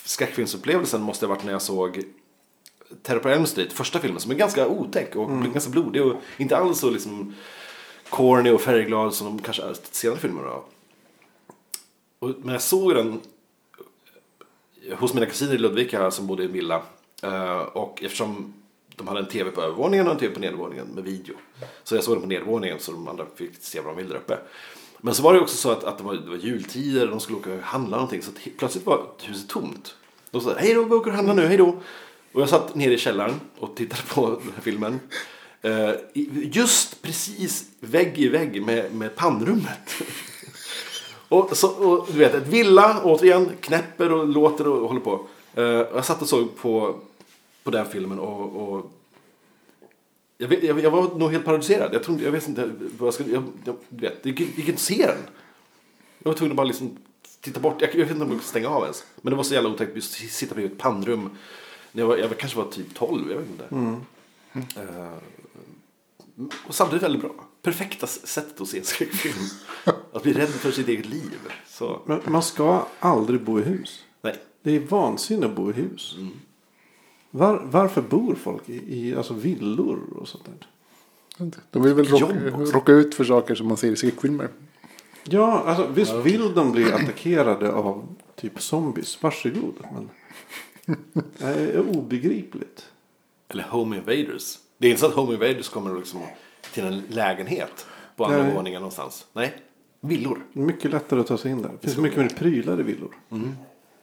skräckfilmsupplevelsen 0.04 1.02
måste 1.02 1.26
ha 1.26 1.34
varit 1.34 1.44
när 1.44 1.52
jag 1.52 1.62
såg 1.62 2.02
Terror 3.02 3.18
på 3.18 3.28
Elm 3.28 3.46
Street, 3.46 3.72
första 3.72 3.98
filmen, 3.98 4.20
som 4.20 4.30
är 4.30 4.34
ganska 4.34 4.68
otäck 4.68 5.16
och 5.16 5.42
ganska 5.52 5.70
blodig 5.70 6.02
och 6.02 6.14
inte 6.36 6.56
alls 6.56 6.78
så 6.78 6.90
liksom 6.90 7.34
corny 8.08 8.50
och 8.50 8.60
färgglad 8.60 9.14
som 9.14 9.26
de 9.26 9.38
kanske 9.42 9.62
är 9.62 9.76
senare 9.90 10.18
filmer. 10.18 10.42
Då. 10.42 10.64
Och, 12.18 12.34
men 12.42 12.52
jag 12.52 12.62
såg 12.62 12.94
den 12.94 13.20
hos 14.98 15.14
mina 15.14 15.26
kusiner 15.26 15.54
i 15.54 15.58
Ludvika 15.58 16.10
som 16.10 16.26
bodde 16.26 16.42
i 16.42 16.46
en 16.46 16.52
villa. 16.52 16.82
Eh, 17.22 17.58
och 17.58 18.02
eftersom 18.02 18.54
de 19.00 19.08
hade 19.08 19.20
en 19.20 19.26
tv 19.26 19.50
på 19.50 19.62
övervåningen 19.62 20.06
och 20.06 20.12
en 20.12 20.18
tv 20.18 20.34
på 20.34 20.40
nedervåningen 20.40 20.86
med 20.86 21.04
video. 21.04 21.34
Så 21.84 21.94
jag 21.94 22.04
såg 22.04 22.14
den 22.14 22.22
på 22.22 22.28
nedervåningen 22.28 22.78
så 22.80 22.92
de 22.92 23.08
andra 23.08 23.26
fick 23.34 23.50
se 23.60 23.80
vad 23.80 23.96
de 23.96 23.96
ville 23.96 24.08
där 24.08 24.16
uppe. 24.16 24.38
Men 24.98 25.14
så 25.14 25.22
var 25.22 25.34
det 25.34 25.40
också 25.40 25.56
så 25.56 25.70
att, 25.70 25.84
att 25.84 25.98
det, 25.98 26.04
var, 26.04 26.14
det 26.14 26.30
var 26.30 26.36
jultider 26.36 27.04
och 27.04 27.10
de 27.10 27.20
skulle 27.20 27.38
åka 27.38 27.52
och 27.52 27.60
handla 27.60 27.96
någonting. 27.96 28.22
Så 28.22 28.30
att 28.30 28.58
plötsligt 28.58 28.86
var 28.86 29.06
huset 29.22 29.48
tomt. 29.48 29.94
De 30.30 30.40
sa 30.40 30.54
hej 30.58 30.74
då, 30.74 30.84
vi 30.84 30.94
åker 30.94 31.10
och 31.10 31.16
handlar 31.16 31.34
nu, 31.34 31.46
hej 31.46 31.56
då. 31.56 31.76
Och 32.32 32.40
jag 32.40 32.48
satt 32.48 32.74
nere 32.74 32.94
i 32.94 32.98
källaren 32.98 33.40
och 33.58 33.76
tittade 33.76 34.02
på 34.08 34.28
den 34.28 34.52
här 34.54 34.62
filmen. 34.62 35.00
Eh, 35.62 35.90
just 36.52 37.02
precis 37.02 37.64
vägg 37.80 38.18
i 38.18 38.28
vägg 38.28 38.62
med, 38.62 38.94
med 38.94 39.16
pannrummet. 39.16 39.94
Och, 41.28 41.56
så, 41.56 41.68
och 41.68 42.06
du 42.12 42.18
vet, 42.18 42.34
ett 42.34 42.46
villa, 42.46 43.00
återigen, 43.04 43.50
knäpper 43.60 44.12
och 44.12 44.28
låter 44.28 44.68
och 44.68 44.88
håller 44.88 45.00
på. 45.00 45.26
Eh, 45.54 45.64
jag 45.64 46.04
satt 46.04 46.22
och 46.22 46.28
såg 46.28 46.56
på, 46.56 47.00
på 47.62 47.70
den 47.70 47.86
filmen 47.86 48.18
och, 48.18 48.62
och 48.62 48.92
jag, 50.38 50.48
vet, 50.48 50.62
jag, 50.62 50.80
jag 50.80 50.90
var 50.90 51.18
nog 51.18 51.32
helt 51.32 51.44
paralyserad. 51.44 51.94
Jag, 51.94 52.02
trodde, 52.02 52.24
jag 52.24 52.32
vet 52.32 52.48
inte 52.48 52.70
vad 52.98 53.06
jag 53.06 53.14
skulle... 53.14 53.32
Jag, 53.32 53.44
jag, 53.64 53.76
vet, 53.88 54.26
gick, 54.26 54.40
gick 54.40 54.68
inte 54.68 54.80
se 54.80 55.06
den. 55.06 55.18
Jag 56.18 56.30
var 56.30 56.38
tvungen 56.38 56.52
att 56.52 56.56
bara 56.56 56.66
liksom 56.66 56.96
titta 57.40 57.60
bort. 57.60 57.80
Jag, 57.80 57.90
jag 57.94 57.98
vet 57.98 58.10
inte 58.10 58.12
om 58.12 58.20
jag 58.20 58.28
kunde 58.28 58.44
stänga 58.44 58.68
av 58.68 58.82
ens. 58.82 59.04
Men 59.22 59.30
det 59.30 59.36
var 59.36 59.44
så 59.44 59.54
jävla 59.54 59.70
otäckt 59.70 59.96
att 59.96 60.02
sitta 60.02 60.54
bredvid 60.54 60.72
ett 60.72 60.78
pannrum. 60.78 61.30
När 61.92 62.02
jag, 62.02 62.08
var, 62.08 62.16
jag 62.16 62.38
kanske 62.38 62.58
var 62.58 62.70
typ 62.70 62.94
12, 62.94 63.30
jag 63.30 63.38
vet 63.38 63.48
inte. 63.48 63.64
Eh, 64.80 65.14
och 66.66 66.74
samtidigt 66.74 67.02
väldigt 67.02 67.22
bra. 67.22 67.34
Perfekta 67.62 68.06
sättet 68.06 68.60
att 68.60 68.68
se 68.68 68.78
en 68.78 68.84
skräckfilm. 68.84 69.44
att 70.12 70.22
bli 70.22 70.32
rädd 70.32 70.48
för 70.48 70.70
sitt 70.70 70.88
eget 70.88 71.06
liv. 71.06 71.38
Så, 71.66 72.00
Men 72.06 72.20
man 72.26 72.42
ska 72.42 72.86
aldrig 73.00 73.40
bo 73.42 73.60
i 73.60 73.62
hus. 73.62 74.04
nej. 74.22 74.36
Det 74.62 74.76
är 74.76 74.80
vansinne 74.80 75.46
att 75.46 75.56
bo 75.56 75.70
i 75.70 75.72
hus. 75.72 76.16
Var, 77.30 77.62
varför 77.64 78.02
bor 78.02 78.34
folk 78.34 78.68
i, 78.68 78.98
i 78.98 79.16
alltså 79.16 79.34
villor 79.34 80.00
och 80.16 80.28
sånt 80.28 80.44
där? 80.44 80.66
De 81.70 81.82
vill 81.82 81.94
väl 81.94 82.06
råka, 82.06 82.92
ut 82.92 83.14
för 83.14 83.24
saker 83.24 83.54
som 83.54 83.68
man 83.68 83.76
ser 83.76 83.92
i 83.92 83.96
skräckfilmer. 83.96 84.48
Ja, 85.24 85.62
alltså 85.66 85.86
visst 85.94 86.14
vill 86.14 86.54
de 86.54 86.72
bli 86.72 86.92
attackerade 86.92 87.72
av 87.72 88.16
typ 88.36 88.62
zombies. 88.62 89.22
Varsågod. 89.22 89.74
Men 89.92 90.10
det 91.38 91.46
är 91.46 91.96
obegripligt. 91.96 92.86
Eller 93.48 93.62
Home 93.62 93.96
Invaders. 93.96 94.58
Det 94.78 94.86
är 94.86 94.90
inte 94.90 95.00
så 95.00 95.06
att 95.06 95.14
Home 95.14 95.32
Invaders 95.32 95.68
kommer 95.68 95.96
liksom 95.96 96.20
till 96.74 96.84
en 96.84 97.02
lägenhet 97.08 97.86
på 98.16 98.24
andra 98.24 98.42
Nej. 98.42 98.54
våningen 98.54 98.80
någonstans. 98.80 99.26
Nej, 99.32 99.62
villor. 100.00 100.46
Mycket 100.52 100.90
lättare 100.90 101.20
att 101.20 101.26
ta 101.26 101.38
sig 101.38 101.50
in 101.50 101.62
där. 101.62 101.70
Det 101.80 101.86
finns 101.86 101.98
mycket 101.98 102.18
mer 102.18 102.28
prylar 102.28 102.80
i 102.80 102.82
villor. 102.82 103.14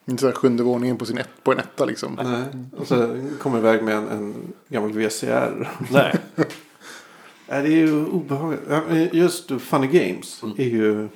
Inte 0.09 0.21
så 0.21 0.27
här 0.27 0.33
sjunde 0.33 0.63
våningen 0.63 0.97
på, 0.97 1.05
sin 1.05 1.17
ett, 1.17 1.29
på 1.43 1.51
en 1.51 1.59
etta 1.59 1.85
liksom. 1.85 2.19
Nej. 2.23 2.43
Och 2.77 2.87
så 2.87 3.21
kommer 3.39 3.57
iväg 3.57 3.83
med 3.83 3.95
en, 3.97 4.07
en 4.07 4.53
gammal 4.67 4.91
VCR. 4.91 5.69
Nej. 5.91 6.15
Nej, 7.49 7.63
det 7.63 7.67
är 7.69 7.77
ju 7.77 8.05
obehagligt. 8.05 9.13
Just 9.13 9.51
Funny 9.61 9.87
Games 9.87 10.43
är 10.57 10.63
ju... 10.63 11.07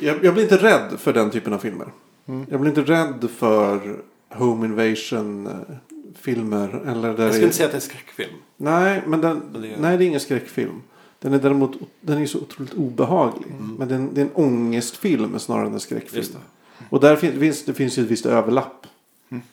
jag, 0.00 0.24
jag 0.24 0.34
blir 0.34 0.42
inte 0.42 0.56
rädd 0.56 0.96
för 0.98 1.12
den 1.12 1.30
typen 1.30 1.52
av 1.52 1.58
filmer. 1.58 1.88
Mm. 2.26 2.46
Jag 2.50 2.60
blir 2.60 2.78
inte 2.78 2.92
rädd 2.92 3.30
för 3.36 4.00
home 4.30 4.66
invasion 4.66 5.46
eh, 5.46 5.52
filmer. 6.20 6.82
Eller 6.86 7.14
där 7.14 7.24
Jag 7.24 7.32
skulle 7.32 7.44
inte 7.44 7.56
säga 7.56 7.66
att 7.66 7.72
det 7.72 7.76
är 7.76 7.80
en 7.80 7.80
skräckfilm. 7.80 8.34
Nej, 8.56 9.02
men 9.06 9.20
den, 9.20 9.42
Men 9.52 9.62
det 9.62 9.68
är- 9.68 9.80
nej, 9.80 9.98
det 9.98 10.04
är 10.04 10.06
ingen 10.06 10.20
skräckfilm. 10.20 10.82
Den 11.20 11.32
är 11.32 11.38
däremot 11.38 11.76
den 12.00 12.22
är 12.22 12.26
så 12.26 12.38
otroligt 12.38 12.74
obehaglig. 12.74 13.46
Men 13.78 13.88
den, 13.88 14.14
det 14.14 14.20
är 14.20 14.24
en 14.24 14.32
ångestfilm 14.34 15.38
snarare 15.38 15.66
än 15.66 15.74
en 15.74 15.80
skräckfilm. 15.80 16.36
Och 16.88 17.00
där 17.00 17.16
fin, 17.16 17.40
finns, 17.40 17.64
det 17.64 17.74
finns 17.74 17.98
ju 17.98 18.02
ett 18.02 18.10
visst 18.10 18.26
överlapp. 18.26 18.86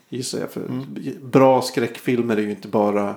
Gissar 0.09 0.39
jag. 0.39 0.51
För 0.51 0.85
Bra 1.21 1.61
skräckfilmer 1.61 2.37
är 2.37 2.41
ju 2.41 2.49
inte 2.49 2.67
bara... 2.67 3.15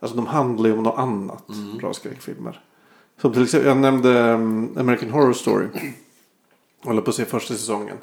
Alltså 0.00 0.16
de 0.16 0.26
handlar 0.26 0.68
ju 0.68 0.76
om 0.76 0.82
något 0.82 0.98
annat. 0.98 1.44
Bra 1.78 1.94
skräckfilmer. 1.94 2.60
Som 3.20 3.32
till 3.32 3.42
exempel, 3.42 3.68
jag 3.68 3.76
nämnde 3.76 4.32
um, 4.32 4.78
American 4.78 5.10
Horror 5.10 5.32
Story. 5.32 5.66
Jag 6.80 6.86
håller 6.88 7.02
på 7.02 7.10
att 7.10 7.16
se 7.16 7.24
första 7.24 7.54
säsongen. 7.54 7.96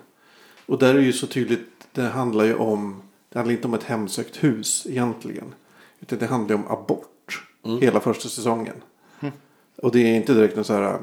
Och 0.65 0.79
där 0.79 0.89
är 0.89 0.97
det 0.97 1.05
ju 1.05 1.13
så 1.13 1.27
tydligt. 1.27 1.87
Det 1.91 2.03
handlar 2.03 2.45
ju 2.45 2.55
om. 2.55 3.01
Det 3.29 3.39
handlar 3.39 3.55
inte 3.55 3.67
om 3.67 3.73
ett 3.73 3.83
hemsökt 3.83 4.43
hus 4.43 4.87
egentligen. 4.89 5.53
Utan 5.99 6.19
det 6.19 6.25
handlar 6.25 6.55
ju 6.55 6.63
om 6.63 6.71
abort. 6.71 7.43
Hela 7.81 7.99
första 7.99 8.29
säsongen. 8.29 8.75
Och 9.81 9.91
det 9.91 9.99
är 9.99 10.15
inte 10.15 10.33
direkt 10.33 10.57
en 10.57 10.63
så 10.63 10.73
här 10.73 10.99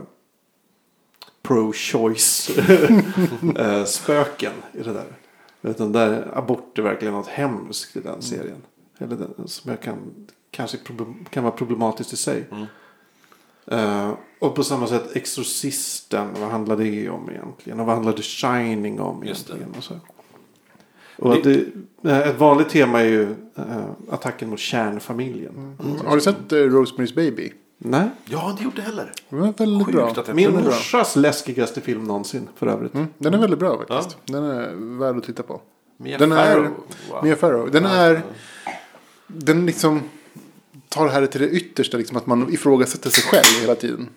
pro-choice 1.42 2.50
eh, 3.58 3.84
spöken 3.84 4.52
i 4.72 4.82
det 4.82 4.92
där. 4.92 5.06
Utan 5.62 5.92
där 5.92 6.38
abort 6.38 6.78
är 6.78 6.82
verkligen 6.82 7.14
något 7.14 7.26
hemskt 7.26 7.96
i 7.96 8.00
den 8.00 8.22
serien. 8.22 8.62
Eller 8.98 9.16
den, 9.16 9.48
som 9.48 9.70
jag 9.70 9.80
kan, 9.80 9.98
kanske 10.50 10.78
problem, 10.78 11.24
kan 11.30 11.44
vara 11.44 11.54
problematiskt 11.54 12.12
i 12.12 12.16
sig. 12.16 12.44
Eh, 13.66 14.12
och 14.38 14.54
på 14.54 14.64
samma 14.64 14.86
sätt 14.86 15.16
Exorcisten, 15.16 16.28
vad 16.40 16.50
handlar 16.50 16.76
det 16.76 17.08
om 17.08 17.30
egentligen? 17.30 17.80
Och 17.80 17.86
vad 17.86 17.94
handlar 17.94 18.12
The 18.12 18.22
Shining 18.22 19.00
om 19.00 19.24
Just 19.24 19.46
det. 19.46 19.52
egentligen? 19.52 19.78
Och 19.78 19.84
så. 19.84 19.94
Och 21.16 21.42
det, 21.42 21.66
eh, 22.10 22.28
ett 22.28 22.38
vanligt 22.38 22.68
tema 22.68 23.00
är 23.00 23.04
ju 23.04 23.22
eh, 23.56 23.86
attacken 24.10 24.50
mot 24.50 24.58
kärnfamiljen. 24.58 25.76
Har 26.04 26.14
du 26.14 26.20
sett 26.20 26.52
eh, 26.52 26.56
Rosemary's 26.56 27.14
Baby? 27.14 27.52
Nej. 27.78 28.08
Jag 28.24 28.38
har 28.38 28.50
inte 28.50 28.64
gjort 28.64 28.76
det 28.76 28.82
heller. 28.82 29.12
Den 29.28 29.42
är 29.42 29.52
väldigt 29.52 29.86
Sjukt 29.86 29.96
bra. 29.98 30.08
att 30.08 30.16
jag- 30.28 30.36
Min 30.36 30.50
Den 30.50 30.58
är 30.58 30.62
bra. 30.62 30.70
morsas 30.70 31.16
läskigaste 31.16 31.80
film 31.80 32.04
någonsin 32.04 32.48
för 32.56 32.66
övrigt. 32.66 32.94
Mm, 32.94 33.06
den 33.18 33.34
är 33.34 33.38
väldigt 33.38 33.58
bra 33.58 33.78
faktiskt. 33.78 34.16
Den 34.24 34.44
är 34.44 34.72
värd 34.98 35.16
att 35.16 35.24
titta 35.24 35.42
på. 35.42 35.60
Mia 35.96 36.18
Den 36.18 36.32
är- 36.32 36.36
Farrow. 36.54 36.70
Wow. 37.10 37.24
Mia 37.24 37.36
Farrow. 37.36 37.70
Den 37.70 37.84
är... 37.84 38.22
Den 39.26 39.66
liksom 39.66 40.00
tar 40.88 41.04
det 41.06 41.10
här 41.12 41.26
till 41.26 41.40
det 41.40 41.48
yttersta. 41.50 41.96
Liksom, 41.96 42.16
att 42.16 42.26
man 42.26 42.52
ifrågasätter 42.52 43.10
sig 43.10 43.22
själv 43.24 43.60
hela 43.60 43.74
tiden. 43.74 44.08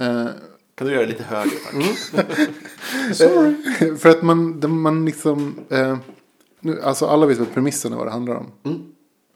Eh, 0.00 0.26
Kan 0.74 0.86
du 0.86 0.92
göra 0.92 1.02
det 1.02 1.08
lite 1.12 1.24
högre 1.24 1.50
tack? 1.50 1.74
eh, 3.20 3.94
för 3.96 4.08
att 4.08 4.22
man, 4.22 4.60
den- 4.60 4.80
man 4.80 5.04
liksom... 5.04 5.54
Eh, 5.70 5.96
nu, 6.60 6.82
alltså 6.82 7.06
alla 7.06 7.26
vet 7.26 7.38
vad 7.38 7.54
premissen 7.54 7.92
är 7.92 7.96
vad 7.96 8.06
det 8.06 8.10
handlar 8.10 8.34
om. 8.34 8.46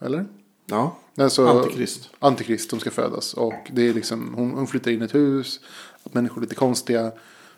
Eller? 0.00 0.26
Ja. 0.66 0.96
Alltså, 1.18 1.46
Antikrist. 1.46 2.10
Antikrist 2.18 2.70
som 2.70 2.80
ska 2.80 2.90
födas. 2.90 3.34
Och 3.34 3.70
det 3.72 3.88
är 3.88 3.94
liksom, 3.94 4.34
hon, 4.34 4.50
hon 4.50 4.66
flyttar 4.66 4.90
in 4.90 5.02
i 5.02 5.04
ett 5.04 5.14
hus. 5.14 5.60
Att 6.02 6.14
människor 6.14 6.36
är 6.36 6.40
lite 6.40 6.54
konstiga. 6.54 7.12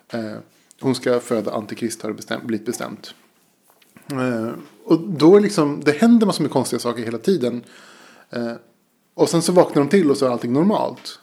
Eh, 0.08 0.36
hon 0.80 0.94
ska 0.94 1.20
föda 1.20 1.52
Antikrist 1.52 2.02
har 2.02 2.10
det 2.10 2.14
bestämt, 2.14 2.44
blivit 2.44 2.66
bestämt. 2.66 3.14
Eh, 4.12 4.50
och 4.84 5.00
då 5.00 5.36
är 5.36 5.40
liksom, 5.40 5.80
det 5.84 5.92
händer 5.92 6.26
massor 6.26 6.42
med 6.42 6.50
konstiga 6.50 6.80
saker 6.80 7.02
hela 7.02 7.18
tiden. 7.18 7.62
Eh, 8.30 8.52
och 9.14 9.28
sen 9.28 9.42
så 9.42 9.52
vaknar 9.52 9.82
de 9.82 9.88
till 9.88 10.10
och 10.10 10.16
så 10.16 10.26
är 10.26 10.30
allting 10.30 10.52
normalt. 10.52 11.18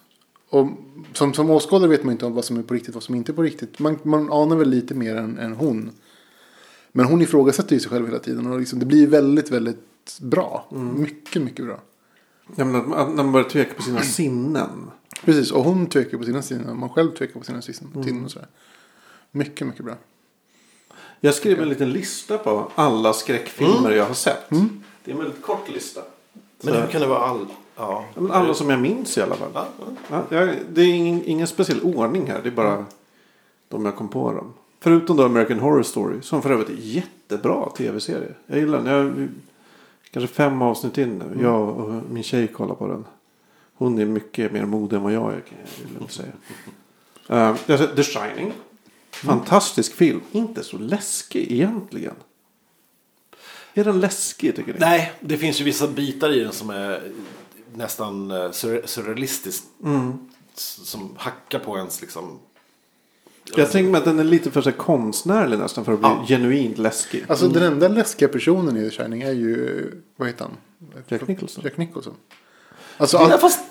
Och 0.49 0.67
som, 1.13 1.33
som 1.33 1.49
åskådare 1.49 1.89
vet 1.89 2.03
man 2.03 2.11
inte 2.11 2.25
om 2.25 2.33
vad 2.33 2.45
som 2.45 2.57
är 2.57 2.63
på 2.63 2.73
riktigt 2.73 2.89
och 2.89 2.93
vad 2.93 3.03
som 3.03 3.15
inte 3.15 3.31
är 3.31 3.33
på 3.33 3.43
riktigt. 3.43 3.79
Man, 3.79 3.99
man 4.03 4.31
anar 4.31 4.55
väl 4.55 4.69
lite 4.69 4.93
mer 4.93 5.15
än, 5.15 5.37
än 5.37 5.53
hon. 5.53 5.91
Men 6.91 7.05
hon 7.05 7.21
ifrågasätter 7.21 7.73
ju 7.73 7.79
sig 7.79 7.89
själv 7.89 8.05
hela 8.05 8.19
tiden. 8.19 8.47
Och 8.47 8.59
liksom, 8.59 8.79
det 8.79 8.85
blir 8.85 9.07
väldigt, 9.07 9.51
väldigt 9.51 10.19
bra. 10.21 10.67
Mycket, 10.95 11.41
mycket 11.41 11.65
bra. 11.65 11.79
Ja, 12.55 12.65
men 12.65 12.93
att, 12.93 13.09
man 13.11 13.31
börjar 13.31 13.49
tveka 13.49 13.73
på 13.73 13.81
sina 13.81 14.01
sinnen. 14.01 14.91
Precis, 15.25 15.51
och 15.51 15.63
hon 15.63 15.87
tvekar 15.87 16.17
på 16.17 16.23
sina 16.23 16.41
sinnen. 16.41 16.69
och 16.69 16.75
Man 16.75 16.89
själv 16.89 17.11
tvekar 17.15 17.39
på 17.39 17.45
sina 17.45 17.61
sinnen. 17.61 18.23
Och 18.25 18.31
sådär. 18.31 18.47
Mycket, 19.31 19.67
mycket 19.67 19.85
bra. 19.85 19.95
Jag 21.19 21.33
skrev 21.33 21.61
en 21.61 21.69
liten 21.69 21.89
lista 21.91 22.37
på 22.37 22.71
alla 22.75 23.13
skräckfilmer 23.13 23.91
jag 23.91 24.05
har 24.05 24.13
sett. 24.13 24.49
Det 25.03 25.11
är 25.11 25.15
en 25.15 25.21
väldigt 25.21 25.41
kort 25.41 25.69
lista. 25.73 26.01
Men 26.61 26.73
Så- 26.73 26.79
hur 26.79 26.87
kan 26.87 27.01
det 27.01 27.07
vara 27.07 27.19
all... 27.19 27.45
Ja. 27.77 28.05
Men 28.15 28.31
alla 28.31 28.53
som 28.53 28.69
jag 28.69 28.79
minns 28.79 29.17
i 29.17 29.21
alla 29.21 29.35
fall. 29.35 29.49
Ja, 29.53 29.67
ja. 30.09 30.23
Ja, 30.29 30.53
det 30.73 30.81
är 30.81 30.93
ingen, 30.93 31.23
ingen 31.25 31.47
speciell 31.47 31.81
ordning 31.81 32.27
här. 32.27 32.39
Det 32.43 32.49
är 32.49 32.51
bara 32.51 32.85
de 33.69 33.85
jag 33.85 33.95
kom 33.95 34.07
på 34.07 34.31
dem. 34.31 34.53
Förutom 34.79 35.17
då 35.17 35.25
American 35.25 35.59
Horror 35.59 35.83
Story. 35.83 36.21
Som 36.21 36.41
för 36.41 36.49
övrigt 36.49 36.69
är 36.69 36.73
jättebra 36.73 37.69
tv-serie. 37.77 38.33
Jag 38.47 38.59
gillar 38.59 38.81
den. 38.83 38.87
Jag, 38.87 39.27
kanske 40.15 40.35
fem 40.35 40.61
avsnitt 40.61 40.97
in 40.97 41.17
nu. 41.17 41.41
Jag 41.43 41.69
och 41.79 42.03
min 42.09 42.23
tjej 42.23 42.47
kollar 42.47 42.75
på 42.75 42.87
den. 42.87 43.05
Hon 43.77 43.99
är 43.99 44.05
mycket 44.05 44.51
mer 44.51 44.65
modig 44.65 44.97
än 44.97 45.03
vad 45.03 45.13
jag 45.13 45.33
är 45.33 45.41
kan 45.41 45.57
jag 45.99 46.11
säga. 46.11 46.31
Uh, 47.51 47.77
sett 47.77 47.95
The 47.95 48.03
Shining. 48.03 48.53
Fantastisk 49.11 49.93
film. 49.95 50.21
Inte 50.31 50.63
så 50.63 50.77
läskig 50.77 51.51
egentligen. 51.51 52.15
Är 53.73 53.83
den 53.83 53.99
läskig 53.99 54.55
tycker 54.55 54.73
ni? 54.73 54.79
Nej, 54.79 55.11
det 55.19 55.37
finns 55.37 55.61
ju 55.61 55.63
vissa 55.63 55.87
bitar 55.87 56.29
i 56.33 56.39
den 56.39 56.51
som 56.53 56.69
är 56.69 57.11
nästan 57.73 58.31
eh, 58.31 58.35
surre- 58.35 58.85
surrealistiskt. 58.85 59.65
S- 60.55 60.79
Som 60.83 61.15
hackar 61.17 61.59
på 61.59 61.77
ens 61.77 62.01
liksom... 62.01 62.39
Jag 63.55 63.71
tänker 63.71 63.91
mig 63.91 63.99
att 63.99 64.05
den 64.05 64.19
är 64.19 64.23
lite 64.23 64.51
för 64.51 64.61
så 64.61 64.69
här 64.69 64.77
konstnärlig 64.77 65.59
nästan 65.59 65.85
för 65.85 65.93
att 65.93 65.99
bli 65.99 66.09
Ja. 66.09 66.25
genuint 66.27 66.77
läskig. 66.77 67.25
Alltså 67.27 67.47
den 67.47 67.63
enda 67.63 67.87
läskiga 67.87 68.27
personen 68.29 68.77
i 68.77 68.89
The 68.89 68.95
Shining 68.97 69.21
är 69.21 69.31
ju, 69.31 69.91
vad 70.17 70.27
heter 70.27 70.45
han? 70.45 70.57
Jack 71.07 71.27
Nicholson. 71.27 71.63
Jack 71.63 71.77
Nicholson. 71.77 72.13
Alltså, 72.97 73.17
Ja, 73.17 73.33
all, 73.33 73.39
fast... 73.39 73.61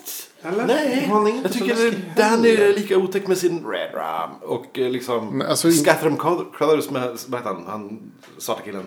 Eller? 0.41 0.67
Nej, 0.67 1.07
Han 1.11 1.27
är 1.27 1.31
inte 1.31 1.41
jag 1.43 1.53
tycker 1.53 1.99
Danny 2.15 2.49
är 2.49 2.73
lika 2.73 2.97
otäck 2.97 3.27
med 3.27 3.37
sin 3.37 3.65
Red 3.67 3.93
Ram. 3.93 4.29
Och 4.41 4.79
eh, 4.79 4.89
liksom... 4.89 5.37
Men 5.37 5.47
alltså, 5.47 5.71
Scathram 5.71 6.17
Crothers 6.57 6.89
med, 6.89 7.17
vad 7.27 7.39
heter 7.39 7.53
han, 7.53 7.63
han 7.67 8.11
svarta 8.37 8.61
killen. 8.61 8.85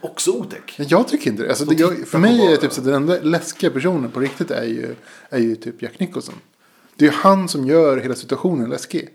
Också 0.00 0.30
otäck. 0.30 0.74
jag 0.76 1.08
tycker 1.08 1.30
inte 1.30 1.42
det. 1.42 1.48
Alltså, 1.48 1.64
det 1.64 1.74
De 1.74 1.82
jag, 1.82 2.08
för 2.08 2.18
mig 2.18 2.46
är 2.46 2.50
det 2.50 2.56
typ 2.56 2.72
så 2.72 2.80
att 2.80 2.84
den 2.86 2.94
enda 2.94 3.18
läskiga 3.22 3.70
personen 3.70 4.10
på 4.10 4.20
riktigt 4.20 4.50
är 4.50 4.64
ju, 4.64 4.94
är 5.30 5.38
ju 5.38 5.56
typ 5.56 5.82
Jack 5.82 6.00
Nicholson. 6.00 6.34
Det 6.96 7.04
är 7.04 7.10
ju 7.10 7.16
han 7.16 7.48
som 7.48 7.66
gör 7.66 7.96
hela 7.96 8.14
situationen 8.14 8.70
läskig. 8.70 9.08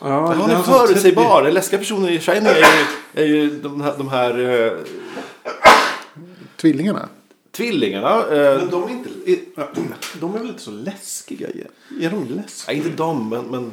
Ja, 0.00 0.34
Han 0.34 0.48
det 0.48 0.54
är 0.54 0.62
förutsägbar. 0.62 1.42
Den 1.42 1.54
läskiga 1.54 1.78
personen 1.78 2.08
i 2.08 2.18
Shining 2.20 2.46
är 2.46 2.56
ju, 2.56 3.22
är 3.22 3.26
ju 3.26 3.60
de 3.60 3.80
här, 3.80 3.94
de 3.98 4.08
här 4.08 4.64
eh, 4.66 4.72
Tvillingarna. 6.56 7.08
tvillingarna. 7.52 8.22
Men 8.30 8.38
Eh, 8.60 8.68
de 8.70 8.84
är 8.84 8.90
inte... 8.90 9.08
Är, 9.26 9.38
de 10.20 10.34
är 10.34 10.38
väl 10.38 10.48
inte 10.48 10.62
så 10.62 10.70
läskiga? 10.70 11.48
Är, 11.48 12.10
de 12.10 12.24
läskiga? 12.24 12.64
nej, 12.66 12.76
inte 12.76 12.88
de, 12.90 13.28
men... 13.28 13.44
men 13.44 13.72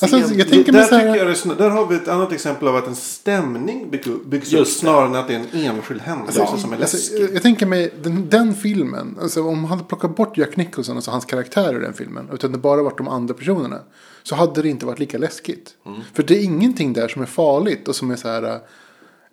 Alltså, 0.00 0.16
jag 0.34 0.48
tänker 0.48 0.72
där, 0.72 0.82
så 0.82 0.88
tycker 0.88 1.08
här. 1.08 1.36
jag 1.48 1.58
där 1.58 1.70
har 1.70 1.86
vi 1.86 1.96
ett 1.96 2.08
annat 2.08 2.32
exempel 2.32 2.68
av 2.68 2.76
att 2.76 2.86
en 2.86 2.96
stämning 2.96 3.90
bygg- 3.90 4.26
byggs 4.26 4.52
upp 4.52 4.66
snarare 4.68 5.06
än 5.06 5.14
att 5.14 5.28
det 5.28 5.34
är 5.34 5.38
en 5.52 5.64
enskild 5.66 6.00
händelse 6.00 6.46
som 6.58 6.72
är 6.72 6.76
Alltså, 6.80 6.96
läskig. 6.96 7.22
jag, 7.22 7.34
jag 7.34 7.42
tänker 7.42 7.66
mig 7.66 7.94
den, 8.02 8.28
den 8.28 8.54
filmen. 8.54 9.18
Alltså, 9.22 9.42
om 9.42 9.60
man 9.60 9.70
hade 9.70 9.84
plockat 9.84 10.16
bort 10.16 10.36
Jack 10.38 10.56
Nicholson, 10.56 10.96
alltså 10.96 11.10
hans 11.10 11.24
karaktär 11.24 11.74
ur 11.74 11.80
den 11.80 11.92
filmen. 11.94 12.28
Utan 12.32 12.52
det 12.52 12.58
bara 12.58 12.82
varit 12.82 12.98
de 12.98 13.08
andra 13.08 13.34
personerna. 13.34 13.80
Så 14.22 14.34
hade 14.34 14.62
det 14.62 14.68
inte 14.68 14.86
varit 14.86 14.98
lika 14.98 15.18
läskigt. 15.18 15.76
Mm. 15.86 16.00
För 16.14 16.22
det 16.22 16.34
är 16.34 16.44
ingenting 16.44 16.92
där 16.92 17.08
som 17.08 17.22
är 17.22 17.26
farligt 17.26 17.88
och 17.88 17.96
som 17.96 18.10
är 18.10 18.16
så 18.16 18.28
här. 18.28 18.42
äh, 18.42 18.56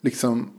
Liksom. 0.02 0.50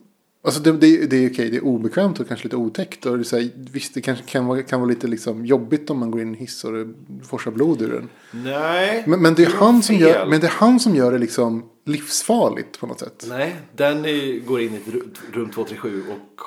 Alltså 0.45 0.61
det, 0.61 0.73
det, 0.73 1.07
det 1.07 1.17
är 1.17 1.31
okej, 1.31 1.51
det 1.51 1.57
är 1.57 1.65
obekvämt 1.65 2.21
och 2.21 2.29
kanske 2.29 2.45
lite 2.47 2.57
otäckt. 2.57 3.07
Och 3.07 3.17
det 3.17 3.23
är 3.23 3.25
så 3.25 3.37
här, 3.37 3.51
visst, 3.55 3.95
det 3.95 4.01
kanske 4.01 4.25
kan 4.25 4.47
vara, 4.47 4.63
kan 4.63 4.81
vara 4.81 4.89
lite 4.89 5.07
liksom 5.07 5.47
jobbigt 5.47 5.91
om 5.91 5.99
man 5.99 6.11
går 6.11 6.21
in 6.21 6.29
i 6.29 6.31
en 6.31 6.35
hiss 6.35 6.65
och 6.65 6.73
det 6.73 6.95
forsar 7.23 7.51
blod 7.51 7.83
ur 7.83 7.93
den. 7.93 8.09
Nej. 8.31 9.05
Men, 9.07 9.23
men, 9.23 9.35
det 9.35 9.45
är 9.45 9.51
han 9.51 9.83
som 9.83 9.97
gör, 9.97 10.27
men 10.27 10.41
det 10.41 10.47
är 10.47 10.51
han 10.51 10.81
som 10.81 10.97
gör 10.97 11.13
det 11.13 11.19
liksom 11.19 11.65
livsfarligt 11.85 12.81
på 12.81 12.87
något 12.87 13.01
sätt. 13.01 13.27
Nej, 13.29 13.57
den 13.77 14.05
är, 14.05 14.47
går 14.47 14.61
in 14.61 14.75
i 14.75 14.91
rum 15.33 15.51
237 15.51 16.03
och 16.11 16.41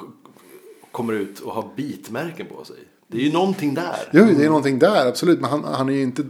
kommer 0.91 1.13
ut 1.13 1.39
och 1.39 1.53
har 1.53 1.69
bitmärken 1.75 2.47
på 2.47 2.65
sig. 2.65 2.77
Det 3.07 3.17
är 3.17 3.21
ju 3.21 3.31
någonting 3.31 3.73
där. 3.73 4.09
Jo, 4.13 4.25
det 4.38 4.43
är 4.45 4.47
någonting 4.47 4.79
där, 4.79 5.07
absolut. 5.07 5.41
Men 5.41 5.49
han, 5.49 5.63
han 5.63 5.89
är 5.89 5.93
ju 5.93 6.01
inte... 6.01 6.23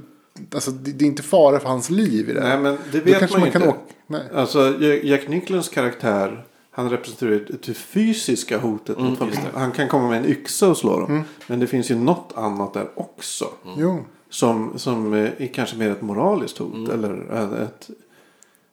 Alltså, 0.53 0.71
det, 0.71 0.91
det 0.91 1.05
är 1.05 1.07
inte 1.07 1.23
fara 1.23 1.59
för 1.59 1.69
hans 1.69 1.89
liv 1.89 2.29
i 2.29 2.33
det. 2.33 2.43
Nej, 2.43 2.57
men 2.59 2.77
det 2.91 2.99
vet 2.99 3.21
man 3.21 3.29
kan 3.29 3.45
inte. 3.45 3.67
åka- 3.67 3.77
nej. 4.07 4.21
Alltså 4.33 4.59
Jack- 5.03 5.27
Nicholsons 5.27 5.69
karaktär. 5.69 6.45
Han 6.71 6.89
representerar 6.89 7.45
det- 7.65 7.73
fysiska 7.73 8.57
hotet 8.57 8.99
mot 8.99 9.19
familjen. 9.19 9.43
Han 9.53 9.71
kan 9.71 9.87
komma 9.87 10.09
med 10.09 10.17
en 10.17 10.25
yxa 10.29 10.69
och 10.69 10.77
slå 10.77 10.99
dem. 10.99 11.11
Mm. 11.11 11.23
Men 11.47 11.59
det 11.59 11.67
finns 11.67 11.91
ju 11.91 11.95
något 11.95 12.31
annat 12.35 12.73
där 12.73 12.87
också. 12.95 13.45
Jo. 13.77 14.05
Som, 14.29 14.73
som 14.79 15.13
eh, 15.13 15.29
är 15.37 15.47
kanske 15.53 15.75
mer 15.77 15.91
ett 15.91 16.01
moraliskt 16.01 16.57
hot. 16.57 16.89
Eller 16.89 17.25
eh, 17.33 17.63
ett 17.63 17.89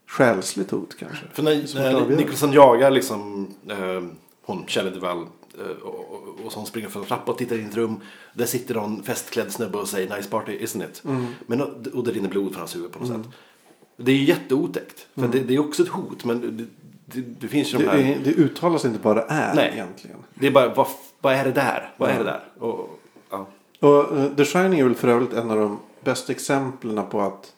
själsligt 0.07 0.71
hot 0.71 0.97
kanske. 0.99 1.25
För 1.33 1.43
när, 1.43 1.55
när. 2.09 2.17
Nicholson 2.17 2.53
jagar 2.53 2.91
liksom 2.91 3.47
eh, 3.71 4.03
hon, 4.47 4.65
Shelley 4.67 4.93
Duvall 4.93 5.27
och, 5.83 6.13
och, 6.13 6.45
och 6.45 6.53
så 6.53 6.59
hon 6.59 6.67
springer 6.67 6.89
för 6.89 7.01
en 7.01 7.07
trappa 7.07 7.33
och 7.33 7.39
tittar 7.39 7.57
in 7.57 7.63
i 7.63 7.69
ett 7.69 7.77
rum. 7.77 8.01
Där 8.35 8.47
sitter 8.47 8.75
någon 8.75 9.03
festklädd 9.03 9.53
snubbe 9.53 9.79
och 9.79 9.89
säger 9.89 10.17
nice 10.17 10.29
party 10.31 10.59
isn't 10.59 10.85
it? 10.85 11.03
Men, 11.47 11.61
och, 11.61 12.05
det 12.05 12.11
rinner 12.11 12.29
blod 12.29 12.53
från 12.53 12.59
hans 12.59 12.77
huvud 12.77 12.93
på 12.93 12.99
något 12.99 13.09
sätt. 13.09 13.33
Det 13.97 14.13
är 14.13 14.17
ju 14.17 14.25
jätteotäckt. 14.25 15.07
För 15.15 15.29
det, 15.29 15.41
det 15.41 15.55
är 15.55 15.59
också 15.59 15.83
ett 15.83 15.89
hot. 15.89 16.25
Men 16.25 16.41
det, 16.41 16.65
det, 17.07 17.21
det 17.41 17.49
finns 17.49 17.75
ju 17.75 17.79
de 17.79 17.85
Det, 17.85 17.91
här. 17.91 17.99
är, 17.99 18.19
det 18.25 18.31
uttalas 18.31 18.85
inte 18.85 19.15
det 19.15 19.25
är 19.29 19.55
Nej. 19.55 19.71
egentligen. 19.73 20.17
Det 20.35 20.47
är 20.47 20.51
bara, 20.51 20.75
vad, 20.75 20.87
vad 21.21 21.35
är 21.35 21.45
det 21.45 21.53
där? 21.53 21.95
Vad 21.97 22.11
är 22.11 22.19
det 22.19 22.25
där? 22.25 22.45
Och, 22.59 23.01
ja. 23.31 23.47
Och 23.81 24.19
eh, 24.19 24.35
The 24.37 24.45
Shining 24.45 24.81
är 24.81 24.85
väl 24.85 24.95
för 24.95 25.09
övrigt 25.09 25.33
en 25.33 25.51
av 25.51 25.57
de 25.57 25.79
bästa 26.05 26.33
exemplen 26.33 27.07
på 27.11 27.21
att 27.21 27.55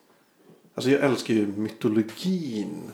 Alltså 0.75 0.91
jag 0.91 1.01
älskar 1.01 1.35
ju 1.35 1.47
mytologin 1.47 2.91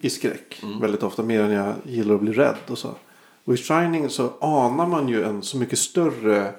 i 0.00 0.10
skräck. 0.10 0.62
Väldigt 0.80 1.02
ofta 1.02 1.22
mer 1.22 1.40
än 1.40 1.50
jag 1.50 1.74
gillar 1.84 2.14
att 2.14 2.20
bli 2.20 2.32
rädd 2.32 2.56
och 2.66 2.78
så. 2.78 2.94
Och 3.50 3.56
i 3.56 3.58
Shining 3.58 4.10
så 4.10 4.30
anar 4.40 4.86
man 4.86 5.08
ju 5.08 5.24
en 5.24 5.42
så 5.42 5.56
mycket 5.56 5.78
större 5.78 6.52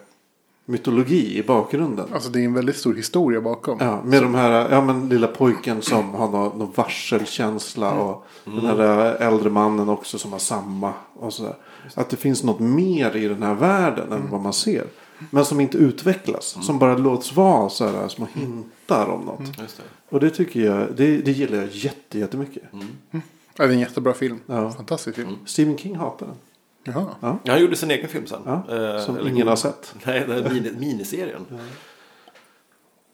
mytologi 0.66 1.38
i 1.38 1.44
bakgrunden. 1.44 2.06
Alltså 2.14 2.30
det 2.30 2.40
är 2.40 2.46
en 2.46 2.54
väldigt 2.54 2.78
stor 2.78 2.94
historia 2.96 3.42
bakom. 3.42 3.78
Ja, 3.82 4.02
med 4.04 4.24
de 4.24 4.36
här, 4.36 4.70
ja 4.70 4.82
men 4.82 5.10
lilla 5.10 5.28
pojken 5.28 5.82
som 5.82 6.10
har 6.10 6.28
någon, 6.28 6.60
någon 6.60 6.72
varselkänsla 6.76 7.92
och 7.92 8.26
den 8.44 8.66
här 8.66 9.16
äldre 9.16 9.50
mannen 9.50 9.90
också 9.90 10.18
som 10.18 10.32
har 10.32 10.40
samma. 10.40 10.94
Och 11.14 11.34
sådär. 11.34 11.56
Att 11.94 12.10
det 12.10 12.18
finns 12.18 12.44
något 12.44 12.60
mer 12.60 13.16
i 13.16 13.28
den 13.28 13.44
här 13.44 13.54
världen 13.54 14.12
än 14.12 14.30
vad 14.32 14.42
man 14.42 14.54
ser. 14.54 14.86
Men 15.30 15.46
som 15.46 15.60
inte 15.60 15.78
utvecklas. 15.78 16.58
Som 16.62 16.80
bara 16.80 16.98
låts 16.98 17.36
vara 17.36 17.70
så 17.70 17.88
här 17.88 18.08
små 18.08 18.28
hintar 18.34 19.08
om 19.08 19.22
något. 19.22 19.60
Just 19.60 19.78
det. 19.78 19.84
Och 20.10 20.20
det 20.20 20.30
tycker 20.30 20.60
jag, 20.60 20.88
det, 20.96 21.18
det 21.18 21.32
gillar 21.32 21.58
jag 21.58 21.70
jätte, 21.72 22.20
jättemycket. 22.20 22.64
Ja, 23.12 23.20
det 23.56 23.64
är 23.64 23.70
en 23.70 23.80
jättebra 23.80 24.14
film. 24.14 24.40
Ja. 24.46 24.72
Fantastisk 24.72 25.16
film. 25.16 25.38
Stephen 25.46 25.78
King 25.78 25.96
hatar 25.96 26.26
den. 26.26 26.36
Jaha. 26.84 27.06
Ja. 27.20 27.40
Han 27.48 27.62
gjorde 27.62 27.76
sin 27.76 27.92
egen 27.92 28.08
film 28.10 28.28
sen. 28.28 28.42
Ja, 28.46 28.54
Eh, 28.54 29.06
som 29.06 29.18
eller- 29.18 29.30
ingen 29.30 29.48
har 29.48 29.56
sett. 29.56 29.96
Nej, 30.06 30.24
den 30.28 30.44
här 30.44 30.54
mini, 30.54 30.72
miniserien. 30.80 31.46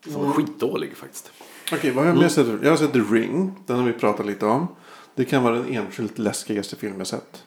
Som 0.08 0.26
var 0.26 0.32
skitdålig 0.32 0.98
faktiskt. 0.98 1.32
Okej, 1.74 1.92
vad 1.92 2.04
har 2.06 2.12
jag 2.12 2.20
mer 2.22 2.28
sett? 2.30 2.48
Jag 2.64 2.70
har 2.70 2.78
sett 2.78 2.94
The 2.94 3.00
Ring. 3.00 3.54
Den 3.66 3.78
har 3.78 3.84
vi 3.86 3.94
pratat 3.94 4.26
lite 4.26 4.46
om. 4.46 4.68
Det 5.16 5.26
kan 5.26 5.44
vara 5.44 5.56
den 5.56 5.74
enskilt 5.74 6.18
läskigaste 6.20 6.76
film 6.76 6.98
jag 6.98 7.08
sett. 7.08 7.44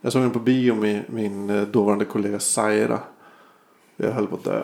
Jag 0.00 0.12
såg 0.12 0.22
den 0.22 0.30
på 0.30 0.38
bio 0.38 0.74
med 0.74 1.02
min 1.08 1.50
eh, 1.50 1.62
dåvarande 1.62 2.04
kollega 2.04 2.38
Saira. 2.40 3.00
Jag 3.96 4.12
höll 4.12 4.26
på 4.26 4.36
att 4.36 4.44
dö. 4.44 4.62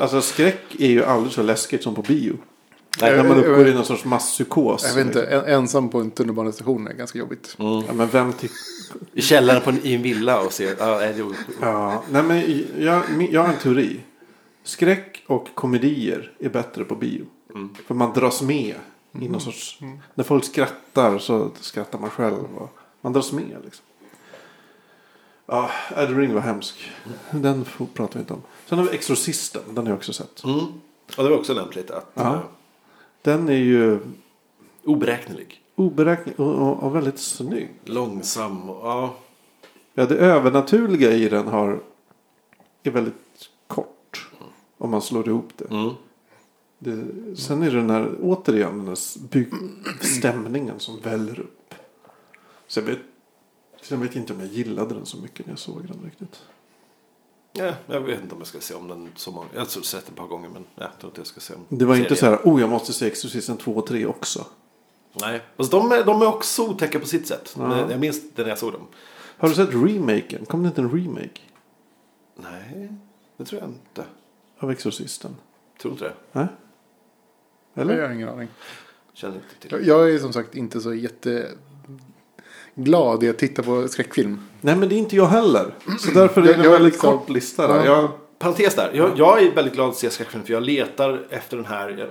Alltså 0.00 0.20
skräck 0.20 0.74
är 0.78 0.88
ju 0.88 1.04
aldrig 1.04 1.32
så 1.32 1.42
läskigt 1.42 1.82
som 1.82 1.94
på 1.94 2.02
bio. 2.02 2.36
Nej, 3.00 3.16
när 3.16 3.24
man 3.24 3.38
uppgår 3.38 3.68
i 3.68 3.74
någon 3.74 3.84
sorts 3.84 4.04
masspsykos. 4.04 4.84
Jag 4.88 4.94
vet 4.94 5.06
inte, 5.06 5.26
en, 5.26 5.44
ensam 5.44 5.88
på 5.88 6.00
en 6.00 6.10
tunnelbanestation 6.10 6.86
är 6.86 6.92
ganska 6.92 7.18
jobbigt. 7.18 7.54
Ja, 7.58 7.84
men 7.94 8.08
vem. 8.08 8.32
I 9.12 9.22
källaren 9.22 9.62
på 9.62 9.70
en, 9.70 9.86
i 9.86 9.94
en 9.94 10.02
villa 10.02 10.40
och 10.40 10.52
ser... 10.52 10.76
Ja, 10.78 10.98
nej, 10.98 11.14
det 11.14 11.24
Ja, 11.60 12.02
nej 12.10 12.22
men 12.22 12.64
jag, 12.78 13.02
jag 13.30 13.42
har 13.42 13.48
en 13.48 13.58
teori. 13.58 14.00
Skräck 14.64 15.24
och 15.26 15.48
komedier 15.54 16.32
är 16.38 16.48
bättre 16.48 16.84
på 16.84 16.94
bio. 16.94 17.26
För 17.86 17.94
man 17.94 18.12
dras 18.12 18.42
med 18.42 18.74
i 19.20 19.28
någon 19.28 19.40
sorts... 19.40 19.78
När 20.14 20.24
folk 20.24 20.44
skrattar 20.44 21.18
så 21.18 21.50
skrattar 21.60 21.98
man 21.98 22.10
själv. 22.10 22.56
Och 22.56 22.78
man 23.00 23.12
dras 23.12 23.32
med 23.32 23.56
liksom. 23.64 23.84
Ja, 25.46 25.70
Ed 25.96 26.16
Ring 26.16 26.34
var 26.34 26.40
hemsk. 26.40 26.90
Den 27.30 27.64
får- 27.64 27.86
pratar 27.86 28.14
vi 28.14 28.20
inte 28.20 28.32
om. 28.32 28.42
Sen 28.66 28.78
har 28.78 28.84
vi 28.84 28.94
Exorcisten. 28.94 29.62
Den 29.68 29.76
har 29.76 29.92
jag 29.92 29.96
också 29.96 30.12
sett. 30.12 30.44
Mm. 30.44 30.58
Och 31.16 31.24
det 31.24 31.30
var 31.30 31.38
också 31.38 31.54
lämpligt 31.54 31.90
att... 31.90 32.10
Ja. 32.14 32.42
Den 33.22 33.48
är 33.48 33.52
ju 33.52 33.98
oberäknelig. 34.84 35.62
oberäknelig 35.74 36.40
och, 36.40 36.82
och, 36.82 36.96
väldigt 36.96 37.18
snygg. 37.18 37.70
Långsam. 37.84 38.68
Ja. 38.68 39.14
Ja, 39.94 40.06
det 40.06 40.16
övernaturliga 40.16 41.12
i 41.12 41.28
den 41.28 41.46
har, 41.46 41.80
är 42.82 42.90
väldigt 42.90 43.50
kort. 43.66 44.30
Om 44.78 44.90
man 44.90 45.02
slår 45.02 45.28
ihop 45.28 45.52
det. 45.56 45.70
Mm. 45.70 45.90
Det, 46.78 47.06
sen 47.36 47.62
är 47.62 47.70
det 47.70 47.76
den 47.76 47.90
här, 47.90 48.10
återigen, 48.22 48.78
den 48.78 48.86
här 48.86 49.28
bygg, 49.28 49.52
stämningen 50.00 50.80
som 50.80 51.00
väller 51.00 51.40
upp. 51.40 51.74
Så 52.66 52.80
jag 52.80 52.84
vet, 52.84 52.98
vet 53.90 54.14
jag 54.14 54.16
inte 54.16 54.32
om 54.32 54.40
jag 54.40 54.48
gillade 54.48 54.94
den 54.94 55.06
så 55.06 55.16
mycket 55.16 55.46
när 55.46 55.52
jag 55.52 55.58
såg 55.58 55.86
den 55.86 56.04
riktigt. 56.04 56.42
Ja, 57.52 57.74
jag 57.86 58.00
vet 58.00 58.20
inte 58.22 58.34
om 58.34 58.40
jag 58.40 58.46
ska 58.46 58.60
se 58.60 58.74
om 58.74 58.88
den 58.88 59.08
så 59.16 59.30
många. 59.32 59.46
Jag 59.52 59.60
har 59.60 59.66
sett 59.66 60.06
den 60.06 60.12
ett 60.14 60.18
par 60.18 60.26
gånger 60.26 60.48
men 60.48 60.64
jag 60.74 60.88
tror 61.00 61.10
inte 61.10 61.20
jag 61.20 61.26
ska 61.26 61.40
se 61.40 61.54
om 61.54 61.64
Det 61.68 61.84
var 61.84 61.96
inte 61.96 62.16
så 62.16 62.26
här, 62.26 62.38
oh 62.44 62.60
jag 62.60 62.70
måste 62.70 62.92
se 62.92 63.06
Exorcisten 63.06 63.56
2 63.56 63.72
och 63.72 63.86
3 63.86 64.06
också. 64.06 64.46
Nej. 65.20 65.40
Fast 65.56 65.70
de 65.70 65.92
är, 65.92 66.04
de 66.04 66.22
är 66.22 66.26
också 66.26 66.68
otäcka 66.68 67.00
på 67.00 67.06
sitt 67.06 67.26
sätt. 67.28 67.54
Ja. 67.58 67.68
Men 67.68 67.90
Jag 67.90 68.00
minns 68.00 68.30
det 68.34 68.42
när 68.42 68.48
jag 68.48 68.58
såg 68.58 68.72
dem. 68.72 68.86
Har 69.36 69.48
du 69.48 69.54
sett 69.54 69.68
remaken? 69.74 70.46
Kom 70.46 70.62
det 70.62 70.66
inte 70.68 70.80
en 70.80 70.90
remake 70.90 71.40
Nej, 72.36 72.92
det 73.36 73.44
tror 73.44 73.60
jag 73.60 73.70
inte. 73.70 74.04
av 74.58 74.70
Exorcisten? 74.70 75.36
Tror 75.82 75.92
inte 75.92 76.04
det. 76.04 76.14
Nej? 76.32 76.46
Jag 77.74 77.82
Eller? 77.82 78.02
har 78.02 78.14
ingen 78.14 78.28
aning. 78.28 78.48
Känner 79.12 79.34
inte 79.34 79.68
till. 79.68 79.70
Jag, 79.72 79.82
jag 79.98 80.14
är 80.14 80.18
som 80.18 80.32
sagt 80.32 80.54
inte 80.54 80.80
så 80.80 80.94
jätteglad 80.94 81.50
i 83.22 83.28
att 83.28 83.38
titta 83.38 83.62
på 83.62 83.88
skräckfilm. 83.88 84.40
Nej 84.60 84.76
men 84.76 84.88
det 84.88 84.94
är 84.94 84.96
inte 84.98 85.16
jag 85.16 85.26
heller. 85.26 85.74
Så 85.98 86.10
därför 86.14 86.40
är 86.40 86.44
det 86.46 86.50
Jag- 86.52 86.64
en 86.66 86.72
väldigt 86.72 86.92
liksom- 86.92 87.18
kort 87.18 87.28
lista. 87.28 87.68
Där. 87.68 87.76
Ja. 87.76 87.84
Jag, 87.84 88.08
Parentes 88.38 88.74
där. 88.74 88.90
Jag, 88.94 89.10
jag 89.16 89.42
är 89.42 89.54
väldigt 89.54 89.74
glad 89.74 89.88
att 89.88 89.96
se 89.96 90.10
skräckfilm 90.10 90.44
för 90.44 90.52
jag 90.52 90.62
letar 90.62 91.26
efter 91.30 91.56
den 91.56 91.66
här 91.66 92.00
eh, 92.00 92.06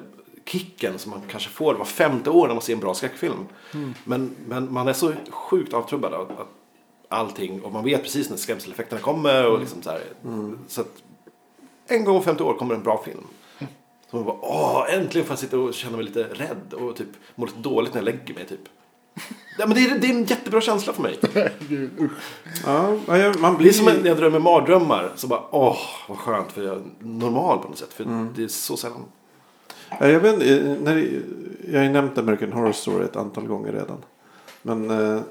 kicken 0.46 1.00
som 1.00 1.10
man 1.12 1.22
kanske 1.32 1.50
får 1.50 1.74
var 1.74 1.86
femte 1.86 2.30
år 2.30 2.48
när 2.48 2.54
man 2.56 2.62
ser 2.62 2.74
en 2.74 2.80
bra 2.80 2.94
skräckfilm. 2.94 3.46
Men, 4.04 4.36
men 4.48 4.74
man 4.74 4.88
är 4.88 4.94
så 4.94 5.14
sjukt 5.30 5.74
avtrubbad 5.74 6.14
av 6.14 6.32
att 6.32 6.48
allting 7.08 7.62
och 7.62 7.72
man 7.72 7.84
vet 7.84 8.04
precis 8.04 8.30
när 8.30 8.38
skrämseleffekterna 8.38 9.02
kommer 9.02 9.48
och 9.52 9.60
liksom 9.60 9.82
så 9.82 9.90
här. 9.90 10.02
Så 10.68 10.82
att 10.82 10.92
en 11.88 12.06
gång 12.06 12.16
om 12.18 12.24
femte 12.24 12.44
år 12.44 12.54
kommer 12.54 12.76
en 12.76 12.84
bra 12.84 13.02
film. 13.06 13.24
Så 14.12 14.16
man 14.16 14.26
bara, 14.26 14.38
åh, 14.42 14.86
äntligen 14.94 15.28
får 15.28 15.32
jag 15.32 15.40
sitta 15.40 15.60
och 15.60 15.74
känna 15.74 15.96
mig 15.98 16.06
lite 16.06 16.24
rädd 16.24 16.74
och 16.74 16.96
typ 16.96 17.08
må 17.36 17.46
lite 17.46 17.60
dåligt 17.60 17.94
när 17.94 18.02
jag 18.02 18.06
lägger 18.06 18.34
mig 18.34 18.46
typ. 18.46 18.60
Ja, 19.58 19.66
men 19.68 19.76
det, 19.76 19.86
är, 19.86 20.00
det 20.00 20.08
är 20.08 20.12
en 20.14 20.24
jättebra 20.24 20.62
känsla 20.62 20.94
för 20.94 21.02
mig. 21.02 21.20
ja, 22.66 22.98
man 22.98 23.00
Det 23.08 23.48
är 23.48 23.56
blir 23.58 23.72
som 23.72 23.86
när 23.86 24.06
jag 24.06 24.18
drömmer 24.18 24.40
mardrömmar. 24.40 25.12
Så 25.16 25.28
bara, 25.28 25.42
åh, 25.52 25.78
vad 26.10 26.18
skönt 26.18 26.52
för 26.52 26.64
jag 26.64 26.76
är 26.76 26.82
normal 27.00 27.60
på 27.60 27.68
något 27.68 27.78
sätt. 27.78 27.94
För 27.94 28.30
det 28.36 28.44
är 28.44 28.48
så 28.48 28.78
sällan. 28.78 29.04
Ja, 30.00 30.08
Jag, 30.08 30.20
vet, 30.20 30.34
eh, 30.34 30.82
när, 30.84 30.96
det- 30.96 31.22
jag 31.72 31.80
har 31.80 31.86
ju 31.86 31.92
nämnt 31.92 32.18
American 32.18 32.54
Horror 32.54 32.72
Story 32.72 33.06
ett 33.06 33.16
antal 33.16 33.48
gånger 33.48 33.72
redan. 33.72 33.98
Men 34.62 34.90
eh, 35.16 35.22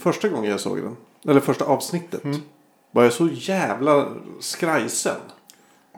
första 0.00 0.28
gången 0.28 0.50
jag 0.50 0.60
såg 0.60 0.78
den, 0.82 0.96
eller 1.28 1.40
första 1.40 1.64
avsnittet, 1.64 2.22
var 2.90 3.02
jag 3.04 3.12
så 3.12 3.28
jävla 3.32 4.08
skrajsen. 4.40 5.16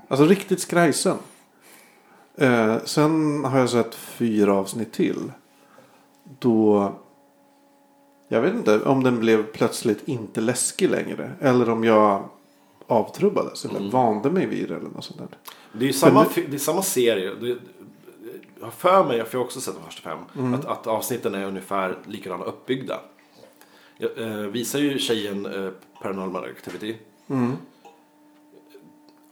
Alltså 0.08 0.26
riktigt 0.26 0.60
skrajsen. 0.60 1.16
Eh, 2.36 2.76
sen 2.84 3.44
har 3.44 3.58
jag 3.58 3.70
sett 3.70 3.94
fyra 3.94 4.54
avsnitt 4.54 4.92
till. 4.92 5.32
Då, 6.38 6.92
jag 8.32 8.40
vet 8.40 8.54
inte 8.54 8.80
om 8.82 9.02
den 9.02 9.20
blev 9.20 9.46
plötsligt 9.46 10.08
inte 10.08 10.40
läskig 10.40 10.90
längre. 10.90 11.32
Eller 11.40 11.70
om 11.70 11.84
jag 11.84 12.28
avtrubbades 12.86 13.64
eller 13.64 13.90
vande 13.90 14.30
mig 14.30 14.46
vid 14.46 14.68
det 14.68 14.76
eller 14.76 14.88
något 14.88 15.04
sånt 15.04 15.18
där. 15.18 15.28
Det 15.72 15.84
är 15.84 15.86
ju 15.86 15.92
samma, 15.92 16.24
fi- 16.24 16.46
det 16.50 16.56
är 16.56 16.58
samma 16.58 16.82
serie. 16.82 17.34
Det, 17.40 17.48
jag 18.58 18.66
har 18.66 18.70
för 18.70 19.04
mig, 19.04 19.24
för 19.24 19.34
jag 19.34 19.40
har 19.40 19.44
också 19.44 19.60
sett 19.60 19.74
de 19.74 19.84
första 19.84 20.02
fem, 20.02 20.54
att, 20.54 20.64
att 20.64 20.86
avsnitten 20.86 21.34
är 21.34 21.44
ungefär 21.44 21.98
likadana 22.06 22.44
uppbyggda. 22.44 23.00
Jag 23.98 24.18
eh, 24.18 24.36
visar 24.36 24.78
ju 24.78 24.98
tjejen 24.98 25.46
eh, 25.46 25.70
Paranormal 26.02 26.44
Activity. 26.44 26.96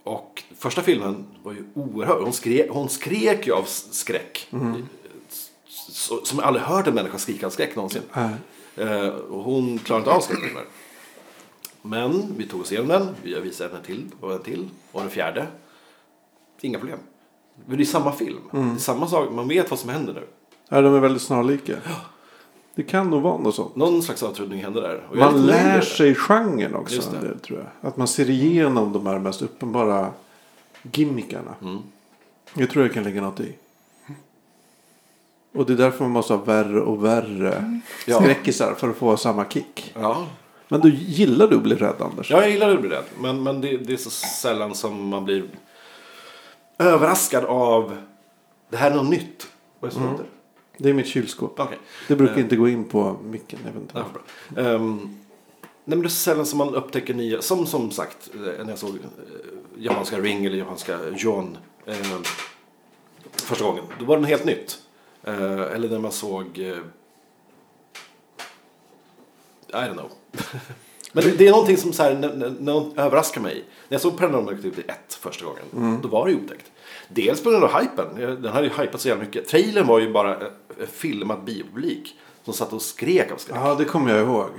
Och 0.03 0.43
första 0.57 0.81
filmen 0.81 1.25
var 1.43 1.51
ju 1.53 1.63
oerhört, 1.73 2.21
hon 2.23 2.33
skrek, 2.33 2.67
hon 2.71 2.89
skrek 2.89 3.47
ju 3.47 3.53
av 3.53 3.63
skräck. 3.67 4.47
Så, 5.67 6.25
som 6.25 6.39
jag 6.39 6.47
aldrig 6.47 6.65
hört 6.65 6.87
en 6.87 6.93
människa 6.95 7.17
skrika 7.17 7.45
av 7.45 7.49
skräck 7.49 7.75
någonsin. 7.75 8.01
Eh, 8.79 9.07
och 9.07 9.43
hon 9.43 9.77
klarade 9.77 10.01
inte 10.01 10.11
av 10.11 10.21
skräckfilmer. 10.21 10.63
Men 11.81 12.33
vi 12.37 12.47
tog 12.47 12.61
oss 12.61 12.71
igenom 12.71 12.87
den. 12.87 13.15
Vi 13.23 13.33
har 13.33 13.41
visat 13.41 13.73
en 13.73 13.81
till 13.83 14.05
och 14.19 14.33
en 14.33 14.43
till 14.43 14.69
och 14.91 15.01
en 15.01 15.09
fjärde. 15.09 15.47
Inga 16.61 16.79
problem. 16.79 16.99
Men 17.65 17.77
det 17.77 17.83
är 17.83 17.85
samma 17.85 18.11
film. 18.11 18.39
Det 18.51 18.57
är 18.57 18.75
samma 18.75 19.07
sak. 19.07 19.31
Man 19.31 19.47
vet 19.47 19.69
vad 19.69 19.79
som 19.79 19.89
händer 19.89 20.13
nu. 20.13 20.27
Ja, 20.69 20.81
de 20.81 20.95
är 20.95 20.99
väldigt 20.99 21.21
snarlika. 21.21 21.77
Det 22.75 22.83
kan 22.83 23.09
nog 23.09 23.21
vara 23.21 23.37
något 23.37 23.55
sånt. 23.55 23.75
Någon 23.75 24.03
slags 24.03 24.23
avtrubbning 24.23 24.63
händer 24.63 24.81
där. 24.81 25.07
Man 25.13 25.45
lär 25.45 25.81
sig 25.81 26.15
genren 26.15 26.75
också. 26.75 27.01
Det. 27.11 27.27
Det. 27.27 27.39
tror 27.39 27.59
jag. 27.59 27.89
Att 27.89 27.97
man 27.97 28.07
ser 28.07 28.29
igenom 28.29 28.93
de 28.93 29.05
här 29.05 29.19
mest 29.19 29.41
uppenbara 29.41 30.11
gimmickarna. 30.91 31.55
Mm. 31.61 31.79
Jag 32.53 32.69
tror 32.69 32.85
jag 32.85 32.93
kan 32.93 33.03
lägga 33.03 33.21
något 33.21 33.39
i. 33.39 33.55
Och 35.53 35.65
det 35.65 35.73
är 35.73 35.77
därför 35.77 36.03
man 36.03 36.11
måste 36.11 36.33
ha 36.33 36.43
värre 36.43 36.81
och 36.81 37.05
värre 37.05 37.79
Ja. 38.05 38.21
skräckisar 38.21 38.73
för 38.73 38.89
att 38.89 38.97
få 38.97 39.17
samma 39.17 39.45
kick. 39.45 39.91
Ja. 39.95 40.25
Men 40.67 40.81
du 40.81 40.89
gillar 40.95 41.47
du 41.47 41.55
att 41.55 41.63
bli 41.63 41.75
rädd 41.75 41.95
Anders? 42.01 42.31
ja, 42.31 42.41
jag 42.41 42.49
gillar 42.51 42.69
att 42.75 42.81
bli 42.81 42.89
rädd. 42.89 43.03
Men, 43.19 43.43
men 43.43 43.61
det, 43.61 43.77
det 43.77 43.93
är 43.93 43.97
så 43.97 44.09
sällan 44.09 44.75
som 44.75 45.07
man 45.07 45.25
blir 45.25 45.43
överraskad 46.77 47.45
av 47.45 47.97
det 48.69 48.77
här 48.77 48.91
är 48.91 48.95
något 48.95 49.09
nytt. 49.09 49.47
Vad 49.79 49.91
är 49.91 49.95
det 49.95 50.01
som 50.01 50.11
låter? 50.11 50.25
Det 50.77 50.89
är 50.89 50.93
mitt 50.93 51.07
kylskåp. 51.07 51.59
Okej. 51.59 51.77
Det 52.07 52.15
brukar 52.15 52.33
Eh. 52.35 52.39
inte 52.39 52.55
gå 52.55 52.67
in 52.69 52.83
på 52.83 53.17
micken. 53.23 53.59
Jag. 53.93 54.03
Ja. 54.55 54.61
Ehm, 54.61 54.97
nej, 55.85 55.97
men 55.97 55.99
det 56.01 56.07
är 56.07 56.09
sällan 56.09 56.45
som 56.45 56.57
man 56.57 56.75
upptäcker 56.75 57.13
nya, 57.13 57.41
som 57.41 57.65
som 57.65 57.91
sagt 57.91 58.29
eh, 58.33 58.39
när 58.63 58.69
jag 58.69 58.77
såg 58.79 58.89
uh, 58.89 58.95
japanska 59.77 60.19
Ring 60.19 60.45
eller 60.45 60.57
japanska 60.57 60.99
John 61.15 61.57
eh, 61.85 61.95
första 63.33 63.63
gången. 63.65 63.83
Då 63.99 64.05
var 64.05 64.15
den 64.15 64.25
helt 64.25 64.45
nytt. 64.45 64.77
Eh, 65.29 65.75
eller 65.75 65.89
när 65.89 65.99
man 65.99 66.11
såg... 66.11 66.59
Eh, 66.59 66.77
I 69.67 69.71
don't 69.71 69.93
know. 69.93 70.11
Men 71.11 71.23
det, 71.23 71.31
det 71.31 71.47
är 71.47 71.51
någonting 71.51 71.77
som 71.77 71.93
så 71.93 72.03
här, 72.03 72.15
någon 72.59 72.97
överraskar 72.97 73.41
mig. 73.41 73.55
När 73.87 73.95
jag 73.95 74.01
såg 74.01 74.17
Paranormal 74.17 74.53
Activity 74.53 74.81
1 74.87 75.13
första 75.21 75.45
gången, 75.45 75.99
då 76.01 76.07
var 76.07 76.25
det 76.25 76.31
ju 76.31 76.37
otäckt. 76.37 76.71
Dels 77.07 77.43
på 77.43 77.49
grund 77.49 77.63
av 77.63 77.81
hypen. 77.81 78.41
Den 78.41 78.53
hade 78.53 78.67
ju 78.67 78.73
hypat 78.81 79.01
så 79.01 79.07
jävla 79.07 79.23
mycket. 79.23 79.47
Trailern 79.47 79.87
var 79.87 79.99
ju 79.99 80.11
bara 80.11 80.33
eh, 80.35 80.47
filmad 80.91 81.43
biopublik 81.43 82.15
som 82.45 82.53
satt 82.53 82.73
och 82.73 82.81
skrek 82.81 83.31
av 83.31 83.37
skräck. 83.37 83.57
Ja, 83.63 83.75
det 83.75 83.85
kommer 83.85 84.15
jag 84.15 84.27
ihåg. 84.27 84.49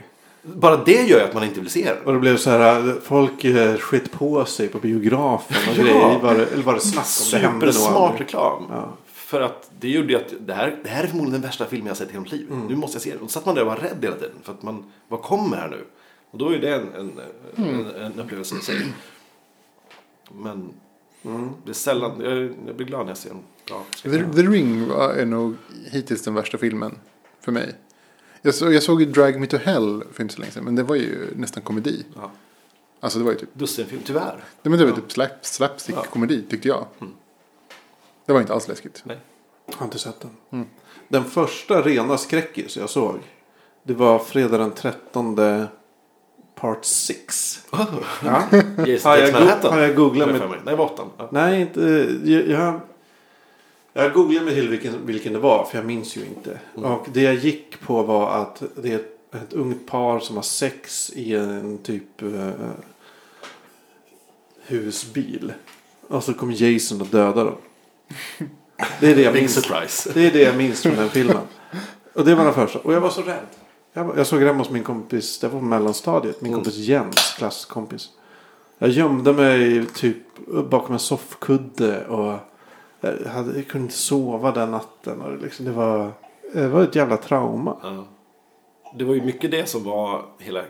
Bara 0.43 0.77
det 0.77 0.93
gör 1.09 1.19
ju 1.19 1.25
att 1.25 1.35
man 1.35 1.45
inte 1.45 1.61
vill 1.61 1.71
se 1.71 1.85
den. 1.85 2.05
Och 2.05 2.13
det 2.13 2.19
blev 2.19 2.37
så 2.37 2.51
här, 2.51 3.01
folk 3.03 3.45
eh, 3.45 3.77
skit 3.77 4.13
på 4.13 4.45
sig 4.45 4.69
på 4.69 4.79
biografen 4.79 5.57
och 5.71 5.77
Ja. 5.79 5.83
grejer. 5.83 6.19
Var 6.19 6.35
det, 6.35 6.47
eller 6.47 6.63
var 6.63 6.75
det 6.75 6.81
snack 6.81 7.45
om 7.53 7.61
det 7.61 7.73
Supersmart 7.73 8.21
reklam. 8.21 8.67
Ja. 8.71 8.89
För 9.31 9.41
att 9.41 9.71
det 9.81 9.89
gjorde 9.89 10.09
ju 10.13 10.17
att 10.19 10.33
det 10.41 10.53
här, 10.55 10.79
det 10.83 10.89
här 10.89 11.05
är 11.05 11.09
förmodligen 11.09 11.33
den 11.33 11.43
värsta 11.51 11.67
filmen 11.67 11.87
jag 11.89 11.97
sett 11.97 12.09
i 12.09 12.13
hela 12.13 12.23
mitt 12.23 12.33
liv. 12.33 12.47
Mm. 12.53 12.67
Nu 12.67 12.77
måste 12.77 12.95
jag 12.97 13.03
se 13.03 13.11
den. 13.11 13.19
Och 13.19 13.25
då 13.27 13.29
satt 13.31 13.47
man 13.47 13.55
där 13.55 13.63
och 13.63 13.69
var 13.69 13.77
rädd 13.77 13.99
hela 14.03 14.17
tiden. 14.17 14.37
För 14.43 14.53
att 14.53 14.63
man, 14.63 14.85
vad 15.09 15.23
kommer 15.23 15.57
här 15.57 15.69
nu? 15.69 15.85
Och 16.31 16.39
då 16.39 16.49
är 16.51 16.59
det 16.59 16.75
en, 16.75 16.95
en, 16.95 17.13
Mm. 17.57 17.81
en, 17.81 17.95
en 17.95 18.21
upplevelse 18.21 18.57
i 18.57 18.61
sig. 18.61 18.87
Men 20.33 20.69
Mm. 21.25 21.51
det 21.65 21.71
är 21.71 21.75
sällan, 21.75 22.21
jag, 22.21 22.37
jag 22.67 22.77
blir 22.77 22.87
glad 22.87 23.01
när 23.01 23.11
jag 23.11 23.17
ser 23.17 23.31
en 23.31 23.43
bra 23.69 23.85
The, 24.03 24.09
The 24.11 24.43
Ring 24.43 24.89
var, 24.89 25.13
är 25.13 25.27
nog 25.27 25.57
hittills 25.91 26.23
den 26.23 26.35
värsta 26.35 26.59
filmen 26.59 26.99
för 27.41 27.53
mig. 27.53 27.75
Jag, 28.43 28.55
så, 28.55 28.73
jag 28.73 28.83
såg 28.83 29.01
ju 29.03 29.07
Drag 29.07 29.41
Me 29.41 29.47
To 29.47 29.57
Hell 29.57 30.03
för 30.13 30.23
inte 30.23 30.35
så 30.35 30.41
länge 30.41 30.53
sedan. 30.53 30.65
Men 30.65 30.75
det 30.75 30.83
var 30.83 30.97
ju 30.97 31.29
nästan 31.37 31.63
komedi. 31.63 32.05
Ja. 32.17 32.31
Alltså 33.01 33.19
det 33.19 33.25
var 33.25 33.33
ju 33.33 33.39
typ, 33.39 33.55
Dussinfilm, 33.55 34.03
tyvärr. 34.05 34.37
nej, 34.63 34.71
men 34.71 34.79
det 34.79 34.85
var 34.87 34.93
typ 34.93 35.13
slap, 35.13 35.31
slapstick-komedi 35.47 36.43
tyckte 36.51 36.69
jag. 36.69 36.87
Det 38.31 38.35
var 38.35 38.41
inte 38.41 38.53
alls 38.55 38.69
läskigt. 38.69 39.03
Nej. 39.05 39.19
Jag 39.67 39.75
har 39.77 39.85
inte 39.87 39.99
sett 39.99 40.25
den. 40.51 40.67
Den 41.09 41.25
första 41.25 41.83
rena 41.83 42.19
skräckis 42.19 42.77
jag 42.77 42.91
såg. 42.91 43.19
Det 43.83 43.95
var 43.95 44.19
fredag 44.19 44.59
den 44.59 44.71
13 44.73 45.37
part 46.55 46.85
6. 46.85 47.67
Ja. 47.73 47.87
Yes, 48.87 49.05
Har 49.05 49.17
jag 49.17 49.27
Takes 49.27 49.33
go- 49.33 49.39
Manhattan. 49.41 49.73
har 49.73 49.81
jag 49.81 49.97
googlat 49.97 50.29
med- 50.29 50.39
mig. 50.41 50.49
Nej, 50.49 50.59
det 50.65 50.77
var. 50.77 50.91
Ja. 51.19 51.29
Nej, 51.33 51.61
inte. 51.61 51.81
Jag, 52.25 52.81
jag, 53.93 54.13
googlade 54.13 54.45
mig 54.45 54.55
till 54.55 54.69
vilken, 54.69 55.07
vilken 55.07 55.33
det 55.33 55.39
var. 55.39 55.65
För 55.65 55.79
jag 55.79 55.87
minns 55.87 56.17
ju 56.17 56.21
inte. 56.25 56.61
Och 56.75 57.07
det 57.13 57.23
jag 57.23 57.35
gick 57.35 57.81
på 57.81 58.03
var 58.03 58.31
att 58.31 58.63
det 58.77 58.93
är 58.93 58.97
ett, 58.97 59.35
ett 59.35 59.53
ungt 59.53 59.87
par 59.87 60.21
som 60.21 60.37
har 60.37 60.43
sex 60.43 61.11
i 61.15 61.35
en 61.37 61.79
typ 61.79 62.23
eh, 62.23 62.51
husbil. 64.67 65.53
Och 66.09 66.25
så 66.25 66.35
kommer 66.35 66.63
Jason 66.63 67.01
och 67.01 67.07
dödar 67.07 67.45
dem. 67.45 67.55
Det 69.01 69.11
är 69.11 69.15
det 69.15 69.23
jag 69.23 69.35
minns. 69.35 69.55
surprise. 69.55 70.11
Det 70.15 70.27
är 70.27 70.31
det 70.31 70.43
jag 70.43 70.57
minns 70.57 70.83
från 70.83 70.95
den 70.97 71.09
filmen. 71.09 71.43
Och 72.15 72.25
det 72.25 72.35
var 72.35 72.45
den 72.45 72.55
första. 72.55 72.79
Och 72.79 72.93
jag 72.93 73.01
var 73.01 73.11
så 73.11 73.23
rädd. 73.23 73.47
Jag, 73.93 74.05
var- 74.05 74.17
jag 74.17 74.27
såg 74.27 74.41
den 74.41 74.57
hos 74.57 74.71
min 74.71 74.83
kompis. 74.85 75.39
Det 75.39 75.49
var 75.49 75.59
på 75.61 75.65
mellanstadiet. 75.65 76.41
Min 76.41 76.53
kompis 76.53 76.75
Jens 76.77 77.35
klasskompis. 77.39 78.09
Jag 78.79 78.91
gömde 78.91 79.33
mig 79.33 79.87
typ 79.87 80.17
bakom 80.71 80.93
en 80.93 80.99
soffkudde. 80.99 82.07
Och 82.07 82.39
jag, 83.01 83.17
hade, 83.31 83.57
jag 83.57 83.69
kunde 83.69 83.85
inte 83.85 83.99
sova 83.99 84.53
den 84.53 84.71
natten. 84.71 85.21
Och 85.21 85.31
det 85.33 85.43
liksom, 85.43 85.65
det, 85.65 85.73
var, 85.73 86.13
det 86.55 86.69
var 86.69 86.83
ett 86.83 86.95
jävla 86.95 87.17
trauma. 87.17 87.77
Ja. 87.83 88.05
Det 88.99 89.05
var 89.05 89.15
ju 89.15 89.23
mycket 89.23 89.51
det 89.51 89.69
som 89.69 89.85
var 89.85 90.25
hela 90.39 90.63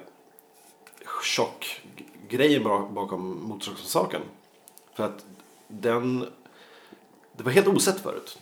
chockgrejen 1.05 2.63
bak- 2.65 2.91
bakom 2.95 3.41
Motorsågsmassakern. 3.43 4.23
För 4.95 5.05
att 5.05 5.25
den... 5.69 6.27
Det 7.41 7.45
var 7.45 7.53
helt 7.53 7.69
osett 7.69 8.01
förut. 8.01 8.39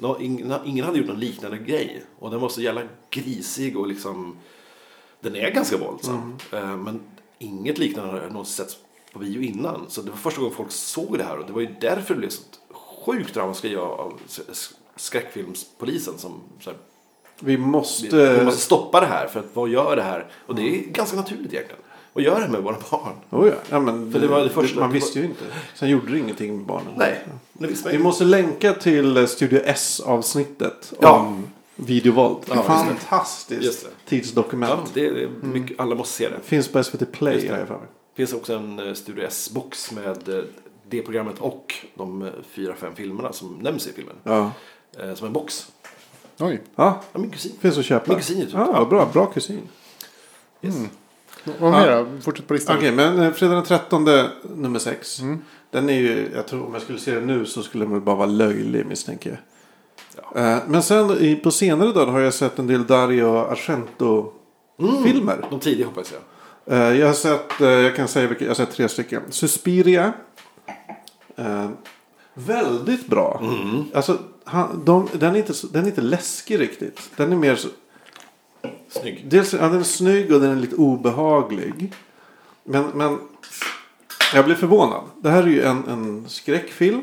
Ingen 0.65 0.85
hade 0.85 0.99
gjort 0.99 1.07
någon 1.07 1.21
liknande 1.21 1.59
grej. 1.59 2.03
Och 2.19 2.31
den 2.31 2.41
var 2.41 2.49
så 2.49 2.61
jävla 2.61 2.83
grisig 3.11 3.77
och 3.77 3.87
liksom... 3.87 4.37
Den 5.21 5.37
är 5.37 5.51
ganska 5.51 5.77
våldsam. 5.77 6.37
Eh, 6.53 6.77
Men 6.77 7.01
inget 7.39 7.79
liknande 7.79 8.13
har 8.13 8.29
någonsin 8.29 8.55
setts 8.65 8.77
på 9.13 9.19
bio 9.19 9.43
innan. 9.43 9.85
Så 9.89 10.03
det 10.03 10.11
var 10.11 10.17
första 10.17 10.41
gången 10.41 10.57
folk 10.57 10.71
såg 10.71 11.19
det 11.19 11.25
här. 11.25 11.39
Och 11.39 11.47
det 11.47 11.53
var 11.53 11.61
ju 11.61 11.75
därför 11.81 12.15
det 12.15 12.21
blev 12.21 12.29
så 12.31 12.43
sjukt 13.05 13.37
ramaskri 13.37 13.77
av 13.77 14.21
skräckfilmspolisen 14.97 16.19
som 16.19 16.41
så 16.61 16.71
här, 16.71 16.79
Vi 17.41 17.57
vi, 17.57 17.63
måste... 17.63 18.39
vi 18.39 18.45
måste 18.45 18.61
stoppa 18.61 19.01
det 19.01 19.07
här 19.07 19.27
för 19.27 19.41
att 19.41 19.47
vad 19.53 19.69
gör 19.69 19.97
det 19.97 20.03
här? 20.03 20.31
Och 20.47 20.55
det 20.55 20.63
är 20.63 20.83
ganska 20.91 21.17
naturligt 21.17 21.53
egentligen. 21.53 21.83
Vad 22.19 22.25
gör 22.25 22.41
det 22.41 22.49
med 22.49 22.63
våra 22.63 22.77
barn? 22.91 23.13
Oh 23.31 23.49
ja. 23.49 23.55
Ja, 23.71 23.81
men 23.81 24.13
För 24.13 24.19
det 24.21 24.27
var 24.27 24.41
det 24.45 24.49
första- 24.51 24.81
man 24.81 24.93
visste 24.93 25.19
ju 25.19 25.25
inte. 25.25 25.45
Sen 25.75 25.89
gjorde 25.89 26.13
det 26.13 26.19
ingenting 26.19 26.57
med 26.57 26.67
barnen. 26.67 26.93
Nej, 26.97 27.25
det 27.53 27.67
visste 27.67 27.89
man 27.89 27.97
Vi 27.97 28.03
måste 28.03 28.25
länka 28.25 28.73
till 28.73 29.17
eh, 29.17 29.27
Studio 29.27 29.61
S-avsnittet 29.65 30.93
Ja. 31.01 31.19
om 31.19 31.47
videovåld. 31.77 32.37
Ja. 32.49 32.63
Fantastiskt 32.63 33.63
Just 33.65 33.83
det. 33.85 33.91
tidsdokument. 34.09 34.71
Ja, 34.85 34.91
det 34.95 35.07
är 35.07 35.29
mycket, 35.43 35.81
alla 35.81 35.95
måste 35.95 36.15
se 36.17 36.29
det. 36.29 36.41
Finns 36.43 36.69
på 36.69 36.85
SVT 36.85 37.13
Play 37.13 37.41
det. 37.41 37.49
Det 37.57 37.77
finns 38.17 38.33
också 38.33 38.55
en 38.55 38.79
eh, 38.89 38.95
Studio 38.95 39.25
S-box 39.27 39.93
med 39.93 40.29
eh, 40.29 40.45
det 40.89 41.03
programmet 41.03 41.39
och 41.39 41.75
de 41.95 42.31
fyra, 42.51 42.75
fem 42.75 42.95
filmerna 42.95 43.33
som 43.33 43.59
nämns 43.61 43.87
i 43.87 43.93
filmen. 43.93 44.15
Ja. 44.23 44.53
Som 45.15 45.27
en 45.27 45.33
box. 45.33 45.67
Oj. 46.39 46.61
ja, 46.77 47.03
Ja, 47.13 47.19
min 47.21 47.31
kusin. 47.31 47.53
finns 47.61 47.79
att 47.79 47.85
köpa. 47.85 48.05
Min 48.09 48.19
kusin 48.19 48.41
typ- 48.41 48.55
Ja, 48.55 48.87
bra. 48.91 49.07
Bra 49.13 49.27
kusin. 49.27 49.61
Yes. 50.63 50.75
Vad 51.61 51.73
mer 51.73 51.97
då? 51.97 52.07
Fortsätt 52.21 52.47
på 52.47 52.55
listan. 52.55 52.77
Okej, 52.77 52.93
men 52.93 53.19
eh, 53.23 53.33
fredag 53.33 53.55
den 53.55 53.65
13 53.65 54.05
nummer 54.57 54.79
6. 54.79 55.21
Den 55.71 55.89
är 55.91 55.95
ju, 55.95 56.31
jag 56.35 56.47
tror 56.47 56.67
om 56.67 56.73
jag 56.73 56.83
skulle 56.83 56.99
se 56.99 57.15
den 57.15 57.27
nu 57.27 57.47
så 57.47 57.63
skulle 57.63 57.85
den 57.85 58.05
bara 58.05 58.17
vara 58.17 58.27
löjlig 58.27 58.87
misstänker 58.87 59.31
jag. 59.31 59.39
Eh, 60.53 60.59
Men 60.69 60.83
sen 60.83 61.37
på 61.43 61.51
senare 61.51 61.93
dagar 61.93 62.13
har 62.13 62.21
jag 62.21 62.35
sett 62.35 62.59
en 62.59 62.67
del 62.67 62.87
Dario 62.87 63.37
Argento-filmer. 63.37 65.47
De 65.51 65.61
tidiga 65.61 65.87
hoppas 65.87 66.13
jag. 66.13 66.21
Eh, 66.79 66.99
Jag 66.99 67.07
har 67.07 67.15
sett, 67.15 67.53
jag 67.59 67.97
kan 67.97 68.09
säga 68.09 68.27
vilka, 68.29 68.45
jag 68.45 68.51
har 68.51 68.55
sett 68.55 68.71
tre 68.73 68.89
stycken. 68.89 69.23
Suspiria. 69.31 70.13
Eh, 71.37 71.69
väldigt 72.35 73.07
bra. 73.07 73.43
Alltså, 73.95 74.19
han, 74.45 74.83
de, 74.85 75.09
den, 75.13 75.35
är 75.35 75.39
inte, 75.39 75.53
den 75.73 75.85
är 75.85 75.89
inte 75.89 76.01
läskig 76.01 76.61
riktigt. 76.61 77.11
Den 77.17 77.33
är 77.33 77.37
mer 77.37 77.59
Snygg. 78.89 79.25
dels 79.29 79.53
ja, 79.53 79.69
den 79.69 79.81
är 79.81 79.83
snygg 79.83 80.33
och 80.33 80.41
den 80.41 80.51
är 80.51 80.61
lite 80.61 80.77
obehaglig. 80.77 81.93
Men, 82.65 82.85
men 82.95 83.19
jag 84.35 84.45
blev 84.45 84.55
förvånad. 84.55 85.03
Det 85.21 85.31
här 85.31 85.43
är 85.43 85.47
ju 85.47 85.63
en, 85.63 85.89
en 85.89 86.29
skräckfilm. 86.29 87.03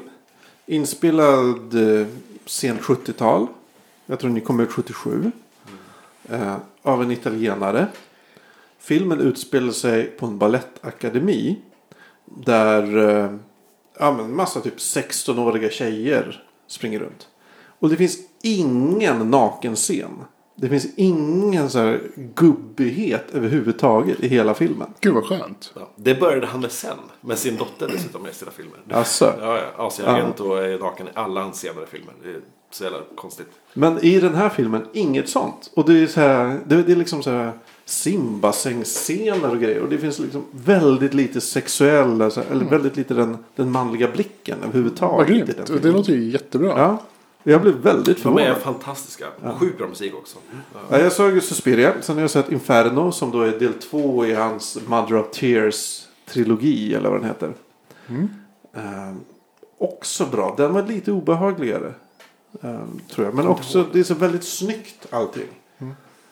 Inspelad 0.65 1.99
eh, 1.99 2.07
sent 2.45 2.81
70-tal. 2.81 3.47
Jag 4.05 4.19
tror 4.19 4.31
ni 4.31 4.41
kom 4.41 4.59
ut 4.59 4.71
77. 4.71 5.31
Eh, 6.29 6.55
av 6.81 7.01
en 7.01 7.11
italienare. 7.11 7.87
Filmen 8.79 9.19
utspelar 9.19 9.71
sig 9.71 10.03
på 10.03 10.25
en 10.25 10.37
ballettakademi. 10.37 11.59
Där 12.25 12.97
eh, 12.97 13.35
ja, 13.99 14.11
men 14.11 14.35
massa 14.35 14.61
typ 14.61 14.77
16-åriga 14.77 15.69
tjejer 15.69 16.43
springer 16.67 16.99
runt. 16.99 17.27
Och 17.79 17.89
det 17.89 17.95
finns 17.95 18.17
ingen 18.41 19.31
nakenscen. 19.31 20.11
Det 20.55 20.69
finns 20.69 20.87
ingen 20.95 21.69
så 21.69 21.79
här 21.79 22.01
gubbighet 22.35 23.25
överhuvudtaget 23.33 24.19
i 24.19 24.27
hela 24.27 24.53
filmen. 24.53 24.87
Gud 24.99 25.13
vad 25.13 25.23
skönt. 25.23 25.73
Ja. 25.75 25.89
Det 25.95 26.19
började 26.19 26.47
han 26.47 26.61
med 26.61 26.71
sen. 26.71 26.97
Med 27.21 27.37
sin 27.37 27.57
dotter 27.57 27.87
dessutom 27.87 28.27
i 28.27 28.33
sina 28.33 28.51
filmer. 28.51 28.77
Alltså. 28.91 29.33
Ja, 29.41 29.57
ja. 29.57 29.87
Asiaagent 29.87 30.39
och 30.39 30.63
är 30.63 30.79
naken 30.79 31.07
i 31.07 31.09
alla 31.13 31.41
hans 31.41 31.59
senare 31.59 31.85
filmer. 31.85 32.13
Det 32.23 32.29
är 32.29 32.41
så 32.71 32.83
jävla 32.83 32.99
konstigt. 33.15 33.47
Men 33.73 34.05
i 34.05 34.19
den 34.19 34.35
här 34.35 34.49
filmen, 34.49 34.85
inget 34.93 35.29
sånt. 35.29 35.71
Och 35.73 35.85
det 35.85 36.03
är 36.03 36.07
så 36.07 36.19
här, 36.19 36.59
det, 36.65 36.83
det 36.83 36.91
är 36.91 36.95
liksom 36.95 37.23
så 37.23 37.29
här 37.29 37.51
simbassängsscener 37.85 39.51
och 39.51 39.59
grejer. 39.59 39.81
Och 39.81 39.89
det 39.89 39.97
finns 39.97 40.19
liksom 40.19 40.45
väldigt 40.51 41.13
lite 41.13 41.41
sexuella, 41.41 42.29
så 42.29 42.41
här, 42.41 42.51
eller 42.51 42.65
väldigt 42.65 42.97
lite 42.97 43.13
den, 43.13 43.37
den 43.55 43.71
manliga 43.71 44.11
blicken 44.11 44.57
överhuvudtaget. 44.63 45.17
Vad 45.17 45.27
grymt. 45.27 45.83
Det 45.83 45.91
låter 45.91 46.13
ju 46.13 46.31
jättebra. 46.31 46.67
Ja, 46.67 47.01
jag 47.51 47.61
blev 47.61 47.73
väldigt 47.73 48.05
De 48.23 48.29
är 48.29 48.35
förvånad. 48.35 48.57
fantastiska. 48.57 49.25
Sjukt 49.59 49.77
bra 49.77 49.87
musik 49.87 50.13
också. 50.15 50.37
Ja. 50.73 50.79
Ja, 50.89 50.99
jag 50.99 51.11
såg 51.11 51.43
Suspiria. 51.43 51.93
Sen 52.01 52.15
har 52.15 52.21
jag 52.21 52.29
sett 52.31 52.51
Inferno 52.51 53.11
som 53.11 53.31
då 53.31 53.41
är 53.41 53.59
del 53.59 53.73
två 53.73 54.25
i 54.25 54.33
hans 54.33 54.77
Mother 54.87 55.15
of 55.17 55.31
Tears 55.31 56.07
trilogi 56.25 56.93
eller 56.95 57.09
vad 57.09 57.19
den 57.19 57.27
heter. 57.27 57.53
Ehm, 58.73 59.19
också 59.77 60.25
bra. 60.25 60.53
Den 60.57 60.73
var 60.73 60.83
lite 60.83 61.11
obehagligare. 61.11 61.93
ehm, 62.61 62.99
tror 63.09 63.25
jag. 63.27 63.35
Men 63.35 63.47
också 63.47 63.85
det 63.93 63.99
är 63.99 64.03
så 64.03 64.13
väldigt 64.13 64.43
snyggt 64.43 65.07
allting. 65.09 65.47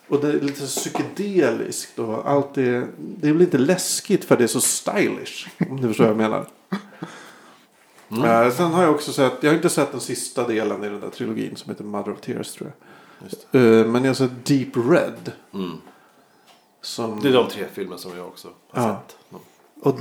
Och 0.08 0.20
det 0.22 0.28
är 0.28 0.40
lite 0.40 0.66
psykedeliskt 0.66 2.00
och 2.00 2.30
allt 2.32 2.58
är, 2.58 2.88
det 2.98 3.28
är 3.30 3.34
väl 3.34 3.42
inte 3.42 3.58
läskigt 3.58 4.26
för 4.26 4.38
det 4.38 4.44
är 4.44 4.48
så 4.48 4.62
stylish. 4.62 5.48
Om 5.70 5.82
du 5.82 5.88
förstår 5.88 6.04
vad 6.04 6.12
jag 6.12 6.18
menar. 6.18 6.46
Eh, 8.18 8.52
sen 8.52 8.72
har 8.72 8.84
jag 8.84 8.92
också 8.96 9.14
sett, 9.14 9.34
jag 9.42 9.50
har 9.50 9.56
inte 9.56 9.70
sett 9.70 9.92
den 9.92 10.02
sista 10.02 10.48
delen 10.48 10.84
i 10.84 10.90
den 10.90 11.00
där 11.00 11.10
trilogin 11.10 11.56
som 11.56 11.70
heter 11.70 11.84
Mother 11.84 12.12
of 12.12 12.22
Tears 12.22 12.52
tror 12.52 12.72
jag. 12.72 13.30
Just 13.30 13.46
Eh, 13.56 13.92
men 13.92 14.04
jag 14.04 14.10
har 14.10 14.14
sett 14.14 14.46
Deep 14.46 14.78
Red. 14.78 15.32
Mm. 15.54 15.78
Som, 16.82 17.20
Det 17.22 17.30
är 17.30 17.34
de 17.34 17.50
tre 17.50 17.66
filmer 17.74 17.98
som 17.98 18.18
jag 18.18 18.28
också 18.28 18.48
har 18.72 18.84
Ja. 18.90 19.02
sett. 19.08 19.40
och 19.82 20.00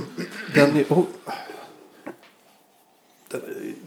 den 0.55 0.75
är, 0.77 0.83
oh, 0.89 1.03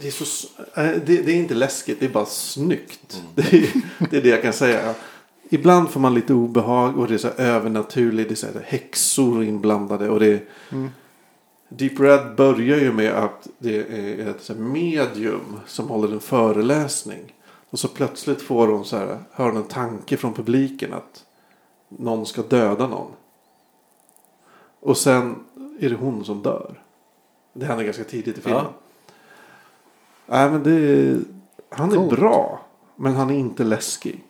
Det 0.00 0.06
är, 0.06 0.10
så, 0.10 0.48
eh, 0.80 0.84
det, 1.06 1.22
det 1.22 1.32
är 1.32 1.36
inte 1.36 1.54
läskigt, 1.54 2.00
det 2.00 2.06
är 2.06 2.10
bara 2.10 2.26
snyggt. 2.26 3.22
Det, 3.34 3.52
är, 3.52 3.70
det 4.10 4.16
är 4.16 4.22
det 4.22 4.28
jag 4.28 4.42
kan 4.42 4.52
säga. 4.52 4.94
Ibland 5.48 5.90
får 5.90 6.00
man 6.00 6.14
lite 6.14 6.34
obehag 6.34 6.98
och 6.98 7.08
det 7.08 7.14
är 7.14 7.18
så 7.18 7.28
övernaturligt. 7.28 8.28
Det 8.28 8.34
är 8.34 8.36
så 8.36 8.46
här 8.46 8.64
häxor 8.66 9.44
inblandade. 9.44 10.10
Och 10.10 10.20
det 10.20 10.26
är, 10.26 10.40
Deep 11.68 12.00
Red 12.00 12.36
börjar 12.36 12.78
ju 12.78 12.92
med 12.92 13.12
att 13.12 13.48
det 13.58 13.76
är 13.76 14.28
ett 14.28 14.58
medium 14.58 15.60
som 15.66 15.88
håller 15.88 16.12
en 16.12 16.20
föreläsning. 16.20 17.34
Och 17.70 17.78
så 17.78 17.88
plötsligt 17.88 18.42
får 18.42 18.68
hon 18.68 18.84
så 18.84 18.96
här, 18.96 19.18
hör 19.32 19.48
en 19.52 19.62
tanke 19.64 20.16
från 20.16 20.34
publiken 20.34 20.92
att 20.92 21.24
någon 21.88 22.26
ska 22.26 22.42
döda 22.42 22.86
någon. 22.86 23.12
Och 24.80 24.96
sen 24.96 25.44
är 25.80 25.90
det 25.90 25.96
hon 25.96 26.24
som 26.24 26.42
dör. 26.42 26.82
Det 27.52 27.66
händer 27.66 27.84
ganska 27.84 28.04
tidigt 28.04 28.38
i 28.38 28.40
filmen. 28.40 28.64
Ja. 28.64 28.72
Nej 30.26 30.50
men 30.50 30.62
det 30.62 31.18
han 31.68 31.92
är 31.92 31.96
Coolt. 31.96 32.10
bra. 32.10 32.60
Men 32.96 33.14
han 33.14 33.30
är 33.30 33.34
inte 33.34 33.64
läskig. 33.64 34.24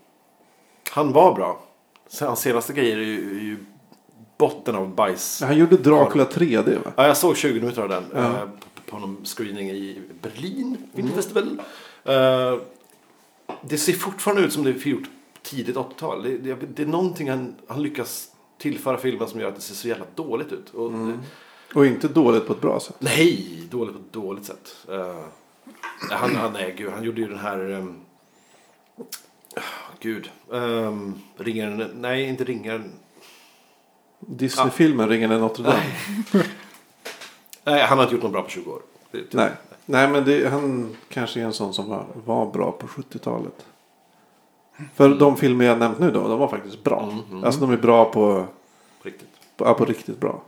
Han 0.91 1.13
var 1.13 1.35
bra. 1.35 1.61
Sen 2.07 2.27
Hans 2.27 2.41
senaste 2.41 2.73
grejer 2.73 2.97
är 2.97 3.03
ju, 3.03 3.37
är 3.39 3.43
ju 3.43 3.65
botten 4.39 4.75
av 4.77 4.95
bajs. 4.95 5.43
Han 5.43 5.59
gjorde 5.59 5.77
Dracula 5.77 6.25
3D 6.25 6.85
va? 6.85 6.93
Ja, 6.97 7.07
jag 7.07 7.17
såg 7.17 7.37
20 7.37 7.61
minuter 7.61 7.83
av 7.83 7.89
den 7.89 8.05
Ja. 8.15 8.19
eh, 8.21 8.41
på, 8.75 8.81
på 8.91 8.99
någon 8.99 9.25
screening 9.25 9.71
i 9.71 10.01
Berlin 10.23 10.77
Filmfestival. 10.95 11.61
Eh, 12.05 12.59
det 13.63 13.79
ser 13.79 13.93
fortfarande 13.93 14.43
ut 14.43 14.53
som 14.53 14.65
det 14.65 14.71
är 14.71 14.89
gjort 14.89 15.09
tidigt 15.43 15.77
80-tal. 15.77 16.23
Det, 16.23 16.39
det, 16.39 16.55
det 16.75 16.83
är 16.83 16.87
någonting 16.87 17.31
han, 17.31 17.55
han 17.67 17.83
lyckas 17.83 18.29
tillföra 18.59 18.97
filmen 18.99 19.29
som 19.29 19.41
gör 19.41 19.49
att 19.49 19.55
det 19.55 19.61
ser 19.61 19.75
så 19.75 19.89
jävla 19.89 20.05
dåligt 20.15 20.53
ut. 20.53 20.71
Och, 20.75 20.93
Och 21.75 21.87
inte 21.87 22.09
dåligt 22.09 22.47
på 22.47 22.53
ett 22.53 22.61
bra 22.61 22.81
sätt. 22.81 22.97
Nej, 22.99 23.63
dåligt 23.71 23.95
på 23.95 24.01
ett 24.01 24.13
dåligt 24.13 24.45
sätt. 24.45 24.77
Eh, 24.91 25.17
han, 26.11 26.37
han, 26.37 26.53
nej, 26.53 26.75
gud, 26.79 26.91
han 26.93 27.05
gjorde 27.05 27.21
ju 27.21 27.29
den 27.29 27.39
här... 27.39 27.71
Um, 27.71 28.01
gud. 30.01 30.31
Um, 30.49 31.15
ringaren... 31.37 31.91
Nej, 31.95 32.23
inte 32.29 32.45
ringaren. 32.45 32.93
Disney-filmen 34.21 35.09
Ringen 35.09 35.33
i 35.33 35.39
Notre 35.39 35.63
Dame. 35.65 35.83
Nej, 37.65 37.83
han 37.83 37.99
har 37.99 38.05
inte 38.05 38.15
gjort 38.15 38.25
något 38.25 38.33
bra 38.33 38.43
på 38.43 38.49
20 38.49 38.71
år. 38.71 38.81
Det, 39.11 39.19
det, 39.19 39.37
Nej. 39.37 39.51
Nej 39.87 40.09
men 40.09 40.25
det, 40.25 40.49
han 40.49 40.97
kanske 41.09 41.41
är 41.41 41.45
en 41.45 41.53
sån 41.53 41.75
som 41.75 41.89
var, 41.89 42.07
var 42.25 42.47
bra 42.47 42.73
på 42.73 42.87
70-talet. 42.87 43.67
För 44.95 45.09
de 45.09 45.37
filmer 45.37 45.65
jag 45.65 45.79
nämnt 45.79 45.99
nu 45.99 46.11
då, 46.11 46.29
de 46.29 46.39
var 46.39 46.49
faktiskt 46.49 46.85
bra. 46.85 47.03
Mm, 47.03 47.25
mm. 47.31 47.45
Alltså 47.45 47.61
de 47.61 47.71
är 47.71 47.77
bra 47.77 48.05
på, 48.05 48.47
på 49.03 49.09
riktigt. 49.09 49.29
på, 49.57 49.65
ja, 49.65 49.75
på 49.75 49.85
riktigt 49.85 50.21
bra. 50.21 50.43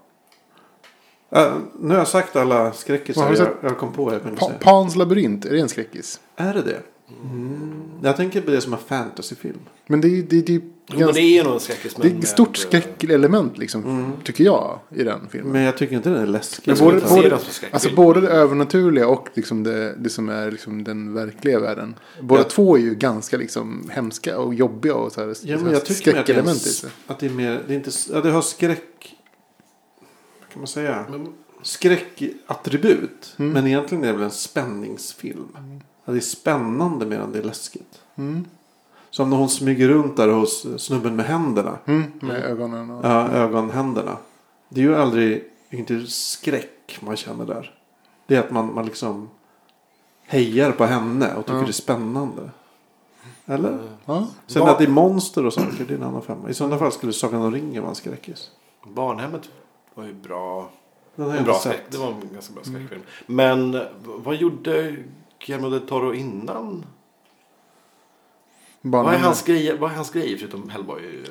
Äh, 1.31 1.53
nu 1.79 1.89
har 1.89 1.99
jag 1.99 2.09
sagt 2.09 2.37
alla 2.37 2.73
skräckisar 2.73 3.35
jag, 3.35 3.49
jag 3.63 3.79
kom 3.79 3.93
på 3.93 4.13
jag 4.13 4.39
Pa-. 4.39 4.53
Pans 4.61 4.97
labyrint, 4.97 5.45
är 5.45 5.51
det 5.51 5.61
en 5.61 5.69
skräckis? 5.69 6.21
Är 6.37 6.55
det 6.55 6.63
det? 6.63 6.83
Mm. 7.23 7.83
Jag 8.03 8.17
tänker 8.17 8.41
på 8.41 8.51
det 8.51 8.61
som 8.61 8.73
en 8.73 8.79
fantasyfilm. 8.79 9.59
Men 9.87 10.01
det 10.01 10.09
är, 10.09 10.23
det, 10.23 10.41
det, 10.43 10.53
Jo, 10.53 10.63
men 10.87 10.99
ganska, 10.99 11.21
det 11.23 11.39
är 11.39 11.45
nog 11.45 11.55
en 11.55 11.61
skräckis. 11.61 11.95
det 11.95 12.09
är 12.09 12.19
ett 12.19 12.29
stort 12.29 12.57
skräckelement 12.57 13.59
liksom, 13.59 14.13
tycker 14.25 14.45
jag, 14.45 14.79
i 14.91 15.05
den 15.05 15.29
filmen. 15.31 15.53
Men 15.53 15.63
jag 15.63 15.77
tycker 15.77 15.97
inte 15.97 16.11
den 16.11 16.23
är 16.23 16.27
läskig. 16.27 16.63
Men 16.73 16.79
både- 16.79 17.01
både-. 17.09 17.39
Alltså 17.71 17.95
både 17.95 18.21
det 18.21 18.29
övernaturliga 18.29 19.09
och 19.09 19.29
liksom 19.35 19.63
det, 19.63 19.95
det 19.99 20.11
som 20.11 20.29
är 20.29 20.51
liksom 20.51 20.85
den 20.85 21.15
verkliga 21.15 21.61
världen. 21.61 21.95
Båda 22.23 22.41
Ja. 22.41 22.49
två 22.49 22.77
är 22.77 22.81
ju 22.81 22.95
ganska 22.95 23.37
liksom 23.37 23.91
hemska 23.93 24.39
och 24.39 24.55
jobbiga 24.55 24.95
och 24.95 25.13
så 25.13 25.21
här, 25.21 25.29
Ja, 25.29 25.35
så 25.35 25.47
men 25.47 25.65
här 25.67 25.73
jag 25.73 25.85
tycker 25.85 26.17
att 26.19 26.27
det, 26.27 26.33
är 26.33 26.91
att 27.07 27.19
det 27.19 27.27
är 27.27 27.31
mer, 27.31 27.63
det 27.67 27.73
är 27.73 27.77
inte, 27.77 27.91
ja, 28.13 28.21
det 28.21 28.31
har 28.31 28.43
skräck, 28.43 29.17
vad 30.41 30.49
kan 30.53 30.61
man 30.61 30.67
säga? 30.67 31.07
Men, 31.11 31.33
skräckattribut. 31.63 33.35
Mm. 33.37 33.53
Men 33.53 33.67
egentligen 33.67 34.05
är 34.05 34.09
det 34.09 34.13
väl 34.13 34.23
en 34.23 34.31
spänningsfilm. 34.31 35.49
Ja, 36.09 36.13
det 36.13 36.19
är 36.19 36.21
spännande 36.21 37.07
mer 37.07 37.19
än 37.19 37.33
det 37.33 37.39
är 37.39 37.43
läskigt. 37.43 38.03
Mm. 38.17 38.45
Som 39.11 39.31
när 39.31 39.37
hon 39.37 39.49
smyger 39.49 39.89
runt 39.89 40.17
där 40.17 40.29
hos 40.29 40.67
snubben 40.83 41.17
med 41.17 41.27
händerna. 41.27 41.79
Mm, 41.87 42.13
med 42.21 42.45
ögonen 42.45 42.91
och... 42.91 43.05
Ja, 43.05 43.29
ögonhänderna. 43.29 44.17
Det 44.69 44.81
är 44.81 44.85
ju 44.85 44.97
aldrig, 44.97 45.45
inte 45.71 46.07
skräck 46.07 46.99
man 47.01 47.17
känner 47.17 47.45
där. 47.47 47.75
Det 48.27 48.37
är 48.37 48.41
att 48.41 48.51
man, 48.51 48.75
man 48.75 48.87
liksom 48.87 49.29
hejar 50.27 50.73
på 50.73 50.85
henne 50.85 51.35
och 51.35 51.45
tycker 51.47 51.57
Ja. 51.59 51.63
det 51.65 51.71
är 51.71 51.73
spännande. 51.73 52.51
Eller? 53.47 53.79
Ja. 54.05 54.27
Sen 54.47 54.61
Vad- 54.63 54.71
att 54.71 54.79
det 54.79 54.85
är 54.85 54.89
monster 54.89 55.47
och 55.47 55.53
saker, 55.53 55.85
det 55.89 55.95
är 55.95 55.99
en 55.99 56.03
annan 56.05 56.23
femma. 56.23 56.51
I 56.51 56.55
sådana 56.55 56.79
fall 56.79 56.93
skulle 56.93 57.13
Sagan 57.13 57.43
om 57.43 57.53
ringen 57.53 57.83
vara 57.83 57.91
en 57.91 57.95
skräckis. 57.97 58.51
Barnhemmet 58.87 59.51
var 59.95 60.05
ju 60.05 60.15
bra. 60.15 60.71
Den 61.17 61.25
har 61.25 61.31
En 61.33 61.37
jag 61.37 61.45
bra 61.45 61.55
inte 61.55 61.69
sett. 61.69 61.91
det 61.93 61.99
var 61.99 62.09
en 62.09 62.29
ganska 62.33 62.53
bra 62.55 62.63
skräckfilm. 62.65 63.03
Men 63.27 63.81
vad 64.05 64.37
gjorde 64.37 64.97
Guillermo 65.47 65.71
del 65.71 65.81
Toro 65.81 66.15
innan? 66.15 66.87
Vad 68.81 69.01
är 69.01 69.05
Barnen, 69.05 69.21
hans 69.21 69.43
grejer, 69.43 69.77
vad 69.77 69.91
är 69.91 69.95
hans 69.97 70.11
grejer 70.11 70.37
förutom 70.39 70.69
Hellboy? 70.69 71.03
Eh, 71.07 71.31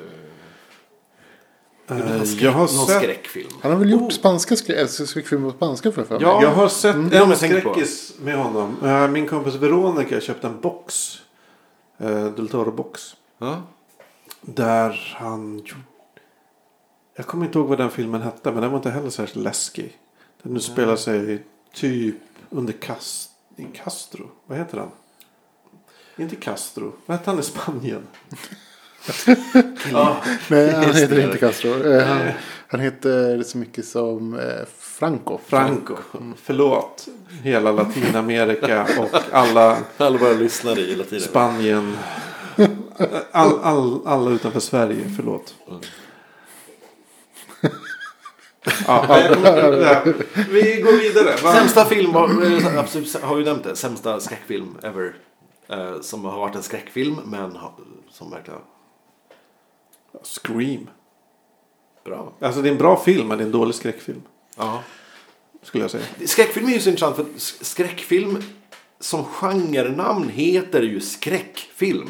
han 1.86 1.98
Eh, 2.02 2.22
skräck- 2.22 2.42
jag 2.42 2.52
har 2.52 2.58
någon 2.60 2.68
sett 2.86 3.02
skräckfilm. 3.02 3.50
Han 3.62 3.72
har 3.72 3.78
väl 3.78 3.90
gjort 3.90 4.02
Oh. 4.02 4.08
spanska 4.08 4.56
skräck, 4.56 4.78
alltså 4.80 5.06
skräckfilm 5.06 5.42
på 5.42 5.50
spanska 5.56 5.92
för. 5.92 6.06
Ja. 6.20 6.42
Jag 6.42 6.50
har 6.50 6.68
sett 6.68 6.94
Mm, 6.94 7.12
en 7.30 7.36
skräckis 7.36 8.14
med 8.20 8.36
honom. 8.38 8.76
Eh, 8.84 9.08
Min 9.08 9.28
kompis 9.28 9.54
Veronica 9.54 10.20
köpte 10.20 10.46
en 10.46 10.60
box. 10.60 11.16
Uh, 12.00 12.26
Del 12.26 12.48
Toro-box. 12.48 13.16
Ja. 13.38 13.62
Där 14.40 15.14
han. 15.18 15.62
Jag 17.16 17.26
kommer 17.26 17.46
inte 17.46 17.58
ihåg 17.58 17.68
vad 17.68 17.78
den 17.78 17.90
filmen 17.90 18.22
hette. 18.22 18.52
Men 18.52 18.62
den 18.62 18.70
var 18.70 18.76
inte 18.78 18.90
heller 18.90 19.10
särskilt 19.10 19.44
läskig. 19.44 19.98
Den 20.42 20.52
nu 20.54 20.60
spelar 20.60 20.96
sig 20.96 21.44
typ 21.74 22.16
under 22.50 22.72
I 23.58 23.64
Castro. 23.84 24.30
Vad 24.46 24.58
heter 24.58 24.78
han? 24.78 24.90
Inte 26.16 26.36
Castro. 26.36 26.92
Vad 27.06 27.16
hette 27.18 27.30
han 27.30 27.40
i 27.40 27.42
Spanien? 27.42 28.02
Ja. 29.92 30.16
Nej, 30.48 30.70
han 30.72 30.82
Just 30.86 30.98
heter 30.98 31.16
det. 31.16 31.22
inte 31.22 31.38
Castro. 31.38 31.82
Eh, 31.92 32.06
Han, 32.06 32.28
han 32.68 32.80
heter 32.80 33.42
så 33.42 33.58
mycket 33.58 33.84
som 33.86 34.38
eh, 34.38 34.64
Franco. 34.78 35.38
Franco. 35.46 35.96
Förlåt. 36.42 37.08
Hela 37.42 37.72
Latinamerika 37.72 38.82
och 38.98 39.20
alla 39.32 39.76
Alla 39.96 40.18
bara 40.18 40.32
lyssnade 40.32 40.80
i 40.80 40.96
latin. 40.96 41.20
Spanien. 41.20 41.96
All, 43.32 43.58
all, 43.62 44.06
alla 44.06 44.30
utanför 44.30 44.60
Sverige, 44.60 45.10
förlåt. 45.16 45.54
Ja, 48.86 49.04
ja, 49.08 50.04
vi 50.50 50.80
går 50.80 51.00
vidare. 51.00 51.36
Va? 51.42 51.52
Sämsta 51.52 51.84
film 51.84 52.16
absolut, 52.16 53.22
har 53.22 53.36
vi 53.36 53.44
nämnt 53.44 53.64
det. 53.64 53.76
Sämsta 53.76 54.20
skräckfilm 54.20 54.76
ever. 54.82 55.14
Eh, 55.68 56.00
som 56.00 56.24
har 56.24 56.38
varit 56.38 56.56
en 56.56 56.62
skräckfilm 56.62 57.20
men 57.24 57.58
som 58.10 58.30
verkligen 58.30 58.60
Scream. 60.22 60.90
bra. 62.04 62.32
Alltså 62.40 62.62
det 62.62 62.68
är 62.68 62.72
en 62.72 62.78
bra 62.78 62.96
film 62.96 63.28
men 63.28 63.38
det 63.38 63.44
är 63.44 63.46
en 63.46 63.52
dålig 63.52 63.74
skräckfilm. 63.74 64.22
Ja. 64.56 64.82
Skulle 65.62 65.84
jag 65.84 65.90
säga. 65.90 66.04
Skräckfilm 66.26 66.68
är 66.68 66.72
ju 66.72 66.80
så 66.80 66.88
intressant 66.90 67.16
för 67.16 67.26
skräckfilm 67.64 68.42
som 69.00 69.24
genrenamn 69.24 70.28
heter 70.28 70.82
ju 70.82 71.00
skräckfilm. 71.00 72.08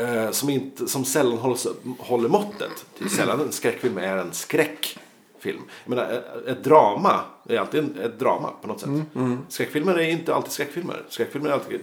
Eh, 0.00 0.30
som, 0.30 0.50
inte, 0.50 0.88
som 0.88 1.04
sällan 1.04 1.38
håller, 1.38 1.58
håller 1.98 2.28
måttet. 2.28 2.84
Det 2.98 3.04
är 3.04 3.08
sällan 3.08 3.40
en 3.40 3.52
skräckfilm 3.52 3.98
är 3.98 4.16
en 4.16 4.32
skräckfilm. 4.32 5.60
Jag 5.84 5.90
menar, 5.90 6.10
ett- 6.12 6.46
ett 6.46 6.64
drama 6.64 7.20
är 7.48 7.58
alltid 7.58 7.98
ett 7.98 8.18
drama 8.18 8.50
på 8.62 8.68
något 8.68 8.80
sätt. 8.80 8.90
Skräckfilmer 9.48 9.94
är 9.98 10.10
inte 10.10 10.34
alltid 10.34 10.52
skräckfilmer. 10.52 11.02
Skräckfilmer 11.08 11.48
är 11.50 11.54
alltid 11.54 11.80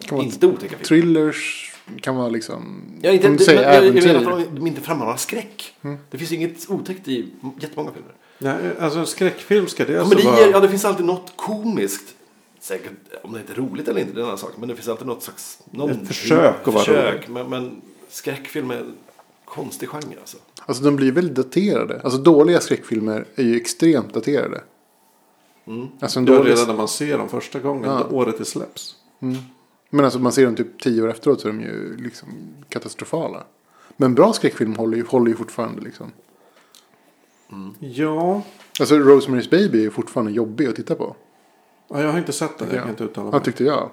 Kan 0.00 0.20
inte 0.20 0.46
otäcka 0.46 0.68
filmer. 0.68 0.84
Thrillers 0.84 1.70
kan 2.00 2.16
vara 2.16 2.28
liksom... 2.28 2.82
Ja, 3.02 3.10
inte, 3.10 3.26
om 3.26 3.32
det, 3.32 3.38
du 3.38 3.44
säger 3.44 3.60
men, 3.62 3.74
jag, 3.74 3.96
jag 3.96 4.04
menar 4.04 4.20
äventyr. 4.30 4.46
att 4.48 4.56
de, 4.56 4.66
inte 4.66 4.80
frammanar 4.80 5.16
skräck. 5.16 5.74
Det 6.10 6.18
finns 6.18 6.32
inget 6.32 6.70
otäckt 6.70 7.08
i 7.08 7.28
jättemånga 7.60 7.90
filmer. 7.92 8.12
Nej, 8.38 8.56
alltså 8.80 8.98
en 8.98 9.06
skräckfilm 9.06 9.66
ska 9.66 9.84
det 9.84 10.00
alltså 10.00 10.16
Komedier, 10.18 10.46
ja 10.46 10.50
vara... 10.52 10.60
det 10.62 10.68
finns 10.68 10.84
alltid 10.84 11.06
något 11.06 11.32
komiskt. 11.36 12.14
Säkert, 12.64 12.92
om 13.22 13.32
det 13.32 13.40
inte 13.40 13.52
är 13.52 13.56
roligt 13.56 13.88
eller 13.88 14.00
inte, 14.00 14.12
det 14.12 14.18
är 14.18 14.22
en 14.22 14.26
annan 14.26 14.38
sak. 14.38 14.52
Men 14.58 14.68
det 14.68 14.74
finns 14.74 14.88
alltid 14.88 15.06
något 15.06 15.22
slags... 15.22 15.58
Någon 15.70 15.90
Ett 15.90 16.08
försök 16.08 16.54
att 16.68 16.74
vara 16.74 16.78
försök, 16.84 17.14
rolig. 17.14 17.30
men, 17.30 17.50
men 17.50 17.82
skräckfilm 18.08 18.70
är 18.70 18.76
en 18.76 18.94
konstig 19.44 19.88
genre 19.88 20.16
alltså. 20.20 20.36
Alltså 20.66 20.84
de 20.84 20.96
blir 20.96 21.12
väldigt 21.12 21.34
daterade. 21.36 22.00
Alltså 22.04 22.18
dåliga 22.18 22.60
skräckfilmer 22.60 23.26
är 23.34 23.42
ju 23.42 23.56
extremt 23.56 24.14
daterade. 24.14 24.60
Alltså 26.00 26.18
en 26.18 26.24
dålig... 26.24 26.50
redan 26.50 26.66
när 26.66 26.74
man 26.74 26.88
ser 26.88 27.18
dem 27.18 27.28
första 27.28 27.58
gången, 27.60 27.84
Ja. 27.90 28.06
året 28.10 28.38
det 28.38 28.44
släpps. 28.44 28.96
Men 29.90 30.04
alltså 30.04 30.18
man 30.18 30.32
ser 30.32 30.44
dem 30.46 30.56
typ 30.56 30.80
tio 30.82 31.02
år 31.02 31.10
efteråt 31.10 31.40
så 31.40 31.48
är 31.48 31.52
de 31.52 31.60
ju 31.60 31.96
liksom 31.96 32.28
katastrofala. 32.68 33.44
Men 33.96 34.14
bra 34.14 34.32
skräckfilm 34.32 34.74
håller 34.76 34.96
ju, 34.96 35.04
håller 35.04 35.28
ju 35.30 35.36
fortfarande 35.36 35.80
liksom. 35.82 36.12
Ja, 37.78 38.42
Alltså 38.80 38.94
Rosemary's 38.94 39.50
Baby 39.50 39.86
är 39.86 39.90
fortfarande 39.90 40.32
jobbig 40.32 40.66
att 40.66 40.76
titta 40.76 40.94
på. 40.94 41.16
Ja 41.94 42.02
jag 42.02 42.12
har 42.12 42.18
inte 42.18 42.32
sett 42.32 42.58
den. 42.58 42.68
Jag 42.68 42.76
Ja. 42.76 42.80
kan 42.80 42.90
inte 42.90 43.04
uttala 43.04 43.26
Ja, 43.26 43.32
mig. 43.32 43.42
tyckte 43.44 43.64
jag. 43.64 43.90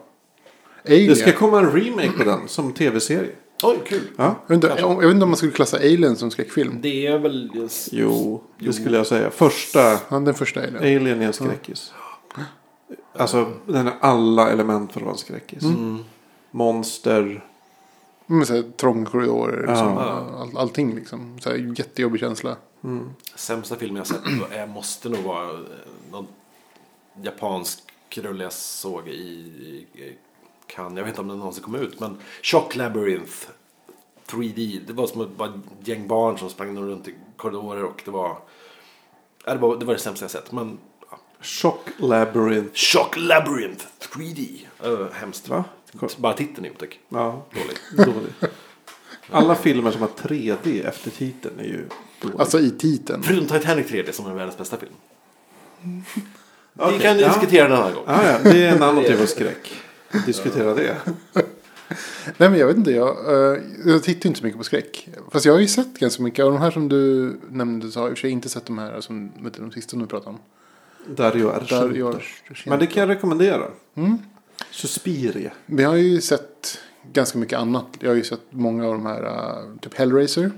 Alien. 0.86 1.10
Det 1.10 1.16
ska 1.16 1.32
komma 1.32 1.60
en 1.60 1.72
remake 1.72 2.12
på 2.12 2.24
den 2.24 2.48
som 2.48 2.74
tv-serie. 2.74 3.30
Oj, 3.64 3.78
kul. 3.86 4.08
Ja. 4.18 4.24
jag, 4.48 4.56
vet 4.56 4.64
inte, 4.64 4.82
jag 4.82 4.98
vet 4.98 5.12
inte 5.12 5.24
om 5.24 5.30
man 5.30 5.38
skulle 5.38 5.52
klassa 5.52 5.78
Alien 5.78 6.16
som 6.16 6.32
skräckfilm. 6.32 6.78
Det 6.82 7.08
är 7.08 7.18
väl... 7.20 7.52
Just, 7.54 7.90
Jo, 7.92 8.44
det 8.60 8.74
skulle 8.74 8.98
jag 8.98 9.08
säga. 9.08 9.30
Första 9.32 9.80
Ja, 10.10 10.20
den 10.20 10.34
första 10.34 10.60
Alien. 10.60 10.78
Alien 10.78 11.22
är 11.22 11.26
en 11.26 11.34
skräckis. 11.34 11.94
Alltså 13.16 13.52
den 13.68 13.88
är 13.88 13.94
alla 14.00 14.50
element 14.52 14.92
för 14.94 15.00
att 15.00 15.04
vara 15.06 15.14
en 15.14 15.18
skräckis. 15.18 15.64
Mm. 15.64 16.04
Monster. 16.52 17.46
Men 18.26 18.46
så 18.46 18.54
här, 18.56 18.62
trånga 18.78 19.06
korridorer. 19.06 19.68
Liksom, 19.68 19.88
Ja. 19.88 20.30
all, 20.42 20.58
allting 20.58 20.96
liksom. 20.96 21.40
Så 21.40 21.50
här, 21.50 21.58
jättejobbig 21.78 22.20
känsla. 22.20 22.56
Sämsta 23.36 23.76
filmen 23.76 23.98
jag 23.98 24.08
sett 24.08 24.24
då 24.40 24.56
är, 24.56 24.68
måste 24.68 25.10
nog 25.10 25.20
vara 25.24 25.50
eh, 25.50 25.58
någon 26.12 26.28
japansk 27.24 27.80
rulle 28.18 28.44
jag 28.44 28.54
såg 28.54 29.08
i, 29.08 29.12
i, 29.12 29.88
i 30.02 30.18
Cannes. 30.68 30.98
Jag 30.98 31.04
vet 31.04 31.12
inte 31.12 31.22
om 31.22 31.28
den 31.28 31.38
någonsin 31.38 31.64
kom 31.64 31.76
ut. 31.76 32.00
Men 32.00 32.18
Shock 32.42 32.76
Labyrinth 32.76 33.48
3D. 34.28 34.82
Det 34.88 34.94
var 34.94 35.08
som 35.08 35.22
ett 35.22 35.38
bara 35.38 35.62
gäng 35.84 36.08
barn 36.08 36.38
som 36.38 36.50
sprang 36.50 36.78
runt 36.78 37.08
i 37.08 37.16
korridorer 37.38 37.84
och 37.84 38.02
det 38.06 38.12
var... 38.12 38.38
Ja, 39.46 39.54
det, 39.54 39.60
var 39.60 39.78
det 39.78 39.86
var 39.86 39.94
det 39.94 40.00
sämsta 40.00 40.24
jag 40.24 40.32
sett. 40.32 40.52
Men 40.52 40.78
ja. 41.12 41.20
Shock 41.42 41.90
Labyrinth. 41.98 42.74
Shock 42.74 43.18
Labyrinth 43.18 43.86
3D. 44.00 44.60
Uh, 44.86 45.12
hemskt. 45.12 45.50
Va? 45.50 45.64
Bara 46.18 46.34
titeln 46.34 46.66
är 46.66 46.72
otäck. 46.72 47.00
Ja, 47.10 47.46
Dålig. 47.52 48.16
dåligt. 48.16 48.54
Alla 49.30 49.56
filmer 49.56 49.92
som 49.92 50.02
har 50.02 50.08
3D 50.08 50.88
efter 50.88 51.12
titeln 51.12 51.60
är 51.60 51.64
ju 51.64 51.88
dåliga. 52.22 52.40
Alltså 52.40 52.60
i 52.60 52.72
titeln. 52.72 53.24
Förutom 53.24 53.48
Titanic 53.48 53.88
3D 53.88 54.12
som 54.12 54.26
är 54.26 54.34
världens 54.34 54.58
bästa 54.58 54.78
film. 54.78 54.94
Vi 56.74 56.84
Okej, 56.84 57.00
kan 57.00 57.20
ja. 57.20 57.28
diskutera 57.28 57.68
den 57.68 57.78
här 57.78 57.94
gång. 57.94 58.04
Ja, 58.08 58.20
ja, 58.32 58.52
det 58.52 58.64
är 58.66 58.76
en 58.76 58.84
annan 58.84 59.04
typ 59.04 59.22
av 59.22 59.26
skräck. 59.26 59.74
Diskutera 60.26 60.74
det. 60.74 60.98
Nej 62.38 62.50
men 62.50 62.56
jag 62.60 62.68
vet 62.68 62.78
inte. 62.78 62.92
Jag, 62.92 63.10
eh, 63.54 63.60
jag 63.86 64.04
tittar 64.04 64.28
inte 64.28 64.40
så 64.40 64.46
mycket 64.46 64.58
på 64.58 64.64
skräck. 64.64 65.10
Fast 65.32 65.46
jag 65.46 65.54
har 65.54 65.60
ju 65.60 65.68
sett 65.68 66.00
ganska 66.00 66.24
mycket. 66.24 66.46
Av 66.46 66.52
de 66.52 66.62
här 66.62 66.72
som 66.72 66.90
du 66.90 67.34
nämnde 67.50 67.92
så 67.92 68.00
har 68.00 68.06
jag 68.06 68.12
i 68.12 68.14
och 68.14 68.18
för 68.18 68.22
sig 68.22 68.30
inte 68.32 68.50
sett 68.50 68.66
de 68.66 68.78
här 68.78 69.02
som 69.02 69.32
vet 69.44 69.54
du, 69.54 69.62
de 69.62 69.72
sista 69.72 69.98
du 69.98 70.06
pratade 70.08 70.30
om. 70.30 70.40
Dario 71.16 71.48
Där 71.48 71.56
Argento. 71.84 71.98
jag, 71.98 72.22
Men 72.66 72.80
det 72.80 72.88
kan 72.88 73.02
jag 73.02 73.10
rekommendera. 73.10 73.64
Mm. 73.96 74.18
Suspiria. 74.72 75.52
Jag 75.66 75.90
har 75.90 75.96
ju 75.96 76.22
sett 76.22 76.80
ganska 77.14 77.38
mycket 77.38 77.60
annat. 77.60 77.86
Jag 78.00 78.10
har 78.10 78.16
ju 78.16 78.24
sett 78.24 78.42
många 78.50 78.86
av 78.88 78.94
de 78.94 79.06
här. 79.06 79.24
eh, 79.24 79.76
typ 79.82 79.94
Hellraiser. 79.98 80.52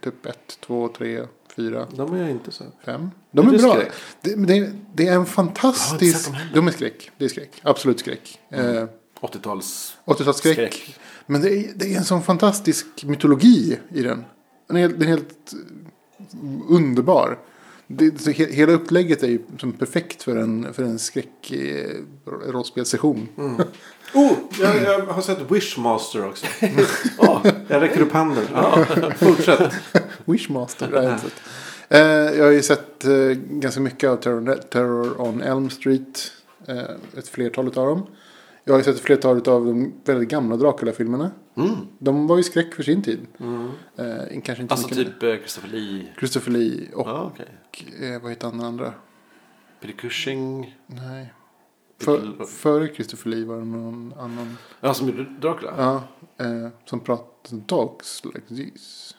Typ 0.00 0.26
1, 0.26 0.58
2, 0.66 0.88
3, 0.88 1.22
4, 1.56 1.86
De 1.96 2.10
har 2.10 2.18
jag 2.18 2.30
inte 2.30 2.52
sett. 2.52 2.66
5. 2.84 3.10
De 3.30 3.48
Är 3.48 3.54
är 3.54 3.58
bra. 3.58 3.82
Det, 4.20 4.34
det, 4.34 4.72
det 4.94 5.08
är 5.08 5.14
en 5.14 5.26
fantastisk. 5.26 6.28
heller. 6.30 6.54
De 6.54 6.68
är 6.68 6.72
skräck. 6.72 7.10
Det 7.18 7.24
är 7.24 7.28
skräck. 7.28 7.50
Absolut 7.62 8.00
skräck. 8.00 8.38
Eh, 8.48 8.84
80-tals 9.20 9.96
80-talsskräck. 10.04 10.52
skräck. 10.52 10.98
Men 11.26 11.40
det 11.40 11.50
är, 11.50 11.72
det 11.74 11.94
är 11.94 11.98
en 11.98 12.04
sån 12.04 12.22
fantastisk 12.22 12.86
mytologi 13.04 13.78
i 13.88 14.02
den. 14.02 14.24
Den 14.66 14.76
är, 14.76 14.88
den 14.88 15.02
är 15.02 15.06
helt 15.06 15.52
underbar. 16.68 17.38
Det, 17.86 18.20
så 18.20 18.30
he, 18.30 18.46
hela 18.52 18.72
upplägget 18.72 19.22
är 19.22 19.28
ju 19.28 19.38
som 19.58 19.72
perfekt 19.72 20.22
för 20.22 20.36
en, 20.36 20.74
för 20.74 20.82
en 20.82 20.98
skräck 20.98 21.52
eh, 21.52 21.90
rollspelssession. 22.26 23.28
Oh, 24.14 24.32
jag, 24.60 24.82
jag 24.82 25.06
har 25.06 25.22
sett 25.22 25.50
Wishmaster 25.50 26.28
också. 26.28 26.46
Jag 27.68 27.82
räcker 27.82 28.00
upp 28.00 28.12
handen. 28.12 28.44
Fortsätt. 29.16 29.74
Wishmaster. 30.24 30.92
har 30.92 31.02
jag 31.02 31.12
inte 31.12 31.24
sett. 31.24 31.40
Eh, 31.88 32.00
jag 32.38 32.44
har 32.44 32.50
ju 32.50 32.62
sett 32.62 33.04
eh, 33.04 33.12
ganska 33.50 33.80
mycket 33.80 34.10
av 34.10 34.16
Terror, 34.16 34.54
Terror 34.70 35.20
on 35.20 35.42
Elm 35.42 35.70
Street. 35.70 36.32
Eh, 36.68 37.18
ett 37.18 37.28
flertal 37.28 37.66
av 37.66 37.86
dem. 37.86 38.06
Jag 38.64 38.72
har 38.72 38.78
ju 38.78 38.84
sett 38.84 38.94
ett 38.94 39.00
flertal 39.00 39.36
av 39.36 39.66
de 39.66 39.92
väldigt 40.04 40.28
gamla 40.28 40.56
Dracula-filmerna. 40.56 41.30
Mm. 41.56 41.70
De 41.98 42.26
var 42.26 42.36
ju 42.36 42.42
skräck 42.42 42.74
för 42.74 42.82
sin 42.82 43.02
tid. 43.02 43.20
Eh, 43.96 44.40
kanske 44.44 44.62
inte 44.62 44.74
Alltså 44.74 44.94
mycket 44.94 45.20
typ 45.20 45.22
eh, 45.22 45.36
Christopher 45.36 45.68
Lee. 45.68 46.06
Christopher 46.18 46.50
Lee 46.52 46.88
och 46.94 47.08
Ja, 47.08 47.32
eh, 48.00 48.22
vad 48.22 48.30
heter 48.30 48.46
han 48.48 48.58
den 48.58 48.66
andra? 48.66 48.92
Peter 49.80 49.94
Cushing. 49.98 50.76
Nej. 50.86 51.32
För, 52.00 52.44
före 52.46 52.88
Christopher 52.94 53.30
Lee 53.30 53.44
var 53.44 53.56
det 53.56 53.64
någon 53.64 54.14
annan. 54.18 54.56
Ja, 54.80 54.94
som 54.94 55.08
gjorde 55.08 55.24
Dracula. 55.40 55.72
Ja, 55.78 55.94
eh, 56.44 56.68
som 56.84 57.00
pratade 57.00 57.62
dogs 57.66 58.22
like 58.24 58.40
this. 58.48 59.14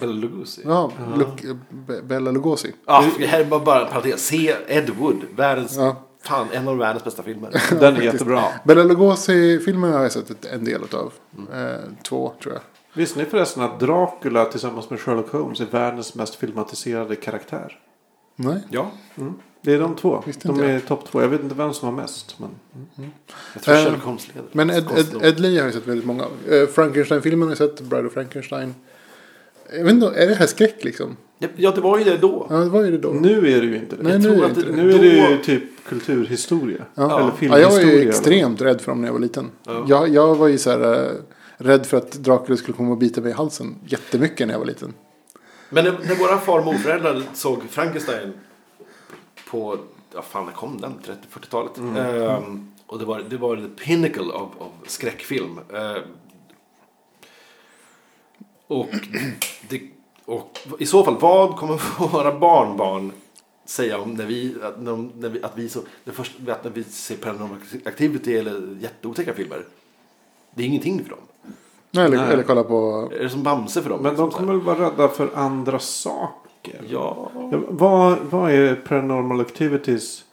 Bela 0.00 0.12
Lugosi. 0.12 0.62
Ja, 0.64 0.92
Luc- 1.16 1.58
Be- 1.70 2.02
Bella 2.02 2.30
Lugosi. 2.30 2.72
Ah, 2.84 3.04
det 3.18 3.26
här 3.26 3.40
är 3.40 3.44
bara, 3.44 3.60
bara 3.64 3.86
en 3.86 3.92
parentes. 3.92 4.26
Se 4.26 4.56
Ed 4.68 4.90
Wood. 4.90 5.24
Världens, 5.36 5.76
Ja. 5.76 5.96
fan, 6.22 6.46
en 6.52 6.68
av 6.68 6.76
världens 6.78 7.04
bästa 7.04 7.22
filmer. 7.22 7.62
Den 7.80 7.96
är 7.96 8.00
jättebra. 8.02 8.44
Bella 8.64 8.82
Lugosi-filmen 8.84 9.92
har 9.92 10.02
jag 10.02 10.12
sett 10.12 10.30
ett- 10.30 10.44
en 10.44 10.64
del 10.64 10.82
av. 10.92 11.12
Mm. 11.38 11.52
Eh, 11.52 11.78
två 12.02 12.32
tror 12.42 12.54
jag. 12.54 12.62
Visste 12.98 13.18
ni 13.18 13.24
förresten 13.24 13.62
att 13.62 13.80
Dracula 13.80 14.44
tillsammans 14.44 14.90
med 14.90 15.00
Sherlock 15.00 15.32
Holmes 15.32 15.60
är 15.60 15.66
världens 15.70 16.14
mest 16.14 16.34
filmatiserade 16.34 17.16
karaktär? 17.16 17.78
Nej. 18.36 18.60
Ja, 18.70 18.90
Det 19.62 19.74
är 19.74 19.78
de 19.78 19.96
två. 19.96 20.22
Visste 20.26 20.48
De 20.48 20.60
är 20.60 20.80
topp 20.80 21.04
två. 21.10 21.20
Jag 21.22 21.28
vet 21.28 21.42
inte 21.42 21.54
vem 21.54 21.72
som 21.74 21.88
har 21.88 22.02
mest. 22.02 22.36
Men... 22.38 22.50
jag 23.54 23.62
tror 23.62 23.74
Eh, 23.74 23.84
Sherlock 23.84 24.02
Holmes 24.02 24.28
leder. 24.28 24.48
Men 24.52 24.70
Ed, 24.70 24.84
Ed. 24.96 25.22
Ed 25.22 25.40
Lee 25.40 25.58
har 25.58 25.64
jag 25.66 25.74
sett 25.74 25.86
väldigt 25.86 26.06
många. 26.06 26.22
Eh, 26.50 26.66
Frankenstein-filmen 26.74 27.42
har 27.42 27.50
jag 27.50 27.58
sett. 27.58 27.80
Bride 27.80 28.06
of 28.06 28.12
Frankenstein. 28.12 28.74
Jag 29.76 29.84
vet 29.84 29.92
inte, 29.92 30.06
är 30.06 30.26
det 30.28 30.34
här 30.34 30.46
skräck 30.46 30.84
liksom? 30.84 31.16
Ja, 31.56 31.70
det 31.70 31.80
var 31.80 31.98
ju 31.98 32.04
det 32.04 32.16
då. 32.16 32.46
Ja, 32.50 32.64
vad 32.64 32.86
är 32.86 32.90
det 32.90 32.98
då? 32.98 33.08
Nu 33.08 33.38
är 33.38 33.60
det 33.60 33.66
ju 33.66 33.76
inte 33.76 33.96
det. 33.96 34.02
Nej, 34.02 34.12
jag 34.12 34.22
nu 34.22 34.28
tror 34.34 34.44
är 34.44 34.48
att 34.48 34.54
det 34.54 34.62
det, 34.62 34.68
inte 34.70 34.82
nu 34.82 34.90
är 34.92 34.98
det. 34.98 35.08
det 35.08 35.30
ju 35.30 35.36
Då- 35.36 35.42
typ 35.42 35.62
kulturhistoria. 35.88 36.84
Ja. 36.94 37.02
Eller 37.04 37.14
Ja, 37.14 37.20
jag 37.24 37.38
filmhistoria. 37.38 37.68
var 37.70 37.80
ju 37.92 38.00
eller 38.00 38.08
extremt 38.08 38.60
rädd 38.60 38.80
för 38.80 38.92
dem 38.92 39.00
när 39.00 39.08
jag 39.08 39.12
var 39.12 39.20
liten. 39.20 39.50
Ja. 39.64 39.84
Jag, 39.88 40.08
jag 40.08 40.34
var 40.34 40.48
ju 40.48 40.58
så 40.58 40.70
här 40.70 40.94
eh, 41.04 41.10
rädd 41.58 41.86
för 41.86 41.96
att 41.96 42.12
Dracula 42.12 42.56
skulle 42.56 42.76
komma 42.76 42.90
och 42.90 42.98
bita 42.98 43.20
mig 43.20 43.30
i 43.30 43.34
halsen 43.34 43.76
jättemycket 43.86 44.46
när 44.46 44.54
jag 44.54 44.58
var 44.58 44.66
liten. 44.66 44.94
Men 45.70 45.84
när, 45.84 45.92
när 45.92 46.14
våra 46.14 46.38
far 46.38 46.58
och 46.58 46.64
morföräldrar 46.64 47.22
såg 47.34 47.62
Frankenstein 47.70 48.32
på, 49.50 49.78
ja 50.14 50.22
fan 50.22 50.46
när 50.46 50.52
kom 50.52 50.80
den? 50.80 50.94
30-40-talet. 51.30 51.78
Ehm, 51.78 52.72
och 52.86 52.98
det 52.98 53.04
var, 53.04 53.20
det 53.28 53.36
var 53.36 53.56
the 53.56 53.84
pinnacle 53.84 54.32
av, 54.32 54.50
av 54.58 54.72
skräckfilm. 54.86 55.58
Ehm, 55.74 56.02
och, 58.66 58.88
det, 59.68 59.80
och 60.24 60.58
i 60.78 60.86
så 60.86 61.04
fall, 61.04 61.16
vad 61.20 61.56
kommer 61.56 61.80
våra 62.12 62.38
barnbarn 62.38 63.12
säga 63.64 63.98
om 63.98 64.14
när 64.14 64.26
vi, 64.26 64.56
att, 64.62 64.82
när 64.82 65.28
vi, 65.28 65.42
att 65.42 65.58
vi 65.58 65.68
så, 65.68 65.80
det 66.04 66.12
första, 66.12 66.52
att 66.52 66.64
när 66.64 66.70
vi 66.70 66.84
ser 66.84 67.16
Paranormal 67.16 67.58
Activity 67.84 68.36
eller 68.36 68.76
jätteotäcka 68.80 69.34
filmer. 69.34 69.64
Det 70.54 70.62
är 70.62 70.66
ingenting 70.66 71.04
för 71.04 71.10
dem. 71.10 71.18
Nej, 71.90 72.04
eller, 72.04 72.16
Nej. 72.16 72.32
eller 72.32 72.42
kolla 72.42 72.64
på... 72.64 73.08
Är 73.18 73.22
det 73.22 73.30
som 73.30 73.42
Bamse 73.42 73.82
för 73.82 73.90
dem? 73.90 74.02
Men 74.02 74.16
de 74.16 74.24
liksom, 74.26 74.30
kommer 74.30 74.52
väl 74.52 74.62
vara 74.62 74.90
rädda 74.90 75.08
för 75.08 75.30
andra 75.34 75.78
saker? 75.78 76.80
Ja. 76.88 77.30
Ja, 77.52 77.60
vad, 77.68 78.18
vad 78.30 78.50
är 78.50 78.74
Paranormal 78.74 79.40
Activities? 79.40 80.24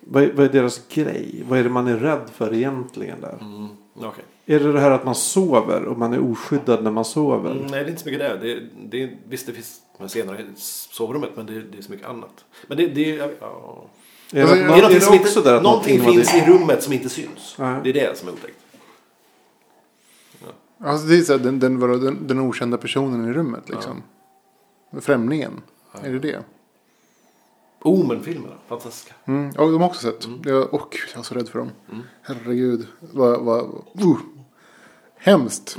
Vad 0.00 0.22
är, 0.22 0.32
vad 0.32 0.46
är 0.46 0.50
deras 0.50 0.88
grej? 0.88 1.44
Vad 1.48 1.58
är 1.58 1.62
det 1.62 1.70
man 1.70 1.86
är 1.86 1.96
rädd 1.96 2.30
för 2.34 2.54
egentligen 2.54 3.20
där? 3.20 3.38
Mm, 3.40 3.68
okej. 3.96 4.24
Är 4.46 4.60
det 4.60 4.72
det 4.72 4.80
här 4.80 4.90
att 4.90 5.04
man 5.04 5.14
sover 5.14 5.84
och 5.84 5.98
man 5.98 6.12
är 6.12 6.32
oskyddad 6.32 6.84
när 6.84 6.90
man 6.90 7.04
sover? 7.04 7.50
Mm, 7.50 7.62
nej, 7.62 7.70
det 7.70 7.78
är 7.78 7.88
inte 7.88 8.02
så 8.02 8.08
mycket 8.08 8.40
det. 8.40 8.54
det, 8.54 8.60
det 8.90 9.10
visst, 9.28 9.46
det 9.46 9.52
finns 9.52 9.80
de 9.98 10.08
scenerna 10.08 10.40
i 10.40 10.44
sovrummet, 10.56 11.30
men 11.34 11.46
det, 11.46 11.52
det 11.52 11.78
är 11.78 11.82
så 11.82 11.92
mycket 11.92 12.08
annat. 12.08 12.44
Men 12.66 12.76
det, 12.76 12.86
det, 12.86 13.02
ja, 13.02 13.28
ja. 13.40 13.84
Är 14.32 14.40
Alltså, 14.40 14.56
det, 14.56 14.62
det 14.62 14.68
är 14.68 14.72
är 14.72 14.74
det, 14.74 14.80
någonting 14.80 15.00
som 15.00 15.14
också 15.14 15.38
inte, 15.38 15.50
där 15.50 15.56
att 15.56 15.62
någonting 15.62 15.98
någonting 15.98 16.24
finns 16.24 16.34
i 16.34 16.50
rummet 16.50 16.82
som 16.82 16.92
inte 16.92 17.08
syns. 17.08 17.56
Nej. 17.58 17.80
Det 17.84 17.90
är 17.90 17.94
det 17.94 18.18
som 18.18 18.28
är 18.28 18.32
otäckt. 18.32 18.58
Alltså 20.84 21.06
det 21.06 21.16
är 21.18 21.22
så 21.22 21.32
här, 21.32 21.40
den, 21.40 21.58
den, 21.58 21.80
den, 21.80 22.26
den 22.26 22.40
okända 22.40 22.76
personen 22.76 23.30
i 23.30 23.32
rummet 23.32 23.68
liksom. 23.68 24.02
Främlingen. 25.00 25.60
Är 26.02 26.12
det 26.12 26.18
det? 26.18 26.42
Omen-filmerna, 27.82 28.54
fantastiska. 28.68 29.14
Mm. 29.24 29.52
Ja, 29.56 29.64
de 29.64 29.80
har 29.80 29.88
också 29.88 30.00
sett. 30.00 30.28
Jag, 30.44 30.74
åh 30.74 30.82
gud, 30.90 31.00
jag 31.12 31.18
är 31.18 31.22
så 31.22 31.34
rädd 31.34 31.48
för 31.48 31.58
dem. 31.58 31.70
Herregud. 32.22 32.86
Vad, 33.00 33.40
vad, 33.44 33.64
uh. 34.04 34.16
Hemskt. 35.16 35.76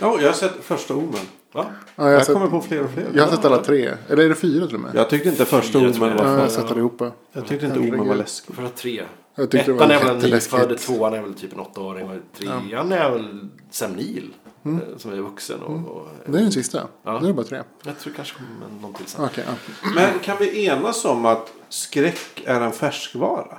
Ja, 0.00 0.20
jag 0.20 0.28
har 0.28 0.32
sett 0.32 0.64
första 0.64 0.94
Omen. 0.94 1.12
Ja. 1.12 1.20
Ja, 1.52 1.64
jag, 1.96 2.04
har 2.04 2.10
Jag 2.10 2.26
sett, 2.26 2.34
kommer 2.34 2.48
på 2.48 2.60
fler 2.60 2.84
och 2.84 2.90
fler. 2.90 3.10
jag 3.14 3.24
har 3.26 3.30
sett 3.36 3.44
alla 3.44 3.62
tre. 3.62 3.90
Eller 4.08 4.24
är 4.24 4.28
det 4.28 4.34
fyra 4.34 4.66
till 4.66 4.74
och 4.74 4.80
med? 4.80 4.94
Jag 4.94 5.10
tyckte 5.10 5.28
inte 5.28 5.44
första 5.44 5.78
Omen 5.78 5.92
jag. 5.92 6.00
var 6.00 6.08
Ja, 6.08 6.32
jag 6.32 6.38
har 6.38 6.48
sett 6.48 6.70
allihopa. 6.70 7.12
Jag 7.32 7.46
tyckte 7.46 7.66
inte 7.66 7.78
Omen 7.78 8.08
var 8.08 8.14
läskig. 8.14 8.54
För 8.54 8.62
att 8.62 8.76
tre. 8.76 9.02
Jag 9.34 9.50
tyckte 9.50 9.70
det 9.72 9.76
Ettan 9.76 9.88
var 9.88 9.94
är 9.96 10.04
väl 10.04 10.24
en 10.24 10.30
nyfödd, 10.30 10.78
tvåan 10.78 11.14
är 11.14 11.22
väl 11.22 11.34
typ 11.34 11.52
en 11.52 11.60
åttaåring 11.60 12.08
och 12.10 12.16
trean 12.38 12.92
är 12.92 13.10
väl 13.10 13.48
Sam 13.70 13.92
Neill. 13.92 14.34
eh, 14.64 14.70
Som 14.96 15.12
är 15.12 15.16
vuxen 15.16 15.60
och, 15.62 15.96
och 15.96 16.08
Det 16.26 16.38
är 16.38 16.42
den 16.42 16.52
sista. 16.52 16.86
Ja. 17.02 17.18
Det 17.18 17.28
är 17.28 17.32
bara 17.32 17.46
tre. 17.46 17.62
jag 17.84 17.98
tror 17.98 18.12
kanske 18.12 18.34
kommer 18.36 18.80
någon 18.82 18.92
till 18.94 19.06
sen. 19.06 19.24
Okej, 19.24 19.44
ja. 19.46 19.54
Men 19.94 20.18
kan 20.18 20.36
vi 20.40 20.66
enas 20.66 21.04
om 21.04 21.26
att 21.26 21.52
skräck 21.68 22.42
är 22.44 22.60
en 22.60 22.72
färskvara? 22.72 23.58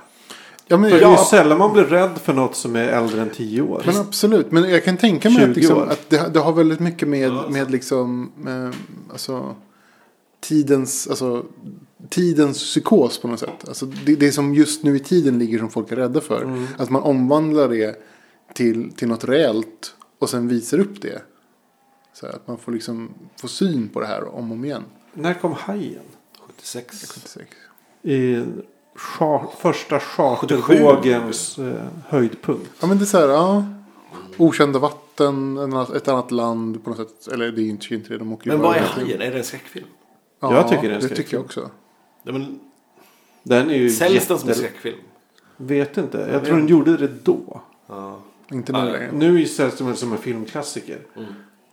Ja, 0.68 0.76
men, 0.76 0.90
För 0.90 0.98
det 0.98 1.04
är 1.04 1.08
ju 1.08 1.14
ja, 1.14 1.24
sällan 1.24 1.58
man 1.58 1.72
blir 1.72 1.84
rädd 1.84 2.18
för 2.24 2.32
något 2.32 2.56
som 2.56 2.76
är 2.76 2.88
äldre 2.88 3.20
än 3.22 3.30
10 3.30 3.62
år. 3.62 3.82
men 3.86 3.96
absolut. 3.96 4.52
Men 4.52 4.70
jag 4.70 4.84
kan 4.84 4.96
tänka 4.96 5.30
mig 5.30 5.38
20 5.38 5.50
att, 5.50 5.56
liksom, 5.56 5.82
att 5.82 6.10
det, 6.10 6.30
det 6.32 6.38
har 6.40 6.52
väldigt 6.52 6.80
mycket 6.80 7.08
med, 7.08 7.28
Ja, 7.32 7.44
med 7.48 7.70
liksom, 7.70 8.32
eh, 8.46 8.78
alltså, 9.12 9.54
tidens, 10.48 11.08
alltså, 11.08 11.46
tidens 12.08 12.58
psykos 12.58 13.18
på 13.18 13.28
något 13.28 13.40
sätt. 13.40 13.68
Alltså, 13.68 13.86
det, 13.86 14.14
det 14.14 14.32
som 14.32 14.54
just 14.54 14.82
nu 14.82 14.96
i 14.96 15.00
tiden 15.00 15.38
ligger 15.38 15.58
som 15.58 15.70
folk 15.70 15.92
är 15.92 15.96
rädda 15.96 16.20
för. 16.20 16.42
Mm. 16.42 16.66
Att 16.78 16.90
man 16.90 17.02
omvandlar 17.02 17.68
det 17.68 18.02
till, 18.54 18.92
till 18.92 19.08
något 19.08 19.24
reellt 19.24 19.94
och 20.18 20.30
sen 20.30 20.48
visar 20.48 20.78
upp 20.78 21.02
det. 21.02 21.22
Så 22.12 22.26
att 22.26 22.48
man 22.48 22.58
får 22.58 22.72
liksom 22.72 23.10
få 23.40 23.48
syn 23.48 23.88
på 23.88 24.00
det 24.00 24.06
här 24.06 24.34
om 24.34 24.50
och 24.50 24.56
om 24.56 24.64
igen. 24.64 24.84
När 25.14 25.34
kom 25.34 25.52
Hajen? 25.52 26.02
76. 26.40 27.12
76. 27.14 27.50
I 28.02 28.44
char, 28.94 29.46
första 29.58 30.00
chartervågens 30.00 31.58
eh, 31.58 31.84
höjdpunkt. 32.08 32.70
Ja 32.80 32.86
men 32.86 32.98
det 32.98 33.04
är 33.04 33.06
så 33.06 33.18
här, 33.18 33.28
ja. 33.28 33.64
Okända 34.36 34.78
vatten, 34.78 35.72
ett 35.96 36.08
annat 36.08 36.30
land 36.30 36.84
på 36.84 36.90
något 36.90 36.98
sätt. 36.98 37.32
Eller 37.32 37.52
det 37.52 37.62
är 37.62 37.68
inte 37.68 37.94
inte 37.94 38.08
det, 38.08 38.18
de 38.18 38.32
åker 38.32 38.50
ju 38.50 38.52
Men 38.52 38.62
vad 38.62 38.76
är. 38.76 38.80
Hajen? 38.80 39.20
Är 39.20 39.30
det 39.30 39.38
en 39.38 39.44
skräckfilm? 39.44 39.86
Ja, 40.40 40.54
Jag 40.54 40.68
tycker 40.68 40.82
det 40.82 40.88
är 40.88 40.94
en 40.94 41.00
det 41.00 41.02
tycker 41.02 41.14
skräckfilm. 41.14 41.38
jag 41.40 41.44
också. 41.44 41.70
Ja, 42.22 42.32
men, 42.32 42.60
Den 43.42 43.70
är 43.70 43.74
ju 43.74 43.90
säljs 43.90 44.26
den 44.26 44.38
som 44.38 44.48
en 44.48 44.54
jätte... 44.54 44.68
skräckfilm? 44.68 44.96
Vet 45.56 45.96
inte. 45.96 46.28
Jag 46.32 46.44
tror 46.44 46.56
den 46.56 46.68
gjorde 46.68 46.96
det 46.96 47.08
då. 47.24 47.60
Ja. 47.86 48.18
Inte 48.52 48.72
nu 48.72 48.78
Ja, 48.78 48.84
längre. 48.84 49.10
Nu 49.12 49.46
säljs 49.46 49.78
den 49.78 49.96
som 49.96 50.12
en 50.12 50.18
filmklassiker. 50.18 50.98
Mm. 51.16 51.28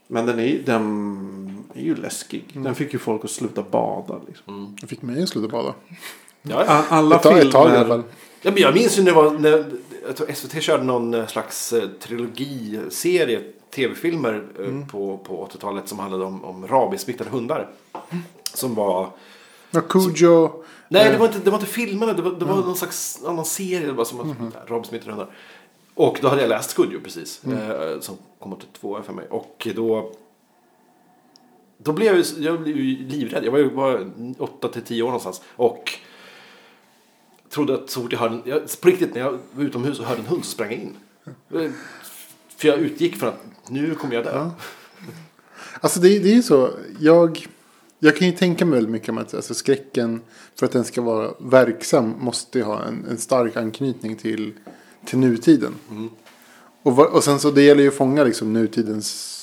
Men 0.07 0.25
den 0.25 0.39
är, 0.39 0.59
den 0.65 1.63
är 1.73 1.81
ju 1.81 1.95
läskig. 1.95 2.45
Den 2.53 2.75
fick 2.75 2.93
ju 2.93 2.99
folk 2.99 3.23
att 3.25 3.31
sluta 3.31 3.63
bada. 3.71 4.19
Liksom. 4.27 4.75
Jag 4.81 4.89
fick 4.89 5.01
mig 5.01 5.23
att 5.23 5.29
sluta 5.29 5.47
bada. 5.47 5.73
Ja, 6.41 6.63
ja. 6.67 6.79
A- 6.79 6.83
Alla 6.89 7.17
tag, 7.17 7.39
ett 7.39 7.51
tag 7.51 7.67
i 7.69 7.71
alla 7.71 7.79
filmer. 7.79 7.87
fall. 7.95 8.03
Ja, 8.41 8.51
men 8.51 8.61
jag 8.61 8.73
minns 8.73 8.97
ju 8.99 9.03
när, 9.03 9.11
det 9.11 9.15
var, 9.15 9.31
när 9.31 9.65
jag 10.07 10.15
tror 10.15 10.31
SVT 10.33 10.61
körde 10.63 10.83
någon 10.83 11.13
eh, 11.13 11.27
slags 11.27 11.73
eh, 11.73 11.89
trilogiserie 11.99 13.41
tv-filmer 13.75 14.43
eh, 14.59 14.87
på, 14.87 15.17
på 15.17 15.47
80-talet 15.53 15.87
som 15.87 15.99
handlade 15.99 16.23
om, 16.25 16.43
om 16.45 16.67
rabiessmittade 16.67 17.29
hundar. 17.29 17.69
Som 18.53 18.75
var... 18.75 19.09
Ja, 19.71 19.81
Cujo. 19.81 20.63
Nej, 20.87 21.05
Eh. 21.05 21.11
det 21.11 21.17
var 21.17 21.25
inte, 21.27 21.39
det 21.39 21.49
var 21.51 21.57
inte 21.59 21.71
filmerna. 21.71 22.13
Det 22.13 22.21
var, 22.21 22.31
det 22.31 22.45
var 22.45 22.55
någon 22.55 22.75
slags 22.75 23.23
annan 23.25 23.45
serie. 23.45 23.85
Det 23.87 23.91
var 23.93 24.05
som 24.05 24.19
mm 24.19 24.51
rabiessmittade 24.67 25.11
hundar. 25.11 25.35
Och 25.95 26.19
då 26.21 26.27
hade 26.27 26.41
jag 26.41 26.49
läst 26.49 26.75
Cujo 26.75 26.99
precis. 27.03 27.43
Eh, 27.43 27.99
som 27.99 28.17
kom 28.39 28.53
82 28.53 29.01
för 29.05 29.13
mig. 29.13 29.27
Och 29.29 29.67
då... 29.75 30.11
Då 31.77 31.91
blev 31.93 32.15
jag, 32.15 32.25
jag 32.39 32.61
blev 32.61 32.75
livrädd. 32.75 33.45
Jag 33.45 33.51
var 33.51 33.59
ju 33.59 33.69
bara 33.69 33.99
8 34.37 34.67
till 34.67 34.81
10 34.81 35.01
år 35.03 35.07
någonstans. 35.07 35.41
Och 35.55 35.93
trodde 37.49 37.73
att 37.73 37.89
så 37.89 38.01
fort 38.01 38.11
jag 38.11 38.19
hörde 38.19 38.35
en, 38.35 38.41
jag, 38.45 38.81
på 38.81 38.87
riktigt 38.87 39.13
när 39.13 39.21
jag 39.21 39.39
var 39.51 39.63
utomhus 39.63 39.99
och 39.99 40.05
hörde 40.05 40.21
en 40.21 40.27
hund 40.27 40.45
så 40.45 40.51
sprang 40.51 40.71
jag 40.71 40.79
in. 40.79 40.95
Eh, 41.65 41.71
För 42.57 42.67
jag 42.67 42.77
utgick 42.79 43.15
från 43.15 43.29
att 43.29 43.69
nu 43.69 43.95
kommer 43.95 44.15
jag 44.15 44.23
dö. 44.23 44.49
Alltså 45.81 45.99
det, 45.99 46.19
det 46.19 46.29
är 46.31 46.35
ju 46.35 46.43
så. 46.43 46.69
Jag, 46.99 47.47
jag 48.03 48.15
kan 48.17 48.27
ju 48.27 48.33
tänka 48.33 48.65
mig 48.65 48.73
väldigt 48.73 48.91
mycket 48.91 49.09
om 49.09 49.17
att 49.17 49.33
alltså 49.33 49.53
skräcken 49.53 50.21
för 50.55 50.65
att 50.65 50.71
den 50.71 50.83
ska 50.83 51.01
vara 51.01 51.31
verksam 51.39 52.13
måste 52.19 52.57
ju 52.57 52.63
ha 52.63 52.83
en, 52.83 53.05
en 53.09 53.17
stark 53.17 53.55
anknytning 53.57 54.15
till, 54.15 54.53
till 55.05 55.19
nutiden. 55.19 55.73
Och, 56.83 56.95
va- 56.95 57.07
och 57.13 57.23
sen 57.23 57.39
så 57.39 57.51
det 57.51 57.61
gäller 57.61 57.81
ju 57.81 57.87
att 57.87 57.93
fånga 57.95 58.23
liksom 58.23 58.53
nutidens 58.53 59.39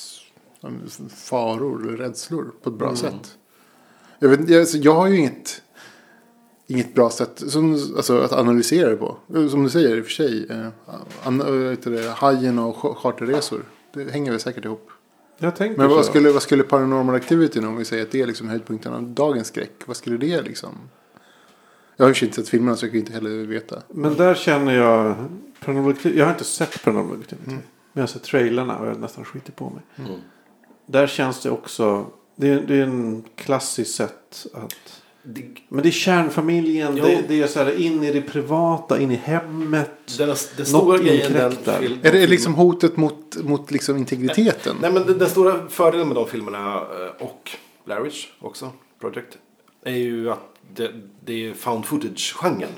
faror 1.15 1.87
eller 1.87 1.97
rädslor 1.97 2.51
på 2.63 2.69
ett 2.69 2.75
bra 2.75 2.95
sätt. 2.95 3.37
Jag, 4.19 4.29
vet, 4.29 4.49
jag, 4.49 4.59
alltså, 4.59 4.77
jag 4.77 4.95
har 4.95 5.07
ju 5.07 5.17
inget, 5.17 5.61
inget 6.67 6.93
bra 6.95 7.09
sätt 7.09 7.43
som, 7.47 7.73
alltså, 7.73 8.19
att 8.19 8.31
analysera 8.33 8.89
det 8.89 8.95
på. 8.95 9.17
Som 9.49 9.63
du 9.63 9.69
säger 9.69 9.97
i 9.97 10.01
och 10.01 10.05
för 10.05 10.11
sig. 10.11 10.47
Eh, 10.49 10.67
an, 11.23 11.41
äh, 11.41 12.09
hajen 12.09 12.59
och 12.59 12.75
ch- 12.75 12.95
charterresor. 12.95 13.63
Det 13.93 14.11
hänger 14.11 14.31
väl 14.31 14.39
säkert 14.39 14.65
ihop. 14.65 14.89
Jag 15.43 15.55
tänker 15.55 15.77
Men 15.77 15.89
vad 15.89 16.05
så. 16.05 16.11
skulle, 16.11 16.31
vad 16.31 16.41
skulle 16.41 16.63
Paranormal 16.63 17.15
Activity 17.15 17.59
om 17.59 17.75
vi 17.75 17.85
säger 17.85 18.03
att 18.03 18.11
det 18.11 18.21
är 18.21 18.27
liksom 18.27 18.49
höjdpunkten 18.49 18.93
av 18.93 19.03
dagens 19.03 19.47
skräck? 19.47 19.71
Vad 19.85 19.97
skulle 19.97 20.17
det 20.17 20.41
liksom? 20.41 20.69
Jag 21.97 22.05
har 22.05 22.13
ju 22.13 22.25
inte 22.25 22.35
sett 22.35 22.49
filmerna 22.49 22.77
så 22.77 22.85
jag 22.85 22.91
kan 22.91 22.99
inte 22.99 23.13
heller 23.13 23.45
veta. 23.45 23.81
Men 23.87 24.13
där 24.15 24.35
känner 24.35 24.73
jag. 24.77 25.15
Paranormal 25.65 25.91
Activity- 25.93 26.17
Jag 26.17 26.25
har 26.25 26.31
inte 26.31 26.43
sett 26.43 26.83
Paranormal 26.83 27.19
Activity. 27.19 27.49
Mm. 27.51 27.61
Men 27.93 28.01
jag 28.01 28.01
har 28.01 28.07
sett 28.07 28.23
trailerna 28.23 28.77
och 28.77 28.87
jag 28.87 28.99
nästan 28.99 29.25
skitit 29.25 29.55
på 29.55 29.69
mig. 29.69 29.81
Mm. 30.09 30.19
Där 30.85 31.07
känns 31.07 31.41
det 31.43 31.49
också. 31.49 32.05
Det 32.35 32.49
är, 32.49 32.61
det 32.61 32.75
är 32.75 32.83
en 32.83 33.23
klassisk 33.35 33.95
sätt 33.95 34.47
att. 34.53 35.00
Det, 35.23 35.43
Men 35.69 35.83
det 35.83 35.89
är 35.89 35.91
kärnfamiljen. 35.91 36.95
Det, 36.95 37.23
det 37.27 37.41
är 37.41 37.47
så 37.47 37.59
här 37.59 37.79
in 37.81 38.03
i 38.03 38.11
det 38.11 38.21
privata, 38.21 38.99
in 38.99 39.11
i 39.11 39.15
hemmet. 39.15 39.91
den, 40.17 40.35
den 40.57 40.65
stora 40.65 40.97
grejen 40.97 41.33
den 41.33 41.53
Är 42.03 42.11
det 42.11 42.27
liksom 42.27 42.53
hotet 42.53 42.97
mot, 42.97 43.37
mot 43.43 43.71
liksom 43.71 43.97
integriteten? 43.97 44.75
Nej 44.81 44.91
men 44.91 45.05
den, 45.05 45.17
den 45.17 45.29
stora 45.29 45.69
fördelen 45.69 46.07
med 46.07 46.15
de 46.15 46.27
filmerna 46.27 46.75
eh, 46.75 47.25
och 47.25 47.51
Blair 47.85 48.01
Witch 48.01 48.27
också, 48.39 48.71
Project, 48.99 49.37
är 49.83 49.91
ju 49.91 50.31
att 50.31 50.39
det, 50.75 50.91
det 51.25 51.47
är 51.49 51.53
found 51.53 51.85
footage-genren. 51.85 52.69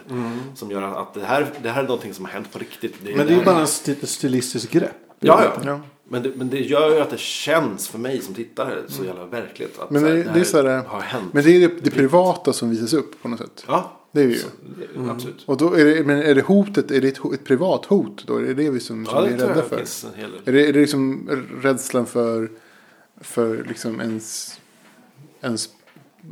Som 0.55 0.71
gör 0.71 0.81
att 0.81 1.13
det 1.13 1.25
här, 1.25 1.47
det 1.63 1.69
här 1.69 1.83
är 1.83 1.87
någonting 1.87 2.13
som 2.13 2.25
har 2.25 2.31
hänt 2.31 2.51
på 2.53 2.59
riktigt. 2.59 2.95
Men 3.15 3.27
det 3.27 3.33
är 3.33 3.37
ju 3.37 3.43
bara 3.45 3.59
en 3.59 3.65
sti- 3.65 4.05
stilistisk 4.05 4.71
grepp. 4.71 4.91
Ja, 5.19 5.53
ja. 5.65 5.79
Ja. 6.03 6.09
Men, 6.11 6.23
det, 6.23 6.31
men 6.35 6.49
det 6.49 6.59
gör 6.59 6.95
ju 6.95 6.99
att 7.01 7.09
det 7.09 7.19
känns 7.19 7.87
för 7.87 7.99
mig 7.99 8.21
som 8.21 8.33
tittare 8.33 8.81
så 8.87 9.03
jävla 9.05 9.25
verkligt. 9.25 9.79
Att 9.79 9.89
Men 9.89 10.01
så 10.01 10.07
här, 10.07 10.15
det, 10.15 10.31
det 10.33 10.39
är 10.39 10.43
så 10.43 10.61
här, 10.61 10.83
har 10.83 10.99
hänt. 11.01 11.33
men 11.33 11.43
det 11.43 11.49
är 11.55 11.59
det, 11.59 11.73
det 11.83 11.91
privata 11.91 12.53
som 12.53 12.69
visas 12.69 12.93
upp 12.93 13.21
på 13.21 13.27
något 13.27 13.39
sätt. 13.39 13.63
Ja, 13.67 13.99
Det 14.11 14.21
är 14.21 14.27
det 14.27 14.33
ju. 14.33 14.39
så, 14.39 14.47
det, 14.95 15.09
absolut. 15.11 15.43
Och 15.45 15.57
då 15.57 15.73
är 15.73 15.85
det, 15.85 16.03
men 16.03 16.17
är 16.21 16.35
det 16.35 16.41
hotet, 16.41 16.91
är 16.91 17.01
det 17.01 17.07
ett, 17.07 17.33
ett 17.33 17.43
privat 17.45 17.85
hot 17.85 18.23
då? 18.27 18.37
Är 18.37 18.41
det 18.41 18.53
det 18.53 18.69
vi 18.69 18.79
som, 18.79 19.05
som 19.05 19.15
Ja, 19.15 19.21
det 19.21 19.27
är 19.43 19.47
rädda 19.47 19.61
för? 19.61 19.77
finns 19.77 20.03
en 20.13 20.19
hel 20.21 20.31
del. 20.31 20.39
Är 20.45 20.51
det, 20.53 20.69
är 20.69 20.73
det 20.73 20.79
liksom 20.79 21.29
rädslan 21.61 22.05
för, 22.05 22.51
för 23.21 23.65
liksom 23.67 24.01
ens, 24.01 24.59
ens 25.41 25.69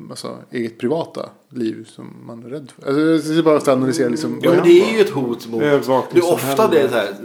alltså, 0.09 0.37
eget 0.51 0.77
privata 0.77 1.29
liv 1.49 1.89
som 1.91 2.15
man 2.25 2.43
är 2.43 2.49
rädd 2.49 2.71
för? 2.75 3.13
Alltså, 3.13 3.33
jag 3.33 3.43
bara 3.45 3.73
analysera 3.73 4.09
liksom. 4.09 4.39
Vad 4.43 4.55
men 4.55 4.63
det 4.63 4.81
är 4.81 4.93
ju 4.93 5.01
ett 5.01 5.09
hot 5.09 5.47
mot... 5.47 5.61
Det 5.61 5.67
är 5.67 6.31
ofta 6.33 6.67
det 6.67 6.79
är 6.79 6.87
så 6.87 6.95
här 6.95 7.15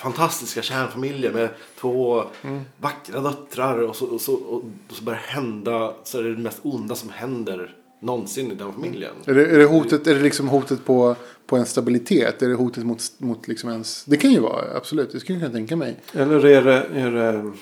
fantastiska 0.00 0.62
kärnfamiljer 0.62 1.32
med 1.32 1.48
två 1.80 2.24
Mm. 2.42 2.60
vackra 2.80 3.20
döttrar 3.20 3.78
och 3.78 3.96
så, 3.96 4.06
och, 4.06 4.20
så, 4.20 4.34
och 4.34 4.62
så 4.88 5.04
börjar 5.04 5.20
hända 5.20 5.94
så 6.04 6.18
är 6.18 6.22
det 6.22 6.34
det 6.34 6.42
mest 6.42 6.58
onda 6.62 6.94
som 6.94 7.08
händer 7.10 7.76
någonsin 8.02 8.52
i 8.52 8.54
den 8.54 8.72
familjen. 8.72 9.14
Är 9.24 9.34
det, 9.34 9.46
är 9.46 9.58
det 9.58 9.64
hotet, 9.64 10.06
är 10.06 10.14
det 10.14 10.20
liksom 10.22 10.48
hotet 10.48 10.84
på, 10.84 11.16
på 11.46 11.56
en 11.56 11.66
stabilitet? 11.66 12.42
Är 12.42 12.48
det 12.48 12.54
hotet 12.54 12.84
mot, 12.84 13.02
mot 13.18 13.48
liksom 13.48 13.70
ens... 13.70 14.04
Det 14.04 14.16
kan 14.16 14.30
ju 14.30 14.40
vara, 14.40 14.76
absolut. 14.76 15.12
Det 15.12 15.20
skulle 15.20 15.38
jag 15.38 15.42
kunna 15.42 15.54
tänka 15.58 15.76
mig. 15.76 15.96
Eller 16.12 16.46
är 16.46 16.62
det, 16.64 16.82
är 16.94 17.10
det, 17.10 17.52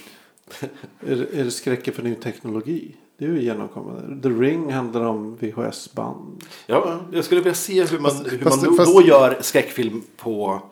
är 1.07 1.17
det, 1.17 1.41
är 1.41 1.45
det 1.45 1.51
skräcken 1.51 1.95
för 1.95 2.03
ny 2.03 2.15
teknologi? 2.15 2.97
Det 3.19 3.25
är 3.25 3.29
ju 3.29 3.43
genomkommande. 3.43 4.23
The 4.23 4.29
Ring 4.29 4.73
handlar 4.73 5.01
om 5.05 5.37
VHS-band. 5.37 6.45
Ja, 6.67 7.01
jag 7.13 7.25
skulle 7.25 7.41
vilja 7.41 7.55
se 7.55 7.85
hur 7.85 7.99
man, 7.99 8.13
hur 8.31 8.39
fast- 8.39 8.63
man 8.63 8.71
då, 8.71 8.77
fast- 8.85 8.95
då 8.95 9.03
gör 9.03 9.39
skräckfilm 9.41 10.03
på 10.17 10.63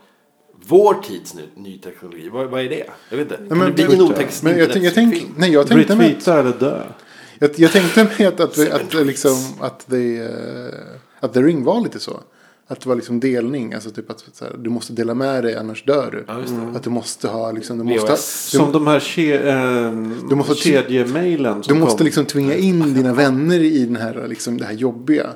vår 0.68 0.94
tids 0.94 1.34
ny, 1.34 1.42
ny 1.56 1.78
teknologi. 1.78 2.28
Vad, 2.32 2.46
vad 2.50 2.60
är 2.60 2.68
det? 2.68 2.84
Jag 3.10 3.16
vet 3.16 3.30
inte. 3.30 3.42
Nej, 3.48 3.58
men- 3.58 3.66
det 3.68 3.72
blir 3.74 3.84
en 3.84 3.90
men- 3.90 4.00
otäck 4.02 4.42
Men 4.42 4.58
jag, 4.58 4.72
tänk, 4.72 4.84
jag, 4.84 4.94
tänk, 4.94 5.26
nej, 5.36 5.50
jag 5.52 5.66
tänkte 5.66 5.96
mig 5.96 6.16
att, 6.20 6.28
eller 6.28 6.52
dö. 6.60 6.82
jag, 7.38 7.50
jag 7.56 7.72
tänkte 7.72 8.04
mig 8.18 8.26
att, 8.26 8.40
att, 8.40 8.58
att, 8.72 9.06
liksom, 9.06 9.34
att, 9.60 9.84
det, 9.86 10.18
eh, 10.18 10.96
att 11.20 11.34
The 11.34 11.42
Ring 11.42 11.64
var 11.64 11.80
lite 11.80 12.00
så. 12.00 12.20
Att 12.68 12.80
det 12.80 12.88
var 12.88 12.96
liksom 12.96 13.20
delning. 13.20 13.74
Alltså 13.74 13.90
typ 13.90 14.10
att 14.10 14.24
så 14.32 14.44
här, 14.44 14.56
du 14.58 14.70
måste 14.70 14.92
dela 14.92 15.14
med 15.14 15.44
dig 15.44 15.56
annars 15.56 15.84
dör 15.84 16.08
du. 16.12 16.24
Ja. 16.28 16.42
Att 16.76 16.82
du 16.82 16.90
måste 16.90 17.28
ha 17.28 17.52
liksom, 17.52 17.78
du 17.78 17.84
måste, 17.84 18.00
ha, 18.06 18.14
VHS. 18.16 18.50
Som 18.50 18.72
de 18.72 18.86
här 18.86 19.00
ke, 19.00 19.48
eh, 19.48 19.90
Du 20.28 20.34
måste- 20.34 20.54
kedjemailen 20.54 21.56
du 21.58 21.62
som 21.62 21.78
måste 21.80 21.98
kom. 21.98 22.04
liksom 22.04 22.24
tvinga 22.24 22.54
in 22.54 22.94
dina 22.94 23.14
vänner 23.14 23.60
i 23.60 23.84
den 23.84 23.96
här, 23.96 24.26
liksom, 24.28 24.58
det 24.58 24.64
här 24.64 24.72
jobbiga. 24.72 25.26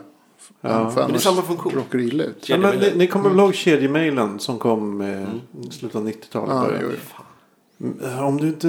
Ja. 0.61 0.90
För 0.90 1.00
Men 1.02 1.11
det 1.12 1.16
är 1.16 1.20
samma 1.20 1.42
funktion. 1.42 1.72
råkar 1.72 1.98
illa 1.98 2.24
ut. 2.24 2.48
Ja, 2.48 2.56
men, 2.58 2.78
ni, 2.78 2.92
ni 2.96 3.06
kommer 3.06 3.30
väl 3.30 3.38
ihåg 3.38 3.54
kedjemailen 3.54 4.38
som 4.38 4.58
kom 4.58 5.00
eh, 5.00 5.22
i 5.68 5.70
slutet 5.72 5.96
av 5.96 6.08
90-talet? 6.08 6.54
Ja, 6.54 6.61
början? 6.64 6.80
jo, 6.82 6.90
jo. 6.90 6.96
Mm, 7.86 8.24
Om 8.24 8.36
du 8.36 8.46
inte 8.46 8.68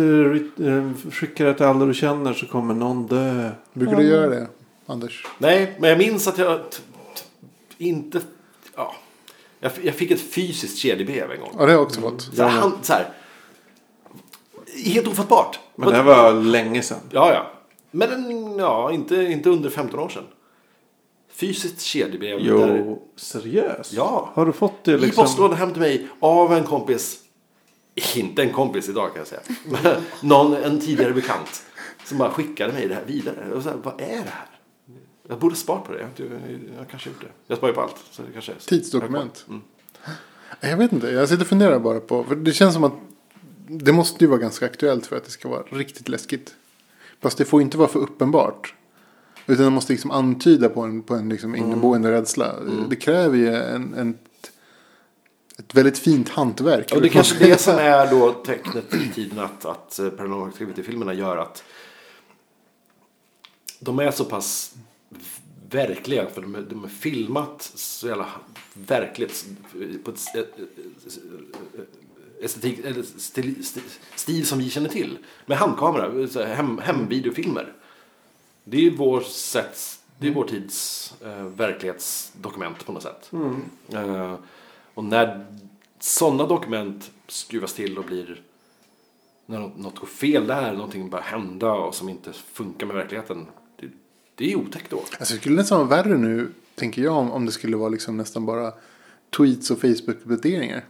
eh, 0.68 1.12
skickar 1.12 1.46
det 1.46 1.54
till 1.54 1.66
alla 1.66 1.86
du 1.86 1.94
känner 1.94 2.34
så 2.34 2.46
kommer 2.48 2.74
någon 2.74 3.08
dö. 3.08 3.50
Brukar 3.74 3.96
du 3.96 4.04
göra 4.04 4.30
det, 4.30 4.48
Anders? 4.86 5.26
Nej, 5.38 5.76
men 5.80 5.89
jag 5.89 5.98
minns 6.00 6.28
att 6.28 6.38
jag 6.38 6.60
inte... 7.78 8.22
Ja, 8.76 8.96
jag, 9.60 9.72
jag 9.84 9.96
fick 9.96 10.12
ett 10.12 10.22
fysiskt 10.34 10.78
kedjebrev 10.78 11.32
en 11.32 11.39
gång. 11.39 11.50
Ja, 11.54 11.58
det 11.60 11.64
har 11.66 11.72
jag 11.72 11.82
också 11.82 12.02
fått. 12.02 12.22
Så 12.22 12.44
här, 12.44 12.50
han, 12.50 12.72
så 12.82 12.94
här, 12.94 13.08
helt 14.86 15.08
ofattbart. 15.08 15.60
Men 15.76 15.89
det 15.89 15.96
här 15.96 16.04
var 16.04 16.34
länge 16.34 16.82
sedan. 16.82 16.98
Ja, 17.12 17.34
ja. 17.34 17.52
Men 17.92 18.12
en- 18.12 18.58
ja, 18.60 18.92
inte, 18.92 19.16
inte 19.16 19.50
under 19.50 19.70
15 19.70 20.00
år 20.00 20.10
sedan. 20.10 20.24
Fysiskt 21.32 21.82
kedjebrev. 21.82 22.40
Där, 22.40 22.46
Jo, 22.78 23.08
seriöst? 23.16 23.94
Ja. 23.94 24.30
Har 24.34 24.46
du 24.46 24.52
fått 24.52 24.84
det 24.84 24.92
I 24.92 24.98
liksom? 24.98 25.24
postlådan 25.24 25.58
hem 25.58 25.72
till 25.72 25.82
mig 25.82 26.08
av 26.20 26.54
en 26.54 26.64
kompis. 26.64 27.20
Inte 28.16 28.42
en 28.42 28.54
kompis 28.54 28.90
idag 28.90 29.10
kan 29.14 29.18
jag 29.18 29.28
säga. 29.28 29.98
Någon, 30.22 30.54
en 30.54 30.80
tidigare 30.80 31.14
bekant. 31.14 31.64
Som 32.06 32.18
bara 32.18 32.32
skickade 32.32 32.74
mig 32.74 32.88
det 32.88 32.96
här 32.96 33.06
vidare. 33.06 33.52
Och 33.54 33.64
så 33.64 33.70
här, 33.70 33.78
vad 33.84 33.94
är 34.02 34.08
det 34.08 34.32
här? 34.32 34.46
Jag 35.28 35.40
borde 35.40 35.56
spara 35.56 35.82
på 35.82 35.94
det. 35.94 36.00
Jag, 36.00 36.28
jag, 36.32 36.60
jag 36.78 36.88
kanske 36.90 37.10
gjort 37.10 37.22
det. 37.22 37.28
Jag 37.48 37.58
sparar 37.58 37.72
ju 37.72 37.76
på 37.76 37.82
allt. 37.82 37.96
Så 38.12 38.22
det 38.22 38.32
kanske 38.34 38.52
är 38.52 38.56
så. 38.60 38.70
Tidsdokument. 38.70 39.46
Mm. 39.50 39.62
Jag 40.60 40.78
vet 40.78 40.92
inte, 40.92 41.08
jag 41.08 41.30
sitter 41.30 41.44
och 41.44 41.48
funderar 41.48 41.80
bara 41.80 42.00
på. 42.00 42.24
För 42.24 42.36
det 42.36 42.54
känns 42.54 42.74
som 42.74 42.84
att 42.84 42.94
det 43.68 43.94
måste 43.94 44.24
ju 44.24 44.30
vara 44.30 44.40
ganska 44.40 44.66
aktuellt 44.66 45.06
för 45.06 45.18
att 45.18 45.24
det 45.24 45.32
ska 45.32 45.50
vara 45.50 45.62
riktigt 45.62 46.10
läskigt. 46.10 46.56
Fast 47.22 47.38
det 47.38 47.46
får 47.46 47.62
inte 47.62 47.78
vara 47.78 47.88
för 47.88 48.00
uppenbart. 48.00 48.76
Utan 49.48 49.66
det 49.66 49.72
måste 49.72 49.94
liksom 49.94 50.12
antyda 50.12 50.70
på 50.70 50.82
en, 50.82 51.02
på 51.04 51.16
en 51.16 51.30
liksom 51.30 51.56
inneboende 51.56 52.12
rädsla. 52.12 52.56
Det 52.89 52.96
kräver 52.96 53.38
ju 53.38 53.56
en, 53.56 53.94
en, 53.94 54.18
ett 55.58 55.76
väldigt 55.76 55.98
fint 56.00 56.30
hantverk. 56.30 56.92
Och 56.96 57.02
det 57.02 57.08
är 57.08 57.10
kanske 57.10 57.46
det 57.46 57.62
som 57.62 57.76
är 57.76 58.12
då 58.12 58.32
tecknet 58.32 58.94
i 58.94 59.10
tiden 59.16 59.39
att, 59.39 59.66
att 59.66 60.00
eh, 60.00 60.10
Paranormal 60.10 60.48
Activity-filmerna 60.50 61.14
gör 61.14 61.38
att 61.38 61.64
de 63.80 64.00
är 64.00 64.12
så 64.12 64.26
pass 64.26 64.74
verkliga. 65.70 66.30
För 66.30 66.42
de 66.42 66.56
är, 66.56 66.62
de 66.62 66.84
är 66.84 66.88
filmat 66.88 67.72
så 67.76 68.08
jävla 68.08 68.28
verkligt. 68.74 69.46
På 70.04 70.12
ett 70.12 70.36
ett- 70.36 70.56
estetik, 72.42 72.80
eller 72.86 73.04
stil, 73.04 73.66
stil, 73.66 73.84
stil 74.16 74.46
som 74.46 74.60
vi 74.60 74.70
känner 74.70 74.89
till. 74.89 75.18
Med 75.46 75.58
handkamera, 75.58 76.46
hem, 76.46 76.78
hemvideofilmer. 76.78 77.74
Det 78.64 78.88
är 78.88 78.91
vår 78.91 79.22
sätt, 79.22 79.99
det 80.20 80.28
är 80.28 80.32
vår 80.32 80.47
tids 80.47 81.14
eh, 81.22 81.43
verklighetsdokument 81.43 82.86
på 82.86 82.91
något 82.91 83.03
sätt. 83.03 83.32
Eh, 83.93 84.36
och 84.93 85.03
när 85.03 85.45
sådana 85.99 86.45
dokument 86.45 87.12
skruvas 87.28 87.74
till 87.74 87.97
och 87.97 88.05
blir 88.05 88.41
när 89.45 89.59
något, 89.59 89.78
något 89.78 89.99
går 89.99 90.07
fel 90.07 90.47
där, 90.47 90.74
någonting 90.74 91.09
börjar 91.09 91.24
hända 91.24 91.72
och 91.72 91.95
som 91.95 92.09
inte 92.09 92.34
funkar 92.34 92.88
med 92.88 92.95
verkligheten. 92.95 93.45
Det, 93.80 93.88
det 94.36 94.51
är 94.51 94.55
otäckt 94.55 94.89
då. 94.89 94.97
Alltså 94.97 95.34
det 95.34 95.39
skulle 95.39 95.55
nästan 95.55 95.88
vara 95.88 96.03
värre 96.03 96.18
nu, 96.18 96.51
tänker 96.76 97.01
jag, 97.01 97.18
om, 97.18 97.32
om 97.32 97.45
det 97.45 97.51
skulle 97.51 97.78
vara 97.78 97.89
liksom 97.89 98.18
nästan 98.18 98.45
bara 98.45 98.74
tweets 99.38 99.72
och 99.72 99.80
Facebook-uppdateringar. 99.80 100.86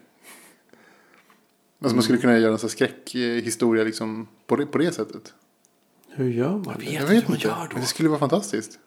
Alltså 1.81 1.95
man 1.95 2.03
skulle 2.03 2.17
kunna 2.17 2.37
göra 2.37 2.51
en 2.51 2.59
sån 2.59 2.69
skräckhistoria 2.69 3.83
liksom 3.83 4.27
på 4.47 4.55
det, 4.55 4.65
på 4.65 4.77
det 4.77 4.91
sättet. 4.91 5.33
Hur 6.13 6.29
gör 6.31 6.49
man 6.49 6.63
det? 6.63 6.85
vet 6.85 6.93
Jag 6.93 7.01
vet 7.07 7.11
inte 7.11 7.13
hur 7.13 7.21
man 7.27 7.35
inte, 7.35 7.47
gör 7.47 7.55
då. 7.55 7.73
men 7.73 7.81
det 7.81 7.87
skulle 7.87 8.09
vara 8.09 8.19
fantastiskt. 8.19 8.79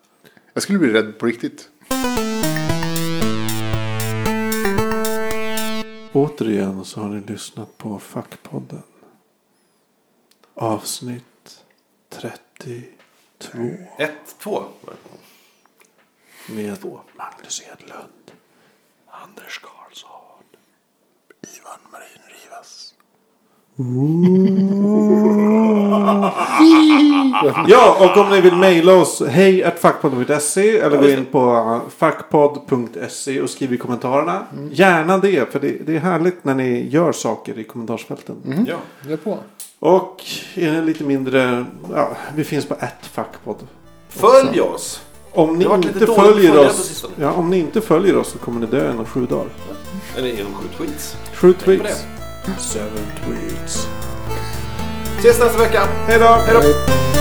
Jag 0.53 0.63
skulle 0.63 0.79
bli 0.79 0.93
rädd 0.93 1.19
på 1.19 1.27
riktigt. 1.27 1.69
Återigen 6.13 6.85
så 6.85 7.01
har 7.01 7.09
ni 7.09 7.21
lyssnat 7.21 7.79
på 7.79 7.99
Fackpodden. 7.99 8.83
Avsnitt 10.55 11.65
32. 12.09 12.89
Ett, 13.99 14.37
två. 14.39 14.65
Med 16.49 16.85
Magnus 17.17 17.63
Edlund. 17.73 18.33
Anders 19.07 19.59
Karlsson. 19.59 20.45
Ivan 21.59 21.79
Marin 21.93 22.23
Rivas. 22.29 22.94
Ja, 27.69 27.97
och 28.01 28.17
om 28.25 28.31
ni 28.31 28.41
vill 28.41 28.57
mejla 28.57 28.95
oss 28.95 29.23
hej 29.29 29.75
fackpodd.se 29.81 30.79
eller 30.79 30.99
gå 30.99 31.09
in 31.09 31.25
på 31.25 31.81
fackpodd.se 31.97 33.41
och 33.41 33.51
skriv 33.51 33.73
i 33.73 33.77
kommentarerna. 33.77 34.47
Gärna 34.71 35.19
det, 35.19 35.53
för 35.53 35.61
det, 35.61 35.87
det 35.87 35.97
är 35.97 36.01
härligt 36.01 36.45
när 36.45 36.55
ni 36.55 36.89
gör 36.89 37.13
saker 37.13 37.59
i 37.59 37.65
kommentarsfälten. 37.65 38.65
Ja. 38.69 38.77
Jag 39.09 39.25
på. 39.25 39.39
Och 39.79 40.25
är 40.55 40.73
ni 40.73 40.83
lite 40.83 41.05
mindre, 41.05 41.65
ja, 41.95 42.17
vi 42.35 42.45
finns 42.45 42.67
på 42.67 42.75
ett 42.75 43.07
fackpodd. 43.07 43.67
Följ 44.09 44.61
oss. 44.61 45.03
Om 45.33 45.59
ni 45.59 45.65
Det 45.65 45.75
inte 45.75 46.07
följer 46.07 46.67
oss, 46.67 47.07
ja, 47.17 47.33
om 47.33 47.51
ni 47.51 47.59
inte 47.59 47.81
följer 47.81 48.17
oss 48.17 48.29
så 48.29 48.39
kommer 48.39 48.61
ni 48.61 48.67
dö 48.67 48.93
inom 48.93 49.05
sju 49.05 49.27
dagar. 49.27 49.47
Eller 50.17 50.29
genom 50.29 50.55
sju 50.55 50.69
tweets. 50.77 51.17
Sju 51.35 51.53
tweets. 51.53 52.05
Seven 52.59 53.07
tweets. 53.25 53.89
Ses 55.19 55.39
nästa 55.39 55.59
vecka. 55.59 55.89
Hej 56.07 56.19
då! 56.19 56.27
Hej 56.27 56.55
då. 56.55 57.14